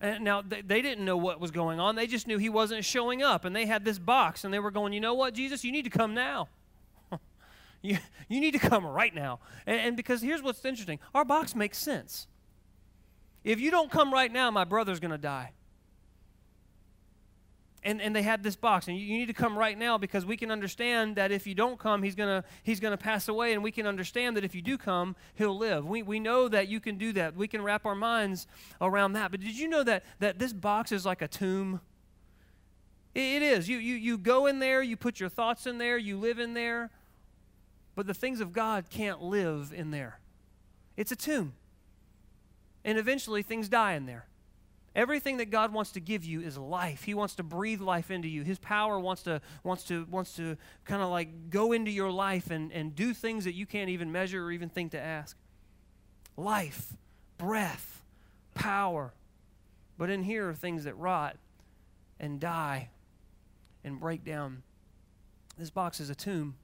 And 0.00 0.22
now, 0.22 0.42
they, 0.42 0.62
they 0.62 0.80
didn't 0.80 1.04
know 1.04 1.16
what 1.16 1.40
was 1.40 1.50
going 1.50 1.80
on. 1.80 1.96
They 1.96 2.06
just 2.06 2.26
knew 2.26 2.38
he 2.38 2.48
wasn't 2.48 2.84
showing 2.84 3.22
up. 3.22 3.44
And 3.44 3.54
they 3.54 3.66
had 3.66 3.84
this 3.84 3.98
box, 3.98 4.44
and 4.44 4.54
they 4.54 4.58
were 4.60 4.70
going, 4.70 4.92
You 4.92 5.00
know 5.00 5.14
what, 5.14 5.34
Jesus? 5.34 5.64
You 5.64 5.72
need 5.72 5.84
to 5.84 5.90
come 5.90 6.14
now. 6.14 6.48
you, 7.82 7.98
you 8.28 8.40
need 8.40 8.52
to 8.52 8.60
come 8.60 8.86
right 8.86 9.14
now. 9.14 9.40
And, 9.66 9.80
and 9.80 9.96
because 9.96 10.22
here's 10.22 10.42
what's 10.42 10.64
interesting 10.64 10.98
our 11.14 11.24
box 11.24 11.54
makes 11.54 11.78
sense. 11.78 12.26
If 13.44 13.60
you 13.60 13.70
don't 13.70 13.90
come 13.90 14.12
right 14.12 14.32
now, 14.32 14.50
my 14.50 14.64
brother's 14.64 15.00
going 15.00 15.12
to 15.12 15.18
die 15.18 15.52
and, 17.88 18.02
and 18.02 18.14
they 18.14 18.22
had 18.22 18.42
this 18.42 18.54
box. 18.54 18.86
And 18.86 18.98
you, 18.98 19.06
you, 19.06 19.16
need 19.16 19.28
to 19.28 19.32
come 19.32 19.56
right 19.56 19.76
now 19.76 19.96
because 19.96 20.26
we 20.26 20.36
can 20.36 20.50
understand 20.50 21.16
that 21.16 21.32
if 21.32 21.46
you 21.46 21.54
don't 21.54 21.78
come 21.78 22.02
he's 22.02 22.14
to 22.14 22.44
he's 22.62 22.80
to 22.80 22.96
pass 22.98 23.28
away. 23.28 23.54
And 23.54 23.62
we 23.62 23.72
can 23.72 23.86
understand 23.86 24.36
that 24.36 24.44
if 24.44 24.54
you 24.54 24.60
do 24.60 24.76
come 24.76 25.16
he'll 25.34 25.56
live. 25.56 25.86
We, 25.86 26.02
we 26.02 26.20
know 26.20 26.48
that 26.48 26.68
you 26.68 26.80
can 26.80 26.98
do 26.98 27.14
that. 27.14 27.34
We 27.34 27.48
can 27.48 27.62
wrap 27.62 27.86
our 27.86 27.94
minds 27.94 28.46
around 28.82 29.14
that. 29.14 29.30
But 29.30 29.40
did 29.40 29.58
you 29.58 29.68
know 29.68 29.82
that 29.84 30.04
that 30.18 30.38
this 30.38 30.52
box 30.52 30.92
is 30.92 31.06
like 31.06 31.22
a 31.22 31.28
tomb? 31.28 31.80
It, 33.14 33.20
it 33.20 33.42
is. 33.42 33.70
You, 33.70 33.78
you 33.78 33.94
you 33.94 34.18
go 34.18 34.46
in 34.46 34.58
there 34.58 34.82
you 34.82 34.96
put 34.96 35.18
your 35.18 35.30
thoughts 35.30 35.66
in 35.66 35.78
there 35.78 35.96
you 35.96 36.18
live 36.18 36.38
in 36.38 36.52
there. 36.52 36.90
But 37.94 38.06
the 38.06 38.14
things 38.14 38.40
of 38.40 38.52
god 38.52 38.90
can't 38.90 39.22
live 39.22 39.72
in 39.74 39.92
there. 39.92 40.20
It's 40.96 41.10
a 41.10 41.16
tomb. 41.16 41.54
And 42.84 42.98
eventually 42.98 43.42
things 43.42 43.70
die 43.70 43.94
in 43.94 44.04
there 44.04 44.27
Everything 44.98 45.36
that 45.36 45.50
God 45.50 45.72
wants 45.72 45.92
to 45.92 46.00
give 46.00 46.24
you 46.24 46.40
is 46.40 46.58
life. 46.58 47.04
He 47.04 47.14
wants 47.14 47.36
to 47.36 47.44
breathe 47.44 47.80
life 47.80 48.10
into 48.10 48.26
you. 48.26 48.42
His 48.42 48.58
power 48.58 48.98
wants 48.98 49.22
to 49.22 49.40
wants 49.62 49.84
to 49.84 50.04
wants 50.10 50.34
to 50.34 50.56
kind 50.84 51.00
of 51.00 51.08
like 51.08 51.50
go 51.50 51.70
into 51.70 51.92
your 51.92 52.10
life 52.10 52.50
and, 52.50 52.72
and 52.72 52.96
do 52.96 53.14
things 53.14 53.44
that 53.44 53.54
you 53.54 53.64
can't 53.64 53.90
even 53.90 54.10
measure 54.10 54.44
or 54.44 54.50
even 54.50 54.68
think 54.68 54.90
to 54.90 55.00
ask. 55.00 55.36
Life, 56.36 56.96
breath, 57.36 58.02
power. 58.56 59.14
But 59.96 60.10
in 60.10 60.24
here 60.24 60.48
are 60.48 60.54
things 60.54 60.82
that 60.82 60.96
rot 60.96 61.36
and 62.18 62.40
die 62.40 62.90
and 63.84 64.00
break 64.00 64.24
down. 64.24 64.64
This 65.56 65.70
box 65.70 66.00
is 66.00 66.10
a 66.10 66.16
tomb. 66.16 66.56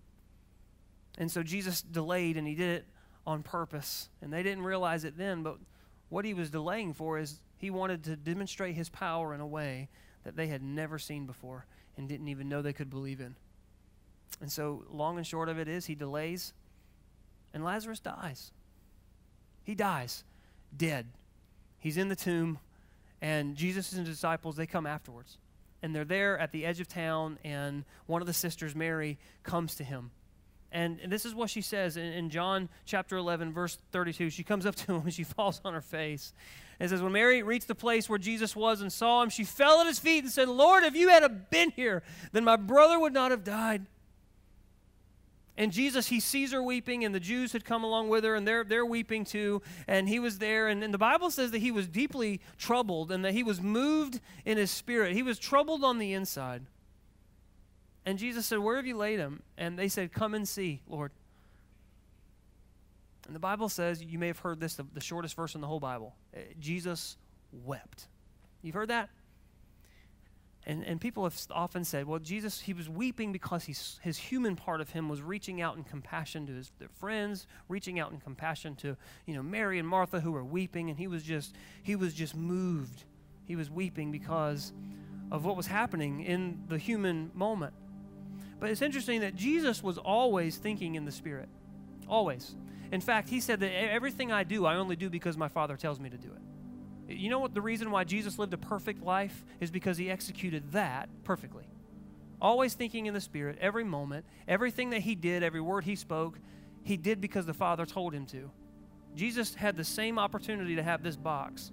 And 1.19 1.31
so 1.31 1.45
Jesus 1.45 1.83
delayed 1.83 2.37
and 2.37 2.49
he 2.49 2.57
did 2.57 2.79
it 2.79 2.87
on 3.25 3.45
purpose. 3.45 4.09
And 4.21 4.33
they 4.33 4.43
didn't 4.43 4.65
realize 4.65 5.05
it 5.05 5.17
then, 5.17 5.45
but 5.45 5.59
what 6.09 6.25
he 6.25 6.35
was 6.35 6.51
delaying 6.51 6.95
for 6.95 7.17
is 7.17 7.39
he 7.65 7.71
wanted 7.71 8.05
to 8.05 8.15
demonstrate 8.15 8.75
his 8.75 8.91
power 8.91 9.33
in 9.33 9.41
a 9.41 9.47
way 9.47 9.89
that 10.25 10.37
they 10.37 10.49
had 10.49 10.63
never 10.63 10.99
seen 10.99 11.25
before 11.25 11.65
and 11.97 12.07
didn't 12.07 12.29
even 12.29 12.47
know 12.47 12.61
they 12.61 12.75
could 12.75 12.91
believe 12.91 13.23
in. 13.23 13.35
And 14.43 14.53
so, 14.53 14.85
long 14.91 15.17
and 15.17 15.27
short 15.27 15.49
of 15.49 15.59
it 15.59 15.67
is, 15.67 15.87
he 15.87 15.95
delays, 15.95 16.53
and 17.55 17.65
Lazarus 17.65 18.01
dies. 18.01 18.53
He 19.63 19.75
dies, 19.75 20.25
dead. 20.77 21.07
He's 21.79 21.97
in 21.97 22.09
the 22.09 22.17
tomb, 22.17 22.59
and 23.23 23.57
Jesus 23.57 23.93
and 23.93 24.07
his 24.07 24.15
disciples, 24.15 24.57
they 24.57 24.67
come 24.67 24.85
afterwards. 24.85 25.39
And 25.83 25.95
they're 25.95 26.05
there 26.05 26.39
at 26.39 26.53
the 26.53 26.67
edge 26.67 26.81
of 26.81 26.89
town, 26.89 27.39
and 27.45 27.87
one 28.05 28.21
of 28.21 28.27
the 28.27 28.35
sisters, 28.35 28.77
Mary, 28.77 29.17
comes 29.43 29.75
to 29.77 29.85
him. 29.85 30.11
And, 30.75 30.99
this 31.07 31.25
is 31.25 31.37
what 31.37 31.51
she 31.51 31.61
says 31.61 31.97
in, 31.97 32.05
in 32.05 32.31
John 32.31 32.69
chapter 32.85 33.17
11, 33.17 33.53
verse 33.53 33.79
32. 33.93 34.29
She 34.31 34.43
comes 34.43 34.67
up 34.67 34.75
to 34.75 34.95
him 34.97 35.03
and 35.03 35.15
she 35.15 35.23
falls 35.23 35.61
on 35.65 35.73
her 35.73 35.81
face 35.81 36.35
and 36.81 36.91
says, 36.91 37.01
When 37.01 37.13
Mary 37.13 37.45
reached 37.45 37.69
the 37.69 37.77
place 37.77 38.09
where 38.09 38.19
Jesus 38.19 38.57
was 38.57 38.81
and 38.81 38.93
saw 38.93 39.23
him, 39.23 39.31
she 39.31 39.45
fell 39.45 39.81
at 39.81 39.87
his 39.87 40.01
feet 40.01 40.25
and 40.25 40.33
said, 40.33 40.49
Lord, 40.49 40.83
if 40.83 40.97
you 40.97 41.11
had 41.11 41.49
been 41.49 41.71
here, 41.71 42.03
then 42.33 42.43
my 42.43 42.57
brother 42.57 42.99
would 42.99 43.13
not 43.13 43.31
have 43.31 43.45
died. 43.45 43.87
And 45.57 45.71
Jesus, 45.71 46.09
he 46.09 46.19
sees 46.19 46.51
her 46.51 46.61
weeping, 46.61 47.05
and 47.05 47.15
the 47.15 47.21
Jews 47.21 47.53
had 47.53 47.65
come 47.65 47.85
along 47.85 48.09
with 48.09 48.25
her, 48.25 48.35
and 48.35 48.45
they're, 48.45 48.65
they're 48.65 48.85
weeping 48.85 49.25
too. 49.25 49.63
And 49.87 50.09
he 50.09 50.19
was 50.19 50.39
there, 50.39 50.67
and, 50.67 50.83
and 50.83 50.93
the 50.93 50.99
Bible 50.99 51.31
says 51.31 51.53
that 51.53 51.61
he 51.61 51.71
was 51.71 51.87
deeply 51.87 52.41
troubled 52.59 53.13
and 53.13 53.25
that 53.25 53.35
he 53.35 53.45
was 53.45 53.63
moved 53.63 54.21
in 54.45 54.59
his 54.59 54.73
spirit. 54.73 55.13
He 55.13 55.23
was 55.23 55.39
troubled 55.39 55.85
on 55.85 55.99
the 55.99 56.13
inside. 56.13 56.67
And 58.07 58.19
Jesus 58.19 58.47
said, 58.47 58.59
Where 58.59 58.77
have 58.77 58.87
you 58.87 58.97
laid 58.97 59.19
him? 59.19 59.43
And 59.57 59.79
they 59.79 59.89
said, 59.89 60.13
Come 60.13 60.35
and 60.35 60.47
see, 60.47 60.81
Lord. 60.87 61.11
And 63.27 63.35
the 63.35 63.41
Bible 63.41 63.69
says, 63.69 64.03
you 64.03 64.19
may 64.19 64.27
have 64.27 64.39
heard 64.39 64.61
this, 64.61 64.75
the, 64.75 64.85
the 64.93 65.01
shortest 65.01 65.35
verse 65.35 65.55
in 65.55 65.61
the 65.61 65.67
whole 65.67 65.81
Bible. 65.81 66.15
Uh, 66.37 66.41
Jesus 66.61 67.17
wept. 67.53 68.07
You've 68.63 68.75
heard 68.75 68.91
that? 68.91 69.09
And, 70.67 70.83
and 70.85 70.99
people 70.99 71.25
have 71.25 71.39
often 71.51 71.85
said, 71.85 72.07
well, 72.07 72.19
Jesus, 72.19 72.61
he 72.61 72.73
was 72.73 72.89
weeping 72.89 73.33
because 73.33 73.65
he's, 73.65 74.01
his 74.03 74.17
human 74.17 74.57
part 74.57 74.81
of 74.81 74.91
him 74.91 75.11
was 75.11 75.21
reaching 75.21 75.61
out 75.61 75.77
in 75.77 75.85
compassion 75.85 76.47
to 76.47 76.55
his 76.55 76.73
friends, 76.99 77.47
reaching 77.69 78.01
out 78.01 78.13
in 78.13 78.19
compassion 78.19 78.75
to, 78.77 78.97
you 79.27 79.35
know, 79.35 79.43
Mary 79.43 79.79
and 79.79 79.87
Martha 79.87 80.21
who 80.21 80.33
were 80.33 80.45
weeping, 80.45 80.89
and 80.89 80.99
he 80.99 81.07
was 81.07 81.23
just, 81.23 81.55
he 81.83 81.97
was 81.97 82.15
just 82.15 82.35
moved. 82.35 83.05
He 83.45 83.57
was 83.57 83.71
weeping 83.71 84.11
because 84.11 84.73
of 85.31 85.45
what 85.45 85.55
was 85.55 85.67
happening 85.67 86.23
in 86.23 86.65
the 86.69 86.79
human 86.79 87.31
moment. 87.35 87.75
But 88.65 88.71
it's 88.71 88.81
interesting 88.81 89.21
that 89.21 89.37
Jesus 89.37 89.83
was 89.83 89.99
always 89.99 90.57
thinking 90.57 90.95
in 90.95 91.05
the 91.05 91.13
Spirit. 91.13 91.51
Always. 92.09 92.57
In 92.93 93.03
fact, 93.03 93.29
he 93.29 93.39
said 93.39 93.61
that 93.61 93.71
everything 93.71 94.33
I 94.33 94.43
do, 94.43 94.65
I 94.65 94.77
only 94.77 94.97
do 94.97 95.11
because 95.11 95.37
my 95.37 95.49
Father 95.49 95.77
tells 95.77 96.01
me 96.01 96.09
to 96.09 96.17
do 96.17 96.31
it. 96.31 97.15
You 97.15 97.29
know 97.29 97.41
what 97.41 97.53
the 97.53 97.61
reason 97.61 97.91
why 97.91 98.05
Jesus 98.05 98.39
lived 98.39 98.55
a 98.55 98.57
perfect 98.57 99.03
life 99.03 99.45
is 99.61 99.71
because 99.71 99.99
he 99.99 100.11
executed 100.11 100.73
that 100.73 101.11
perfectly. 101.25 101.65
Always 102.41 102.73
thinking 102.73 103.05
in 103.05 103.13
the 103.13 103.21
Spirit, 103.21 103.59
every 103.61 103.85
moment, 103.85 104.25
everything 104.49 104.89
that 104.91 105.03
he 105.03 105.15
did, 105.15 105.43
every 105.43 105.61
word 105.61 105.85
he 105.85 105.95
spoke, 105.95 106.39
he 106.85 106.97
did 106.97 107.21
because 107.21 107.45
the 107.45 107.53
Father 107.53 107.85
told 107.85 108.15
him 108.15 108.25
to. 108.29 108.51
Jesus 109.15 109.55
had 109.55 109.77
the 109.77 109.85
same 109.85 110.19
opportunity 110.19 110.77
to 110.77 110.83
have 110.83 111.03
this 111.03 111.17
box, 111.17 111.71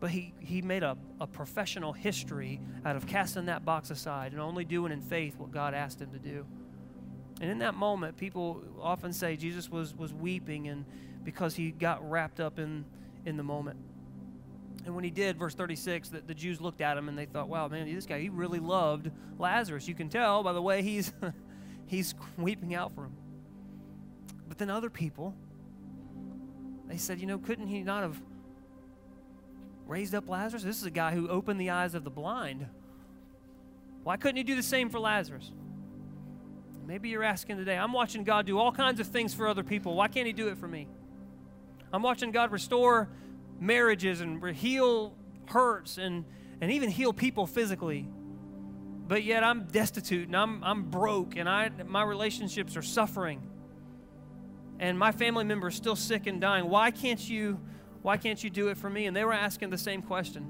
but 0.00 0.10
he, 0.10 0.32
he 0.40 0.62
made 0.62 0.82
a, 0.82 0.96
a 1.20 1.26
professional 1.26 1.92
history 1.92 2.58
out 2.86 2.96
of 2.96 3.06
casting 3.06 3.46
that 3.46 3.64
box 3.64 3.90
aside 3.90 4.32
and 4.32 4.40
only 4.40 4.64
doing 4.64 4.92
in 4.92 5.02
faith 5.02 5.38
what 5.38 5.50
God 5.50 5.74
asked 5.74 6.00
him 6.00 6.10
to 6.10 6.18
do. 6.18 6.46
And 7.40 7.50
in 7.50 7.58
that 7.58 7.74
moment, 7.74 8.16
people 8.16 8.62
often 8.80 9.12
say 9.12 9.36
Jesus 9.36 9.70
was, 9.70 9.94
was 9.94 10.12
weeping 10.12 10.68
and 10.68 10.84
because 11.22 11.54
he 11.54 11.70
got 11.70 12.08
wrapped 12.08 12.40
up 12.40 12.58
in, 12.58 12.84
in 13.26 13.36
the 13.36 13.42
moment. 13.42 13.78
And 14.86 14.94
when 14.94 15.04
he 15.04 15.10
did, 15.10 15.38
verse 15.38 15.54
36, 15.54 16.08
that 16.10 16.26
the 16.26 16.34
Jews 16.34 16.60
looked 16.62 16.80
at 16.80 16.96
him 16.96 17.10
and 17.10 17.18
they 17.18 17.26
thought, 17.26 17.48
wow, 17.48 17.68
man, 17.68 17.92
this 17.94 18.06
guy, 18.06 18.20
he 18.20 18.30
really 18.30 18.58
loved 18.58 19.10
Lazarus. 19.38 19.86
You 19.86 19.94
can 19.94 20.08
tell 20.08 20.42
by 20.42 20.54
the 20.54 20.62
way 20.62 20.80
he's, 20.80 21.12
he's 21.86 22.14
weeping 22.38 22.74
out 22.74 22.94
for 22.94 23.04
him. 23.04 23.12
But 24.48 24.56
then 24.56 24.70
other 24.70 24.88
people, 24.88 25.34
they 26.86 26.96
said, 26.96 27.20
you 27.20 27.26
know, 27.26 27.38
couldn't 27.38 27.66
he 27.66 27.82
not 27.82 28.02
have 28.02 28.20
raised 29.90 30.14
up 30.14 30.28
Lazarus? 30.28 30.62
This 30.62 30.76
is 30.76 30.84
a 30.86 30.90
guy 30.90 31.12
who 31.12 31.28
opened 31.28 31.60
the 31.60 31.70
eyes 31.70 31.94
of 31.94 32.04
the 32.04 32.10
blind. 32.10 32.66
Why 34.04 34.16
couldn't 34.16 34.36
he 34.36 34.44
do 34.44 34.54
the 34.54 34.62
same 34.62 34.88
for 34.88 35.00
Lazarus? 35.00 35.50
Maybe 36.86 37.08
you're 37.08 37.24
asking 37.24 37.56
today, 37.56 37.76
I'm 37.76 37.92
watching 37.92 38.24
God 38.24 38.46
do 38.46 38.58
all 38.58 38.72
kinds 38.72 39.00
of 39.00 39.08
things 39.08 39.34
for 39.34 39.48
other 39.48 39.62
people. 39.62 39.94
Why 39.94 40.08
can't 40.08 40.26
He 40.26 40.32
do 40.32 40.48
it 40.48 40.58
for 40.58 40.66
me? 40.66 40.88
I'm 41.92 42.02
watching 42.02 42.30
God 42.30 42.52
restore 42.52 43.08
marriages 43.60 44.20
and 44.20 44.44
heal 44.56 45.14
hurts 45.46 45.98
and, 45.98 46.24
and 46.60 46.70
even 46.70 46.88
heal 46.88 47.12
people 47.12 47.46
physically. 47.46 48.08
But 49.06 49.24
yet 49.24 49.44
I'm 49.44 49.64
destitute 49.64 50.28
and 50.28 50.36
I'm, 50.36 50.64
I'm 50.64 50.84
broke 50.84 51.36
and 51.36 51.48
I, 51.48 51.70
my 51.86 52.02
relationships 52.02 52.76
are 52.76 52.82
suffering. 52.82 53.42
And 54.78 54.98
my 54.98 55.12
family 55.12 55.44
member 55.44 55.68
is 55.68 55.74
still 55.74 55.96
sick 55.96 56.26
and 56.26 56.40
dying. 56.40 56.68
Why 56.68 56.90
can't 56.90 57.20
you 57.28 57.60
why 58.02 58.16
can't 58.16 58.42
you 58.42 58.50
do 58.50 58.68
it 58.68 58.78
for 58.78 58.88
me? 58.88 59.06
And 59.06 59.16
they 59.16 59.24
were 59.24 59.32
asking 59.32 59.70
the 59.70 59.78
same 59.78 60.02
question. 60.02 60.48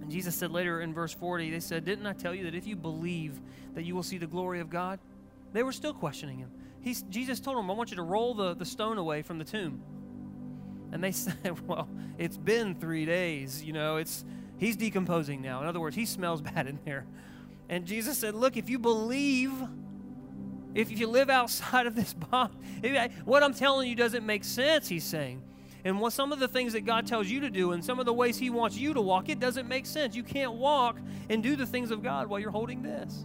And 0.00 0.10
Jesus 0.10 0.34
said 0.34 0.50
later 0.50 0.80
in 0.80 0.92
verse 0.92 1.14
40, 1.14 1.50
they 1.50 1.60
said, 1.60 1.84
Didn't 1.84 2.06
I 2.06 2.12
tell 2.12 2.34
you 2.34 2.44
that 2.44 2.54
if 2.54 2.66
you 2.66 2.76
believe 2.76 3.40
that 3.74 3.84
you 3.84 3.94
will 3.94 4.02
see 4.02 4.18
the 4.18 4.26
glory 4.26 4.60
of 4.60 4.70
God? 4.70 4.98
They 5.52 5.62
were 5.62 5.72
still 5.72 5.94
questioning 5.94 6.38
him. 6.38 6.50
He's, 6.80 7.02
Jesus 7.02 7.40
told 7.40 7.56
them, 7.56 7.70
I 7.70 7.74
want 7.74 7.90
you 7.90 7.96
to 7.96 8.02
roll 8.02 8.34
the, 8.34 8.54
the 8.54 8.64
stone 8.64 8.98
away 8.98 9.22
from 9.22 9.38
the 9.38 9.44
tomb. 9.44 9.82
And 10.92 11.02
they 11.02 11.12
said, 11.12 11.66
Well, 11.66 11.88
it's 12.16 12.36
been 12.36 12.74
three 12.74 13.04
days. 13.04 13.62
You 13.62 13.72
know, 13.72 13.96
it's 13.96 14.24
he's 14.58 14.76
decomposing 14.76 15.40
now. 15.40 15.60
In 15.60 15.66
other 15.66 15.80
words, 15.80 15.96
he 15.96 16.06
smells 16.06 16.40
bad 16.42 16.66
in 16.66 16.78
there. 16.84 17.06
And 17.68 17.86
Jesus 17.86 18.18
said, 18.18 18.34
Look, 18.34 18.56
if 18.56 18.68
you 18.68 18.78
believe, 18.78 19.52
if 20.74 20.90
you 20.90 21.06
live 21.06 21.30
outside 21.30 21.86
of 21.86 21.94
this 21.94 22.14
box, 22.30 22.54
what 23.24 23.42
I'm 23.42 23.54
telling 23.54 23.88
you 23.88 23.94
doesn't 23.94 24.24
make 24.24 24.44
sense, 24.44 24.88
he's 24.88 25.04
saying. 25.04 25.42
And 25.88 26.00
what 26.00 26.12
some 26.12 26.32
of 26.32 26.38
the 26.38 26.48
things 26.48 26.74
that 26.74 26.84
God 26.84 27.06
tells 27.06 27.28
you 27.28 27.40
to 27.40 27.48
do 27.48 27.72
and 27.72 27.82
some 27.82 27.98
of 27.98 28.04
the 28.04 28.12
ways 28.12 28.36
He 28.36 28.50
wants 28.50 28.76
you 28.76 28.92
to 28.92 29.00
walk, 29.00 29.30
it 29.30 29.40
doesn't 29.40 29.66
make 29.66 29.86
sense. 29.86 30.14
You 30.14 30.22
can't 30.22 30.52
walk 30.52 30.98
and 31.30 31.42
do 31.42 31.56
the 31.56 31.64
things 31.64 31.90
of 31.90 32.02
God 32.02 32.26
while 32.26 32.38
you're 32.38 32.50
holding 32.50 32.82
this. 32.82 33.24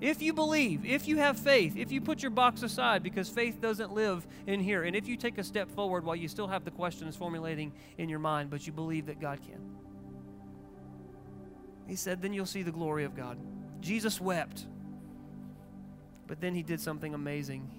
If 0.00 0.20
you 0.20 0.32
believe, 0.32 0.84
if 0.84 1.06
you 1.06 1.18
have 1.18 1.38
faith, 1.38 1.76
if 1.76 1.92
you 1.92 2.00
put 2.00 2.22
your 2.22 2.32
box 2.32 2.64
aside 2.64 3.04
because 3.04 3.28
faith 3.28 3.60
doesn't 3.60 3.92
live 3.92 4.26
in 4.48 4.58
here, 4.58 4.82
and 4.82 4.96
if 4.96 5.06
you 5.06 5.16
take 5.16 5.38
a 5.38 5.44
step 5.44 5.70
forward 5.70 6.02
while 6.02 6.16
you 6.16 6.26
still 6.26 6.48
have 6.48 6.64
the 6.64 6.72
questions 6.72 7.14
formulating 7.14 7.72
in 7.98 8.08
your 8.08 8.18
mind, 8.18 8.50
but 8.50 8.66
you 8.66 8.72
believe 8.72 9.06
that 9.06 9.20
God 9.20 9.38
can. 9.40 9.60
He 11.86 11.94
said, 11.94 12.20
then 12.20 12.32
you'll 12.32 12.46
see 12.46 12.64
the 12.64 12.72
glory 12.72 13.04
of 13.04 13.14
God. 13.14 13.38
Jesus 13.80 14.20
wept. 14.20 14.66
But 16.26 16.40
then 16.40 16.56
he 16.56 16.64
did 16.64 16.80
something 16.80 17.14
amazing. 17.14 17.70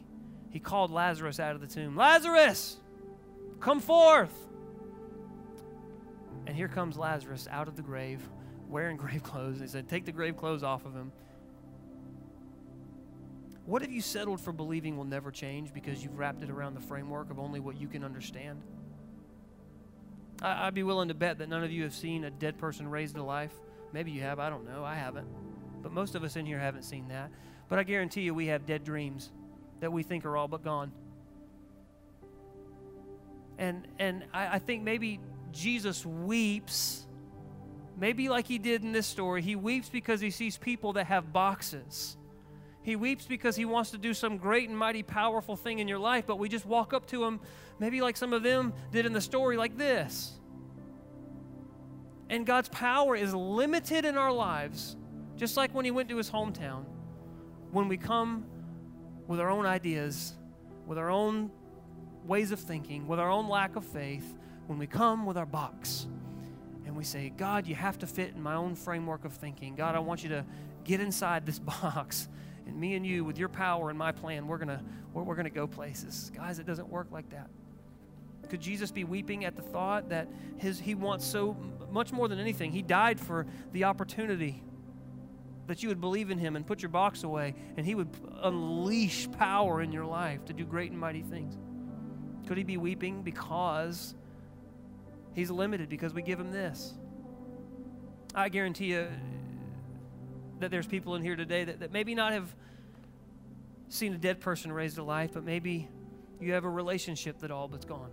He 0.50 0.62
called 0.62 0.92
Lazarus 0.92 1.42
out 1.42 1.56
of 1.56 1.60
the 1.62 1.68
tomb 1.68 1.98
Lazarus, 1.98 2.78
come 3.60 3.80
forth. 3.80 4.34
And 6.48 6.56
here 6.56 6.68
comes 6.68 6.98
Lazarus 6.98 7.48
out 7.52 7.68
of 7.68 7.76
the 7.76 7.82
grave 7.82 8.22
wearing 8.70 8.98
grave 8.98 9.24
clothes. 9.24 9.60
He 9.60 9.68
said, 9.68 9.88
Take 9.88 10.06
the 10.06 10.12
grave 10.12 10.38
clothes 10.38 10.64
off 10.64 10.86
of 10.86 10.94
him. 10.94 11.12
What 13.66 13.84
have 13.84 13.92
you 13.92 14.02
settled 14.02 14.42
for 14.42 14.52
believing 14.52 14.98
will 14.98 15.06
never 15.06 15.30
change 15.30 15.74
because 15.74 16.04
you've 16.04 16.18
wrapped 16.18 16.42
it 16.42 16.50
around 16.50 16.74
the 16.74 16.82
framework 16.82 17.30
of 17.30 17.38
only 17.38 17.60
what 17.60 17.80
you 17.80 17.88
can 17.88 18.04
understand? 18.04 18.64
I, 20.42 20.66
would 20.66 20.74
be 20.74 20.82
willing 20.82 21.10
to 21.10 21.14
bet 21.14 21.38
that 21.38 21.50
none 21.50 21.64
of 21.64 21.72
you 21.72 21.84
have 21.84 21.94
seen 21.94 22.24
a 22.24 22.32
dead 22.32 22.58
person 22.58 22.88
raised 22.88 23.16
to 23.16 23.24
life. 23.24 23.54
Maybe 23.94 24.10
you 24.10 24.22
have, 24.22 24.40
I 24.40 24.50
don't 24.50 24.68
know. 24.68 24.84
I 24.84 24.96
haven't. 24.96 25.28
But 25.84 25.92
most 25.92 26.16
of 26.16 26.24
us 26.24 26.36
in 26.36 26.46
here 26.46 26.58
haven't 26.58 26.84
seen 26.84 27.10
that. 27.10 27.30
But 27.68 27.78
I 27.78 27.84
guarantee 27.84 28.22
you 28.22 28.34
we 28.34 28.48
have 28.48 28.66
dead 28.66 28.84
dreams 28.84 29.32
that 29.82 29.92
we 29.92 30.02
think 30.02 30.26
are 30.26 30.36
all 30.36 30.48
but 30.48 30.64
gone. 30.64 30.92
And, 33.60 33.88
and 34.00 34.26
I, 34.34 34.56
I 34.56 34.60
think 34.60 34.82
maybe 34.82 35.20
Jesus 35.52 36.04
weeps, 36.04 37.06
maybe 37.96 38.28
like 38.28 38.48
he 38.48 38.58
did 38.58 38.84
in 38.84 38.92
this 38.92 39.06
story, 39.06 39.44
he 39.44 39.56
weeps 39.56 39.90
because 39.90 40.20
he 40.20 40.32
sees 40.32 40.58
people 40.58 40.94
that 40.94 41.06
have 41.06 41.32
boxes 41.32 42.18
he 42.82 42.96
weeps 42.96 43.26
because 43.26 43.56
he 43.56 43.66
wants 43.66 43.92
to 43.92 43.98
do 43.98 44.14
some 44.14 44.38
great 44.38 44.70
and 44.70 44.78
mighty, 44.78 45.04
powerful 45.04 45.56
thing 45.56 45.80
in 45.80 45.88
your 45.88 46.00
life, 46.00 46.26
but 46.26 46.40
we 46.40 46.50
just 46.50 46.66
walk 46.66 46.94
up 46.94 47.06
to 47.08 47.24
him, 47.24 47.40
maybe 47.78 48.02
like 48.02 48.16
some 48.16 48.34
of 48.34 48.42
them 48.42 48.74
did 48.92 49.06
in 49.06 49.14
the 49.14 49.22
story, 49.22 49.58
like 49.58 49.78
this. 49.78 50.40
And 52.30 52.46
God's 52.46 52.70
power 52.70 53.16
is 53.16 53.34
limited 53.34 54.06
in 54.06 54.18
our 54.18 54.32
lives, 54.32 54.96
just 55.36 55.58
like 55.58 55.74
when 55.74 55.84
he 55.84 55.92
went 55.92 56.10
to 56.10 56.18
his 56.18 56.32
hometown. 56.32 56.86
When 57.72 57.88
we 57.88 57.98
come 57.98 58.46
with 59.28 59.40
our 59.40 59.50
own 59.50 59.66
ideas, 59.66 60.34
with 60.88 60.98
our 60.98 61.12
own 61.12 61.52
ways 62.30 62.52
of 62.52 62.60
thinking, 62.60 63.08
with 63.08 63.20
our 63.20 63.30
own 63.30 63.50
lack 63.50 63.76
of 63.76 63.84
faith, 63.84 64.38
when 64.68 64.78
we 64.78 64.86
come 64.86 65.26
with 65.26 65.36
our 65.36 65.48
box 65.48 66.08
and 66.86 66.96
we 66.96 67.04
say, 67.04 67.34
God, 67.36 67.66
you 67.66 67.74
have 67.74 67.98
to 68.00 68.08
fit 68.08 68.34
in 68.36 68.42
my 68.42 68.54
own 68.54 68.76
framework 68.76 69.26
of 69.26 69.34
thinking. 69.34 69.76
God, 69.76 69.96
I 69.96 70.00
want 70.00 70.22
you 70.22 70.30
to 70.30 70.46
get 70.84 71.02
inside 71.02 71.46
this 71.46 71.58
box 71.82 72.30
and 72.68 72.80
me 72.80 72.94
and 72.94 73.06
you, 73.06 73.26
with 73.26 73.40
your 73.40 73.50
power 73.50 73.90
and 73.90 73.98
my 73.98 74.12
plan, 74.12 74.48
we're 74.48 74.60
gonna 74.60 74.84
we're, 75.12 75.24
we're 75.24 75.36
gonna 75.36 75.50
go 75.50 75.66
places. 75.66 76.32
Guys, 76.36 76.60
it 76.60 76.68
doesn't 76.68 76.88
work 76.88 77.08
like 77.12 77.28
that. 77.32 77.50
Could 78.48 78.62
Jesus 78.62 78.92
be 78.92 79.04
weeping 79.04 79.44
at 79.44 79.56
the 79.56 79.64
thought 79.64 80.10
that 80.10 80.28
his 80.58 80.80
he 80.80 80.94
wants 80.94 81.26
so 81.26 81.58
much 81.92 82.12
more 82.14 82.28
than 82.28 82.40
anything? 82.40 82.72
He 82.72 82.84
died 82.84 83.20
for 83.20 83.48
the 83.74 83.86
opportunity 83.86 84.64
that 85.66 85.82
you 85.82 85.90
would 85.90 86.02
believe 86.02 86.30
in 86.30 86.38
him 86.38 86.56
and 86.56 86.66
put 86.66 86.84
your 86.84 86.90
box 86.90 87.24
away, 87.24 87.56
and 87.76 87.88
he 87.88 87.96
would 87.96 88.10
unleash 88.44 89.30
power 89.32 89.82
in 89.82 89.92
your 89.92 90.06
life 90.06 90.46
to 90.46 90.54
do 90.54 90.64
great 90.64 90.92
and 90.92 91.00
mighty 91.00 91.24
things. 91.24 91.58
Could 92.50 92.58
he 92.58 92.64
be 92.64 92.78
weeping 92.78 93.22
because 93.22 94.16
he's 95.36 95.52
limited 95.52 95.88
because 95.88 96.16
we 96.16 96.24
give 96.24 96.40
him 96.40 96.52
this? 96.52 96.96
I 98.34 98.50
guarantee 98.50 98.86
you, 98.86 99.08
that 100.60 100.72
there's 100.72 100.88
people 100.88 101.14
in 101.14 101.22
here 101.22 101.36
today 101.36 101.64
that, 101.66 101.82
that 101.82 101.92
maybe 101.92 102.16
not 102.16 102.34
have 102.34 102.56
seen 103.90 104.16
a 104.16 104.18
dead 104.18 104.40
person 104.40 104.72
raised 104.72 104.96
to 104.96 105.04
life, 105.04 105.30
but 105.32 105.44
maybe 105.44 105.90
you 106.42 106.54
have 106.54 106.64
a 106.64 106.70
relationship 106.70 107.38
that 107.42 107.52
all 107.52 107.68
but's 107.68 107.86
gone. 107.86 108.10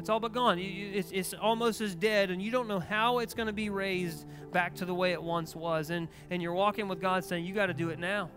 It's 0.00 0.08
all 0.08 0.18
but 0.18 0.32
gone. 0.32 0.58
It's, 0.58 1.12
it's 1.12 1.32
almost 1.32 1.80
as 1.80 1.94
dead, 1.94 2.32
and 2.32 2.42
you 2.42 2.50
don't 2.50 2.66
know 2.66 2.80
how 2.80 3.20
it's 3.20 3.34
going 3.34 3.46
to 3.46 3.52
be 3.52 3.70
raised 3.70 4.26
back 4.50 4.74
to 4.74 4.84
the 4.84 4.94
way 4.94 5.12
it 5.12 5.22
once 5.22 5.54
was. 5.54 5.90
And, 5.90 6.08
and 6.30 6.42
you're 6.42 6.54
walking 6.54 6.88
with 6.88 7.00
God 7.00 7.24
saying, 7.24 7.44
You 7.44 7.54
got 7.54 7.66
to 7.66 7.74
do 7.74 7.90
it 7.90 8.00
now. 8.00 8.30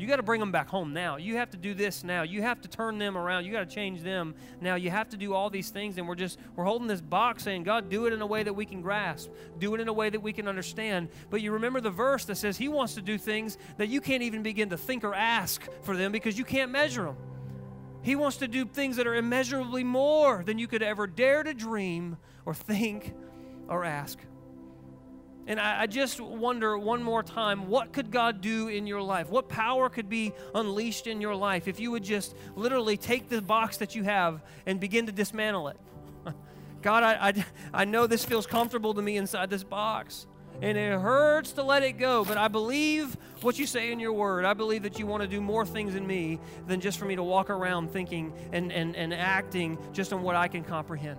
You 0.00 0.06
got 0.06 0.16
to 0.16 0.22
bring 0.22 0.40
them 0.40 0.50
back 0.50 0.68
home 0.68 0.94
now. 0.94 1.16
You 1.16 1.36
have 1.36 1.50
to 1.50 1.58
do 1.58 1.74
this 1.74 2.02
now. 2.02 2.22
You 2.22 2.40
have 2.40 2.62
to 2.62 2.68
turn 2.68 2.96
them 2.96 3.18
around. 3.18 3.44
You 3.44 3.52
got 3.52 3.68
to 3.68 3.74
change 3.74 4.02
them 4.02 4.34
now. 4.60 4.76
You 4.76 4.88
have 4.88 5.10
to 5.10 5.18
do 5.18 5.34
all 5.34 5.50
these 5.50 5.68
things. 5.68 5.98
And 5.98 6.08
we're 6.08 6.14
just, 6.14 6.38
we're 6.56 6.64
holding 6.64 6.88
this 6.88 7.02
box 7.02 7.42
saying, 7.42 7.64
God, 7.64 7.90
do 7.90 8.06
it 8.06 8.14
in 8.14 8.22
a 8.22 8.26
way 8.26 8.42
that 8.42 8.54
we 8.54 8.64
can 8.64 8.80
grasp, 8.80 9.30
do 9.58 9.74
it 9.74 9.80
in 9.80 9.88
a 9.88 9.92
way 9.92 10.08
that 10.08 10.20
we 10.20 10.32
can 10.32 10.48
understand. 10.48 11.10
But 11.28 11.42
you 11.42 11.52
remember 11.52 11.82
the 11.82 11.90
verse 11.90 12.24
that 12.24 12.36
says 12.36 12.56
He 12.56 12.68
wants 12.68 12.94
to 12.94 13.02
do 13.02 13.18
things 13.18 13.58
that 13.76 13.88
you 13.88 14.00
can't 14.00 14.22
even 14.22 14.42
begin 14.42 14.70
to 14.70 14.78
think 14.78 15.04
or 15.04 15.14
ask 15.14 15.68
for 15.82 15.94
them 15.94 16.12
because 16.12 16.38
you 16.38 16.44
can't 16.44 16.70
measure 16.70 17.04
them. 17.04 17.16
He 18.02 18.16
wants 18.16 18.38
to 18.38 18.48
do 18.48 18.64
things 18.64 18.96
that 18.96 19.06
are 19.06 19.14
immeasurably 19.14 19.84
more 19.84 20.42
than 20.44 20.58
you 20.58 20.66
could 20.66 20.82
ever 20.82 21.06
dare 21.06 21.42
to 21.42 21.52
dream 21.52 22.16
or 22.46 22.54
think 22.54 23.12
or 23.68 23.84
ask. 23.84 24.18
And 25.50 25.58
I, 25.58 25.80
I, 25.80 25.86
just 25.88 26.20
wonder 26.20 26.78
one 26.78 27.02
more 27.02 27.24
time 27.24 27.66
what 27.66 27.92
could 27.92 28.12
God 28.12 28.40
do 28.40 28.68
in 28.68 28.86
your 28.86 29.02
life? 29.02 29.30
What 29.30 29.48
power 29.48 29.88
could 29.88 30.08
be 30.08 30.32
unleashed 30.54 31.08
in 31.08 31.20
your 31.20 31.34
life 31.34 31.66
if 31.66 31.80
you 31.80 31.90
would 31.90 32.04
just 32.04 32.36
literally 32.54 32.96
take 32.96 33.28
the 33.28 33.42
box 33.42 33.78
that 33.78 33.96
you 33.96 34.04
have 34.04 34.44
and 34.64 34.78
begin 34.78 35.06
to 35.06 35.12
dismantle 35.12 35.66
it? 35.66 35.76
God, 36.82 37.02
I, 37.02 37.14
I, 37.30 37.44
I 37.74 37.84
know 37.84 38.06
this 38.06 38.24
feels 38.24 38.46
comfortable 38.46 38.94
to 38.94 39.02
me 39.02 39.16
inside 39.16 39.50
this 39.50 39.64
box. 39.64 40.28
And 40.62 40.78
it 40.78 41.00
hurts 41.00 41.50
to 41.54 41.64
let 41.64 41.82
it 41.82 41.98
go, 41.98 42.24
but 42.24 42.38
I 42.38 42.46
believe 42.46 43.16
what 43.40 43.58
you 43.58 43.66
say 43.66 43.90
in 43.90 43.98
your 43.98 44.12
word. 44.12 44.44
I 44.44 44.54
believe 44.54 44.84
that 44.84 45.00
you 45.00 45.06
want 45.06 45.22
to 45.22 45.28
do 45.28 45.40
more 45.40 45.66
things 45.66 45.96
in 45.96 46.06
me 46.06 46.38
than 46.68 46.80
just 46.80 46.96
for 46.96 47.06
me 47.06 47.16
to 47.16 47.24
walk 47.24 47.50
around 47.50 47.90
thinking 47.90 48.32
and, 48.52 48.70
and, 48.70 48.94
and 48.94 49.12
acting 49.12 49.78
just 49.92 50.12
on 50.12 50.22
what 50.22 50.36
I 50.36 50.46
can 50.46 50.62
comprehend. 50.62 51.18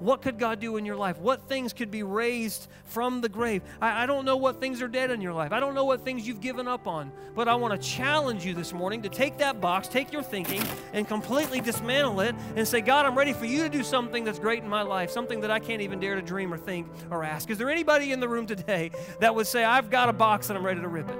What 0.00 0.22
could 0.22 0.38
God 0.38 0.60
do 0.60 0.78
in 0.78 0.86
your 0.86 0.96
life? 0.96 1.18
What 1.18 1.46
things 1.46 1.74
could 1.74 1.90
be 1.90 2.02
raised 2.02 2.68
from 2.86 3.20
the 3.20 3.28
grave? 3.28 3.62
I, 3.80 4.04
I 4.04 4.06
don't 4.06 4.24
know 4.24 4.38
what 4.38 4.58
things 4.58 4.80
are 4.80 4.88
dead 4.88 5.10
in 5.10 5.20
your 5.20 5.34
life. 5.34 5.52
I 5.52 5.60
don't 5.60 5.74
know 5.74 5.84
what 5.84 6.04
things 6.04 6.26
you've 6.26 6.40
given 6.40 6.66
up 6.66 6.86
on. 6.86 7.12
But 7.34 7.48
I 7.48 7.54
want 7.54 7.80
to 7.80 7.88
challenge 7.88 8.44
you 8.44 8.54
this 8.54 8.72
morning 8.72 9.02
to 9.02 9.10
take 9.10 9.36
that 9.38 9.60
box, 9.60 9.88
take 9.88 10.10
your 10.10 10.22
thinking, 10.22 10.62
and 10.94 11.06
completely 11.06 11.60
dismantle 11.60 12.20
it 12.20 12.34
and 12.56 12.66
say, 12.66 12.80
God, 12.80 13.04
I'm 13.04 13.16
ready 13.16 13.34
for 13.34 13.44
you 13.44 13.62
to 13.62 13.68
do 13.68 13.82
something 13.82 14.24
that's 14.24 14.38
great 14.38 14.62
in 14.62 14.68
my 14.68 14.82
life, 14.82 15.10
something 15.10 15.40
that 15.42 15.50
I 15.50 15.58
can't 15.58 15.82
even 15.82 16.00
dare 16.00 16.14
to 16.14 16.22
dream 16.22 16.52
or 16.52 16.58
think 16.58 16.88
or 17.10 17.22
ask. 17.22 17.50
Is 17.50 17.58
there 17.58 17.70
anybody 17.70 18.12
in 18.12 18.20
the 18.20 18.28
room 18.28 18.46
today 18.46 18.90
that 19.20 19.34
would 19.34 19.46
say, 19.46 19.64
I've 19.64 19.90
got 19.90 20.08
a 20.08 20.14
box 20.14 20.48
and 20.48 20.58
I'm 20.58 20.64
ready 20.64 20.80
to 20.80 20.88
rip 20.88 21.10
it? 21.10 21.18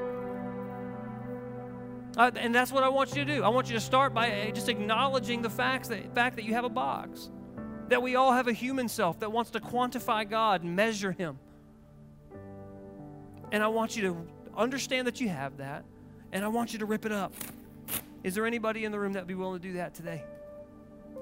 Uh, 2.17 2.31
and 2.37 2.55
that's 2.55 2.73
what 2.73 2.83
I 2.83 2.89
want 2.89 3.11
you 3.11 3.25
to 3.25 3.35
do. 3.37 3.45
I 3.45 3.49
want 3.49 3.69
you 3.69 3.75
to 3.75 3.81
start 3.81 4.15
by 4.15 4.31
uh, 4.31 4.51
just 4.51 4.69
acknowledging 4.69 5.43
the 5.43 5.51
facts 5.51 5.89
that, 5.89 6.15
fact 6.15 6.37
that 6.37 6.45
you 6.45 6.55
have 6.55 6.65
a 6.65 6.71
box 6.71 7.31
that 7.91 8.03
we 8.03 8.17
all 8.17 8.33
have 8.33 8.49
a 8.49 8.53
human 8.53 8.89
self 8.89 9.21
that 9.21 9.31
wants 9.31 9.51
to 9.51 9.61
quantify 9.61 10.29
God 10.29 10.63
and 10.63 10.75
measure 10.75 11.13
Him. 11.13 11.39
And 13.53 13.63
I 13.63 13.69
want 13.69 13.97
you 13.97 14.03
to 14.03 14.27
understand 14.57 15.07
that 15.07 15.21
you 15.21 15.29
have 15.29 15.59
that, 15.59 15.85
and 16.33 16.45
I 16.45 16.49
want 16.49 16.73
you 16.73 16.79
to 16.79 16.87
rip 16.87 17.05
it 17.05 17.13
up. 17.13 17.35
Is 18.23 18.35
there 18.35 18.47
anybody 18.47 18.85
in 18.85 18.93
the 18.93 18.99
room 18.99 19.13
that 19.15 19.21
would 19.21 19.29
be 19.29 19.35
willing 19.35 19.61
to 19.61 19.69
do 19.69 19.75
that 19.75 19.95
today? 19.95 20.23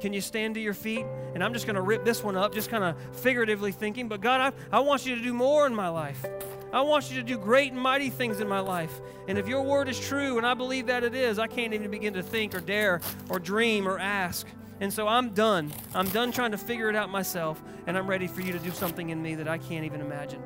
Can 0.00 0.12
you 0.12 0.20
stand 0.20 0.54
to 0.54 0.60
your 0.60 0.74
feet? 0.74 1.04
And 1.34 1.42
I'm 1.42 1.52
just 1.52 1.66
going 1.66 1.76
to 1.76 1.82
rip 1.82 2.04
this 2.04 2.22
one 2.22 2.36
up, 2.36 2.54
just 2.54 2.70
kind 2.70 2.84
of 2.84 2.96
figuratively 3.16 3.72
thinking. 3.72 4.08
But 4.08 4.20
God, 4.20 4.54
I, 4.72 4.76
I 4.76 4.80
want 4.80 5.06
you 5.06 5.16
to 5.16 5.22
do 5.22 5.32
more 5.32 5.66
in 5.66 5.74
my 5.74 5.88
life. 5.88 6.24
I 6.72 6.82
want 6.82 7.10
you 7.10 7.16
to 7.16 7.22
do 7.22 7.38
great 7.38 7.72
and 7.72 7.80
mighty 7.80 8.10
things 8.10 8.40
in 8.40 8.48
my 8.48 8.60
life. 8.60 9.00
And 9.26 9.38
if 9.38 9.48
your 9.48 9.62
word 9.62 9.88
is 9.88 9.98
true, 9.98 10.36
and 10.36 10.46
I 10.46 10.54
believe 10.54 10.86
that 10.86 11.02
it 11.02 11.14
is, 11.14 11.38
I 11.38 11.46
can't 11.46 11.72
even 11.72 11.90
begin 11.90 12.14
to 12.14 12.22
think 12.22 12.54
or 12.54 12.60
dare 12.60 13.00
or 13.28 13.38
dream 13.38 13.88
or 13.88 13.98
ask. 13.98 14.46
And 14.80 14.92
so 14.92 15.08
I'm 15.08 15.30
done. 15.30 15.72
I'm 15.94 16.08
done 16.08 16.30
trying 16.30 16.52
to 16.52 16.58
figure 16.58 16.88
it 16.88 16.96
out 16.96 17.10
myself, 17.10 17.62
and 17.86 17.98
I'm 17.98 18.06
ready 18.06 18.28
for 18.28 18.42
you 18.42 18.52
to 18.52 18.58
do 18.58 18.70
something 18.70 19.10
in 19.10 19.20
me 19.20 19.34
that 19.34 19.48
I 19.48 19.58
can't 19.58 19.84
even 19.84 20.00
imagine. 20.00 20.42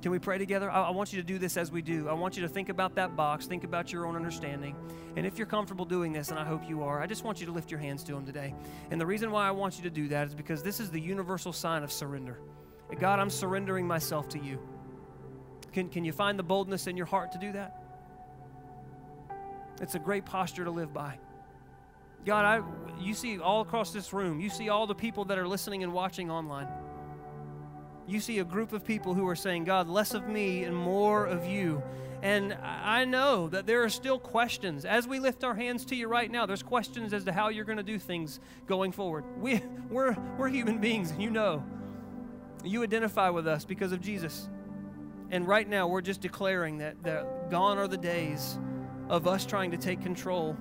Can 0.00 0.12
we 0.12 0.20
pray 0.20 0.38
together? 0.38 0.70
I, 0.70 0.90
want 0.90 1.12
you 1.12 1.20
to 1.20 1.26
do 1.26 1.38
this 1.38 1.56
as 1.56 1.72
we 1.72 1.82
do. 1.82 2.08
I 2.08 2.12
want 2.12 2.36
you 2.36 2.42
to 2.42 2.48
think 2.48 2.68
about 2.68 2.94
that 2.94 3.16
box, 3.16 3.46
think 3.46 3.64
about 3.64 3.92
your 3.92 4.06
own 4.06 4.14
understanding. 4.14 4.76
And 5.16 5.26
if 5.26 5.38
you're 5.38 5.46
comfortable 5.46 5.84
doing 5.84 6.12
this, 6.12 6.30
and 6.30 6.38
I 6.38 6.44
hope 6.44 6.68
you 6.68 6.84
are, 6.84 7.02
I 7.02 7.06
just 7.06 7.24
want 7.24 7.40
you 7.40 7.46
to 7.46 7.52
lift 7.52 7.68
your 7.68 7.80
hands 7.80 8.04
to 8.04 8.16
Him 8.16 8.24
today. 8.24 8.54
And 8.92 9.00
the 9.00 9.06
reason 9.06 9.32
why 9.32 9.48
I 9.48 9.50
want 9.50 9.76
you 9.76 9.82
to 9.82 9.90
do 9.90 10.06
that 10.08 10.28
is 10.28 10.34
because 10.36 10.62
this 10.62 10.78
is 10.78 10.90
the 10.90 11.00
universal 11.00 11.52
sign 11.52 11.82
of 11.82 11.90
surrender. 11.90 12.38
God, 13.00 13.18
I'm 13.18 13.28
surrendering 13.28 13.88
myself 13.88 14.28
to 14.30 14.38
you. 14.38 14.60
Can, 15.72 15.88
can 15.88 16.04
you 16.04 16.12
find 16.12 16.38
the 16.38 16.44
boldness 16.44 16.86
in 16.86 16.96
your 16.96 17.06
heart 17.06 17.32
to 17.32 17.38
do 17.38 17.52
that? 17.52 17.82
It's 19.80 19.96
a 19.96 19.98
great 19.98 20.24
posture 20.24 20.64
to 20.64 20.70
live 20.70 20.92
by. 20.94 21.18
God, 22.24 22.44
I, 22.44 23.02
you 23.02 23.14
see 23.14 23.38
all 23.38 23.60
across 23.60 23.92
this 23.92 24.12
room, 24.12 24.40
you 24.40 24.50
see 24.50 24.68
all 24.68 24.86
the 24.86 24.94
people 24.94 25.24
that 25.26 25.38
are 25.38 25.48
listening 25.48 25.82
and 25.82 25.92
watching 25.92 26.30
online. 26.30 26.68
You 28.06 28.20
see 28.20 28.38
a 28.38 28.44
group 28.44 28.72
of 28.72 28.84
people 28.84 29.14
who 29.14 29.28
are 29.28 29.36
saying, 29.36 29.64
God, 29.64 29.86
less 29.86 30.14
of 30.14 30.28
me 30.28 30.64
and 30.64 30.74
more 30.74 31.26
of 31.26 31.46
you. 31.46 31.82
And 32.22 32.54
I 32.54 33.04
know 33.04 33.48
that 33.48 33.66
there 33.66 33.84
are 33.84 33.88
still 33.88 34.18
questions. 34.18 34.84
As 34.84 35.06
we 35.06 35.20
lift 35.20 35.44
our 35.44 35.54
hands 35.54 35.84
to 35.86 35.94
you 35.94 36.08
right 36.08 36.30
now, 36.30 36.46
there's 36.46 36.62
questions 36.62 37.12
as 37.12 37.24
to 37.24 37.32
how 37.32 37.48
you're 37.48 37.64
going 37.64 37.78
to 37.78 37.84
do 37.84 37.98
things 37.98 38.40
going 38.66 38.92
forward. 38.92 39.24
We, 39.38 39.62
we're, 39.88 40.16
we're 40.36 40.48
human 40.48 40.78
beings, 40.78 41.10
and 41.10 41.22
you 41.22 41.30
know. 41.30 41.62
You 42.64 42.82
identify 42.82 43.30
with 43.30 43.46
us 43.46 43.64
because 43.64 43.92
of 43.92 44.00
Jesus. 44.00 44.48
And 45.30 45.46
right 45.46 45.68
now, 45.68 45.86
we're 45.86 46.00
just 46.00 46.20
declaring 46.20 46.78
that, 46.78 47.00
that 47.04 47.50
gone 47.50 47.78
are 47.78 47.86
the 47.86 47.98
days 47.98 48.58
of 49.08 49.28
us 49.28 49.46
trying 49.46 49.70
to 49.70 49.76
take 49.76 50.02
control 50.02 50.56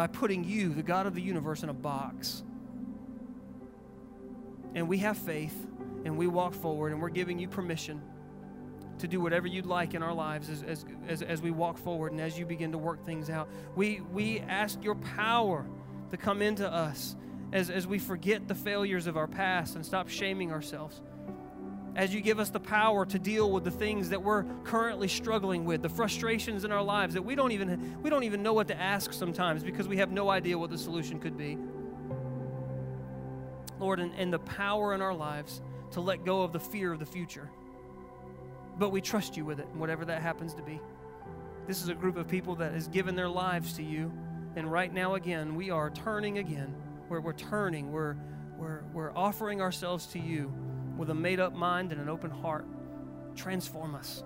by 0.00 0.06
putting 0.06 0.44
you, 0.44 0.72
the 0.72 0.82
God 0.82 1.06
of 1.06 1.14
the 1.14 1.20
universe, 1.20 1.62
in 1.62 1.68
a 1.68 1.74
box. 1.74 2.42
And 4.74 4.88
we 4.88 4.96
have 4.96 5.18
faith 5.18 5.66
and 6.06 6.16
we 6.16 6.26
walk 6.26 6.54
forward 6.54 6.92
and 6.92 7.02
we're 7.02 7.10
giving 7.10 7.38
you 7.38 7.46
permission 7.46 8.00
to 8.96 9.06
do 9.06 9.20
whatever 9.20 9.46
you'd 9.46 9.66
like 9.66 9.92
in 9.92 10.02
our 10.02 10.14
lives 10.14 10.48
as, 10.48 10.62
as, 10.62 10.86
as, 11.06 11.20
as, 11.20 11.42
we 11.42 11.50
walk 11.50 11.76
forward 11.76 12.12
and 12.12 12.20
as 12.22 12.38
you 12.38 12.46
begin 12.46 12.72
to 12.72 12.78
work 12.78 13.04
things 13.04 13.28
out. 13.28 13.50
We, 13.76 14.00
we 14.10 14.40
ask 14.40 14.82
your 14.82 14.94
power 14.94 15.66
to 16.08 16.16
come 16.16 16.40
into 16.40 16.66
us 16.66 17.14
as, 17.52 17.68
as 17.68 17.86
we 17.86 17.98
forget 17.98 18.48
the 18.48 18.54
failures 18.54 19.06
of 19.06 19.18
our 19.18 19.28
past 19.28 19.76
and 19.76 19.84
stop 19.84 20.08
shaming 20.08 20.50
ourselves. 20.50 21.02
As 21.96 22.14
you 22.14 22.20
give 22.20 22.38
us 22.38 22.50
the 22.50 22.60
power 22.60 23.04
to 23.04 23.18
deal 23.18 23.50
with 23.50 23.64
the 23.64 23.70
things 23.70 24.10
that 24.10 24.22
we're 24.22 24.44
currently 24.62 25.08
struggling 25.08 25.64
with, 25.64 25.82
the 25.82 25.88
frustrations 25.88 26.64
in 26.64 26.70
our 26.70 26.82
lives 26.82 27.14
that 27.14 27.22
we 27.22 27.34
don't 27.34 27.52
even, 27.52 28.00
we 28.02 28.10
don't 28.10 28.22
even 28.22 28.42
know 28.42 28.52
what 28.52 28.68
to 28.68 28.80
ask 28.80 29.12
sometimes 29.12 29.64
because 29.64 29.88
we 29.88 29.96
have 29.96 30.12
no 30.12 30.30
idea 30.30 30.56
what 30.56 30.70
the 30.70 30.78
solution 30.78 31.18
could 31.18 31.36
be. 31.36 31.58
Lord, 33.80 33.98
and, 33.98 34.12
and 34.14 34.32
the 34.32 34.38
power 34.38 34.94
in 34.94 35.02
our 35.02 35.14
lives 35.14 35.62
to 35.92 36.00
let 36.00 36.24
go 36.24 36.42
of 36.42 36.52
the 36.52 36.60
fear 36.60 36.92
of 36.92 37.00
the 37.00 37.06
future. 37.06 37.50
But 38.78 38.90
we 38.90 39.00
trust 39.00 39.36
you 39.36 39.44
with 39.44 39.58
it, 39.58 39.66
whatever 39.74 40.04
that 40.04 40.22
happens 40.22 40.54
to 40.54 40.62
be. 40.62 40.80
This 41.66 41.82
is 41.82 41.88
a 41.88 41.94
group 41.94 42.16
of 42.16 42.28
people 42.28 42.54
that 42.56 42.72
has 42.72 42.88
given 42.88 43.16
their 43.16 43.28
lives 43.28 43.72
to 43.74 43.82
you. 43.82 44.12
And 44.54 44.70
right 44.70 44.92
now, 44.92 45.14
again, 45.14 45.54
we 45.54 45.70
are 45.70 45.90
turning 45.90 46.38
again. 46.38 46.74
We're, 47.08 47.20
we're 47.20 47.32
turning. 47.32 47.90
We're, 47.90 48.16
we're, 48.56 48.82
we're 48.92 49.12
offering 49.16 49.60
ourselves 49.60 50.06
to 50.08 50.18
you 50.18 50.52
with 51.00 51.08
a 51.08 51.14
made 51.14 51.40
up 51.40 51.54
mind 51.54 51.92
and 51.92 52.00
an 52.00 52.10
open 52.10 52.30
heart. 52.30 52.66
Transform 53.34 53.94
us. 53.94 54.22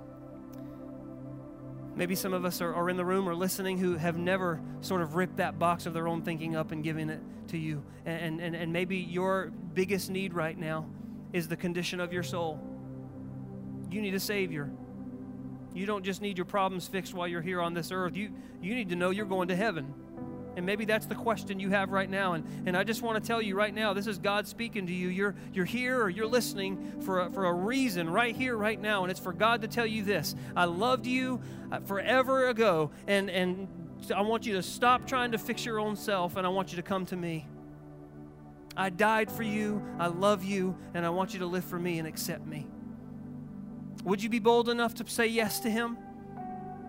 Maybe 1.95 2.17
some 2.17 2.33
of 2.33 2.45
us 2.45 2.61
are, 2.61 2.75
are, 2.75 2.91
in 2.91 2.97
the 2.97 3.05
room 3.05 3.29
or 3.29 3.35
listening 3.37 3.79
who 3.79 3.97
have 3.97 4.19
never 4.19 4.61
sort 4.81 5.01
of 5.01 5.15
ripped 5.15 5.37
that 5.37 5.57
box 5.57 5.87
of 5.87 5.95
their 5.95 6.09
own 6.09 6.23
thinking 6.23 6.57
up 6.57 6.73
and 6.73 6.83
given 6.83 7.11
it 7.11 7.21
to 7.49 7.59
you. 7.59 7.85
And, 8.05 8.41
and, 8.41 8.57
and 8.57 8.73
maybe 8.73 8.97
your 8.97 9.53
biggest 9.73 10.11
need 10.11 10.35
right 10.35 10.59
now 10.59 10.87
is 11.33 11.47
the 11.47 11.57
condition 11.57 12.01
of 12.01 12.13
your 12.13 12.25
soul. 12.25 12.61
You 13.89 14.03
need 14.03 14.17
a 14.17 14.21
Savior. 14.21 14.69
You 15.75 15.87
don't 15.87 16.05
just 16.05 16.23
need 16.23 16.37
your 16.37 16.45
problems 16.45 16.89
fixed 16.89 17.15
while 17.15 17.29
you're 17.29 17.41
here 17.41 17.61
on 17.61 17.75
this 17.75 17.93
earth. 17.93 18.17
You, 18.17 18.33
you 18.61 18.75
need 18.75 18.89
to 18.89 18.97
know 18.97 19.11
you're 19.11 19.27
going 19.27 19.47
to 19.49 19.57
heaven. 19.57 19.95
And 20.57 20.65
maybe 20.65 20.85
that's 20.85 21.07
the 21.07 21.15
question 21.15 21.59
you 21.59 21.71
have 21.71 21.91
right 21.91 22.09
now. 22.09 22.35
And, 22.35 22.45
and 22.67 22.77
I 22.77 22.85
just 22.85 23.03
want 23.03 23.23
to 23.23 23.27
tell 23.27 23.43
you 23.43 23.57
right 23.57 23.75
now 23.75 23.93
this 23.93 24.07
is 24.07 24.19
God 24.19 24.47
speaking 24.47 24.87
to 24.87 24.93
you. 24.93 25.09
You're, 25.09 25.35
you're 25.53 25.65
here 25.65 26.01
or 26.01 26.09
you're 26.09 26.27
listening 26.27 27.01
for 27.03 27.23
a, 27.23 27.31
for 27.31 27.47
a 27.47 27.53
reason 27.53 28.09
right 28.09 28.35
here, 28.35 28.57
right 28.57 28.81
now. 28.81 29.03
And 29.03 29.11
it's 29.11 29.21
for 29.21 29.33
God 29.33 29.63
to 29.63 29.69
tell 29.69 29.87
you 29.87 30.03
this 30.05 30.37
I 30.55 30.65
loved 30.65 31.07
you 31.07 31.41
uh, 31.73 31.81
forever 31.81 32.49
ago. 32.49 32.91
And, 33.07 33.31
and 33.31 33.69
I 34.15 34.23
want 34.23 34.47
you 34.47 34.55
to 34.55 34.63
stop 34.63 35.07
trying 35.07 35.33
to 35.33 35.39
fix 35.39 35.65
your 35.65 35.81
own 35.81 35.97
self, 35.97 36.37
and 36.37 36.47
I 36.47 36.51
want 36.51 36.73
you 36.73 36.77
to 36.77 36.83
come 36.83 37.07
to 37.07 37.17
me. 37.17 37.47
I 38.77 38.91
died 38.91 39.31
for 39.31 39.45
you, 39.45 39.83
I 39.99 40.09
love 40.09 40.43
you, 40.43 40.77
and 40.95 41.07
I 41.07 41.11
want 41.11 41.33
you 41.33 41.39
to 41.41 41.47
live 41.47 41.65
for 41.65 41.79
me 41.79 41.99
and 41.99 42.09
accept 42.09 42.45
me. 42.45 42.67
Would 44.03 44.23
you 44.23 44.29
be 44.29 44.41
bold 44.41 44.69
enough 44.69 44.95
to 44.97 45.09
say 45.09 45.27
yes 45.27 45.61
to 45.61 45.71
Him? 45.71 45.97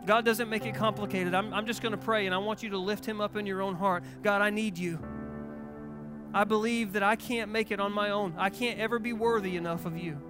God 0.06 0.24
doesn't 0.24 0.50
make 0.50 0.66
it 0.66 0.76
complicated. 0.76 1.34
I'm, 1.34 1.54
I'm 1.54 1.66
just 1.66 1.82
going 1.82 1.92
to 1.92 1.98
pray, 1.98 2.26
and 2.26 2.36
I 2.36 2.38
want 2.38 2.62
you 2.62 2.70
to 2.70 2.78
lift 2.78 3.06
Him 3.06 3.22
up 3.22 3.36
in 3.36 3.46
your 3.46 3.62
own 3.62 3.76
heart. 3.76 4.04
God, 4.22 4.42
I 4.42 4.50
need 4.50 4.78
you. 4.78 5.00
I 6.34 6.44
believe 6.44 6.94
that 6.94 7.04
I 7.04 7.16
can't 7.16 7.50
make 7.50 7.72
it 7.72 7.80
on 7.80 7.92
my 7.92 8.10
own. 8.10 8.36
I 8.38 8.50
can't 8.50 8.80
ever 8.80 9.00
be 9.00 9.14
worthy 9.14 9.56
enough 9.56 9.86
of 9.86 9.98
you. 9.98 10.22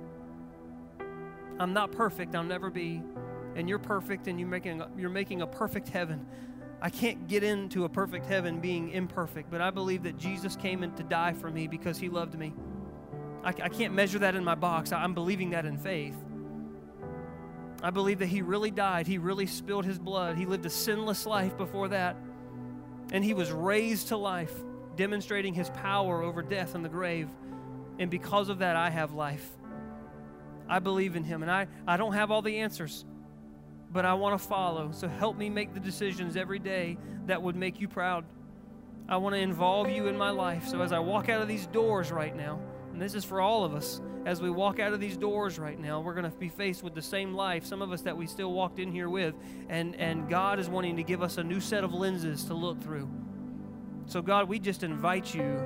I'm 1.60 1.74
not 1.74 1.92
perfect. 1.92 2.36
I'll 2.36 2.44
never 2.44 2.70
be. 2.70 3.02
And 3.56 3.68
you're 3.68 3.80
perfect, 3.80 4.28
and 4.28 4.40
you're 4.40 4.50
making, 4.50 4.84
you're 4.98 5.10
making 5.10 5.42
a 5.42 5.48
perfect 5.48 5.90
heaven. 5.90 6.26
I 6.82 6.90
can't 6.90 7.28
get 7.28 7.44
into 7.44 7.86
a 7.86 7.90
perfect 7.90 8.26
heaven 8.26 8.60
being 8.60 8.92
imperfect, 8.92 9.50
but 9.50 9.62
I 9.62 9.72
believe 9.72 10.04
that 10.04 10.18
Jesus 10.18 10.56
came 10.56 10.84
in 10.84 10.92
to 10.96 11.04
die 11.04 11.34
for 11.34 11.50
me 11.50 11.68
because 11.68 11.98
he 11.98 12.10
loved 12.10 12.38
me. 12.38 12.54
I, 13.44 13.50
I 13.50 13.70
can't 13.70 13.94
measure 13.94 14.20
that 14.20 14.36
in 14.36 14.44
my 14.44 14.56
box. 14.56 14.92
I'm 14.92 15.14
believing 15.14 15.52
that 15.52 15.66
in 15.66 15.78
faith. 15.78 16.16
I 17.86 17.92
believe 17.92 18.20
that 18.20 18.28
he 18.28 18.42
really 18.42 18.72
died. 18.72 19.08
He 19.08 19.18
really 19.18 19.46
spilled 19.46 19.86
his 19.86 20.00
blood. 20.00 20.38
He 20.38 20.46
lived 20.46 20.66
a 20.66 20.70
sinless 20.70 21.26
life 21.26 21.56
before 21.56 21.90
that. 21.90 22.18
And 23.12 23.24
he 23.24 23.34
was 23.34 23.52
raised 23.52 24.08
to 24.10 24.18
life, 24.18 24.54
demonstrating 24.96 25.54
his 25.54 25.70
power 25.70 26.24
over 26.24 26.42
death 26.42 26.76
and 26.76 26.84
the 26.84 26.90
grave. 26.90 27.30
And 28.00 28.10
because 28.10 28.50
of 28.50 28.60
that, 28.60 28.76
I 28.76 28.90
have 28.90 29.14
life. 29.14 29.48
I 30.68 30.80
believe 30.80 31.16
in 31.16 31.24
him. 31.24 31.44
And 31.44 31.52
I, 31.52 31.68
I 31.88 31.98
don't 31.98 32.14
have 32.14 32.32
all 32.32 32.42
the 32.42 32.60
answers 32.60 33.06
but 33.96 34.04
I 34.04 34.14
want 34.16 34.40
to 34.40 34.46
follow. 34.46 34.92
So 34.92 35.08
help 35.08 35.38
me 35.38 35.50
make 35.50 35.74
the 35.74 35.80
decisions 35.80 36.36
every 36.36 36.60
day 36.60 36.98
that 37.28 37.42
would 37.42 37.56
make 37.56 37.80
you 37.80 37.88
proud. 37.88 38.26
I 39.08 39.16
want 39.18 39.36
to 39.36 39.40
involve 39.40 39.90
you 39.90 40.08
in 40.08 40.18
my 40.18 40.32
life. 40.32 40.68
So 40.68 40.82
as 40.82 40.92
I 40.92 41.00
walk 41.00 41.30
out 41.30 41.42
of 41.42 41.48
these 41.48 41.66
doors 41.68 42.12
right 42.12 42.36
now, 42.36 42.60
and 42.96 43.02
this 43.02 43.14
is 43.14 43.26
for 43.26 43.42
all 43.42 43.66
of 43.66 43.76
us, 43.76 44.00
as 44.26 44.42
we 44.42 44.50
walk 44.50 44.80
out 44.80 44.94
of 44.94 45.02
these 45.02 45.18
doors 45.18 45.60
right 45.60 45.78
now, 45.78 46.00
we're 46.00 46.14
going 46.14 46.32
to 46.32 46.38
be 46.38 46.48
faced 46.48 46.82
with 46.82 46.96
the 46.96 47.02
same 47.02 47.34
life, 47.34 47.66
some 47.66 47.82
of 47.82 47.92
us 47.92 48.00
that 48.04 48.16
we 48.16 48.26
still 48.26 48.54
walked 48.54 48.80
in 48.80 48.90
here 48.90 49.10
with, 49.10 49.36
and, 49.68 49.98
and 49.98 50.30
God 50.30 50.62
is 50.62 50.70
wanting 50.70 50.96
to 50.96 51.04
give 51.04 51.22
us 51.22 51.38
a 51.38 51.44
new 51.44 51.60
set 51.60 51.84
of 51.84 51.94
lenses 51.94 52.46
to 52.46 52.54
look 52.54 52.82
through. 52.82 53.10
So, 54.06 54.22
God, 54.22 54.48
we 54.48 54.60
just 54.60 54.82
invite 54.82 55.36
you 55.36 55.62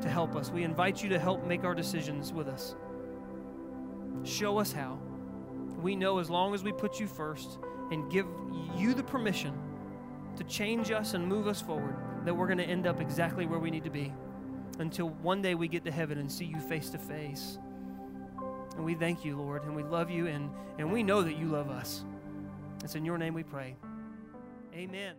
to 0.00 0.08
help 0.08 0.36
us. 0.36 0.52
We 0.52 0.62
invite 0.62 1.02
you 1.02 1.08
to 1.08 1.18
help 1.18 1.44
make 1.44 1.64
our 1.64 1.74
decisions 1.74 2.32
with 2.32 2.46
us. 2.46 2.76
Show 4.22 4.56
us 4.58 4.70
how 4.70 5.00
we 5.82 5.96
know 5.96 6.18
as 6.18 6.30
long 6.30 6.54
as 6.54 6.62
we 6.62 6.70
put 6.70 7.00
you 7.00 7.08
first 7.08 7.58
and 7.90 8.08
give 8.12 8.28
you 8.76 8.94
the 8.94 9.02
permission 9.02 9.58
to 10.36 10.44
change 10.44 10.92
us 10.92 11.14
and 11.14 11.26
move 11.26 11.48
us 11.48 11.60
forward, 11.60 11.96
that 12.24 12.32
we're 12.32 12.46
going 12.46 12.58
to 12.58 12.64
end 12.64 12.86
up 12.86 13.00
exactly 13.00 13.44
where 13.44 13.58
we 13.58 13.72
need 13.72 13.82
to 13.82 13.90
be 13.90 14.12
until 14.80 15.10
one 15.10 15.42
day 15.42 15.54
we 15.54 15.68
get 15.68 15.84
to 15.84 15.90
heaven 15.90 16.18
and 16.18 16.30
see 16.30 16.46
you 16.46 16.58
face 16.58 16.90
to 16.90 16.98
face. 16.98 17.58
And 18.76 18.84
we 18.84 18.94
thank 18.94 19.24
you, 19.24 19.36
Lord, 19.36 19.64
and 19.64 19.76
we 19.76 19.82
love 19.82 20.10
you, 20.10 20.26
and, 20.26 20.50
and 20.78 20.90
we 20.90 21.02
know 21.02 21.22
that 21.22 21.36
you 21.36 21.46
love 21.46 21.68
us. 21.68 22.02
It's 22.82 22.94
in 22.94 23.04
your 23.04 23.18
name 23.18 23.34
we 23.34 23.42
pray. 23.42 23.76
Amen. 24.74 25.14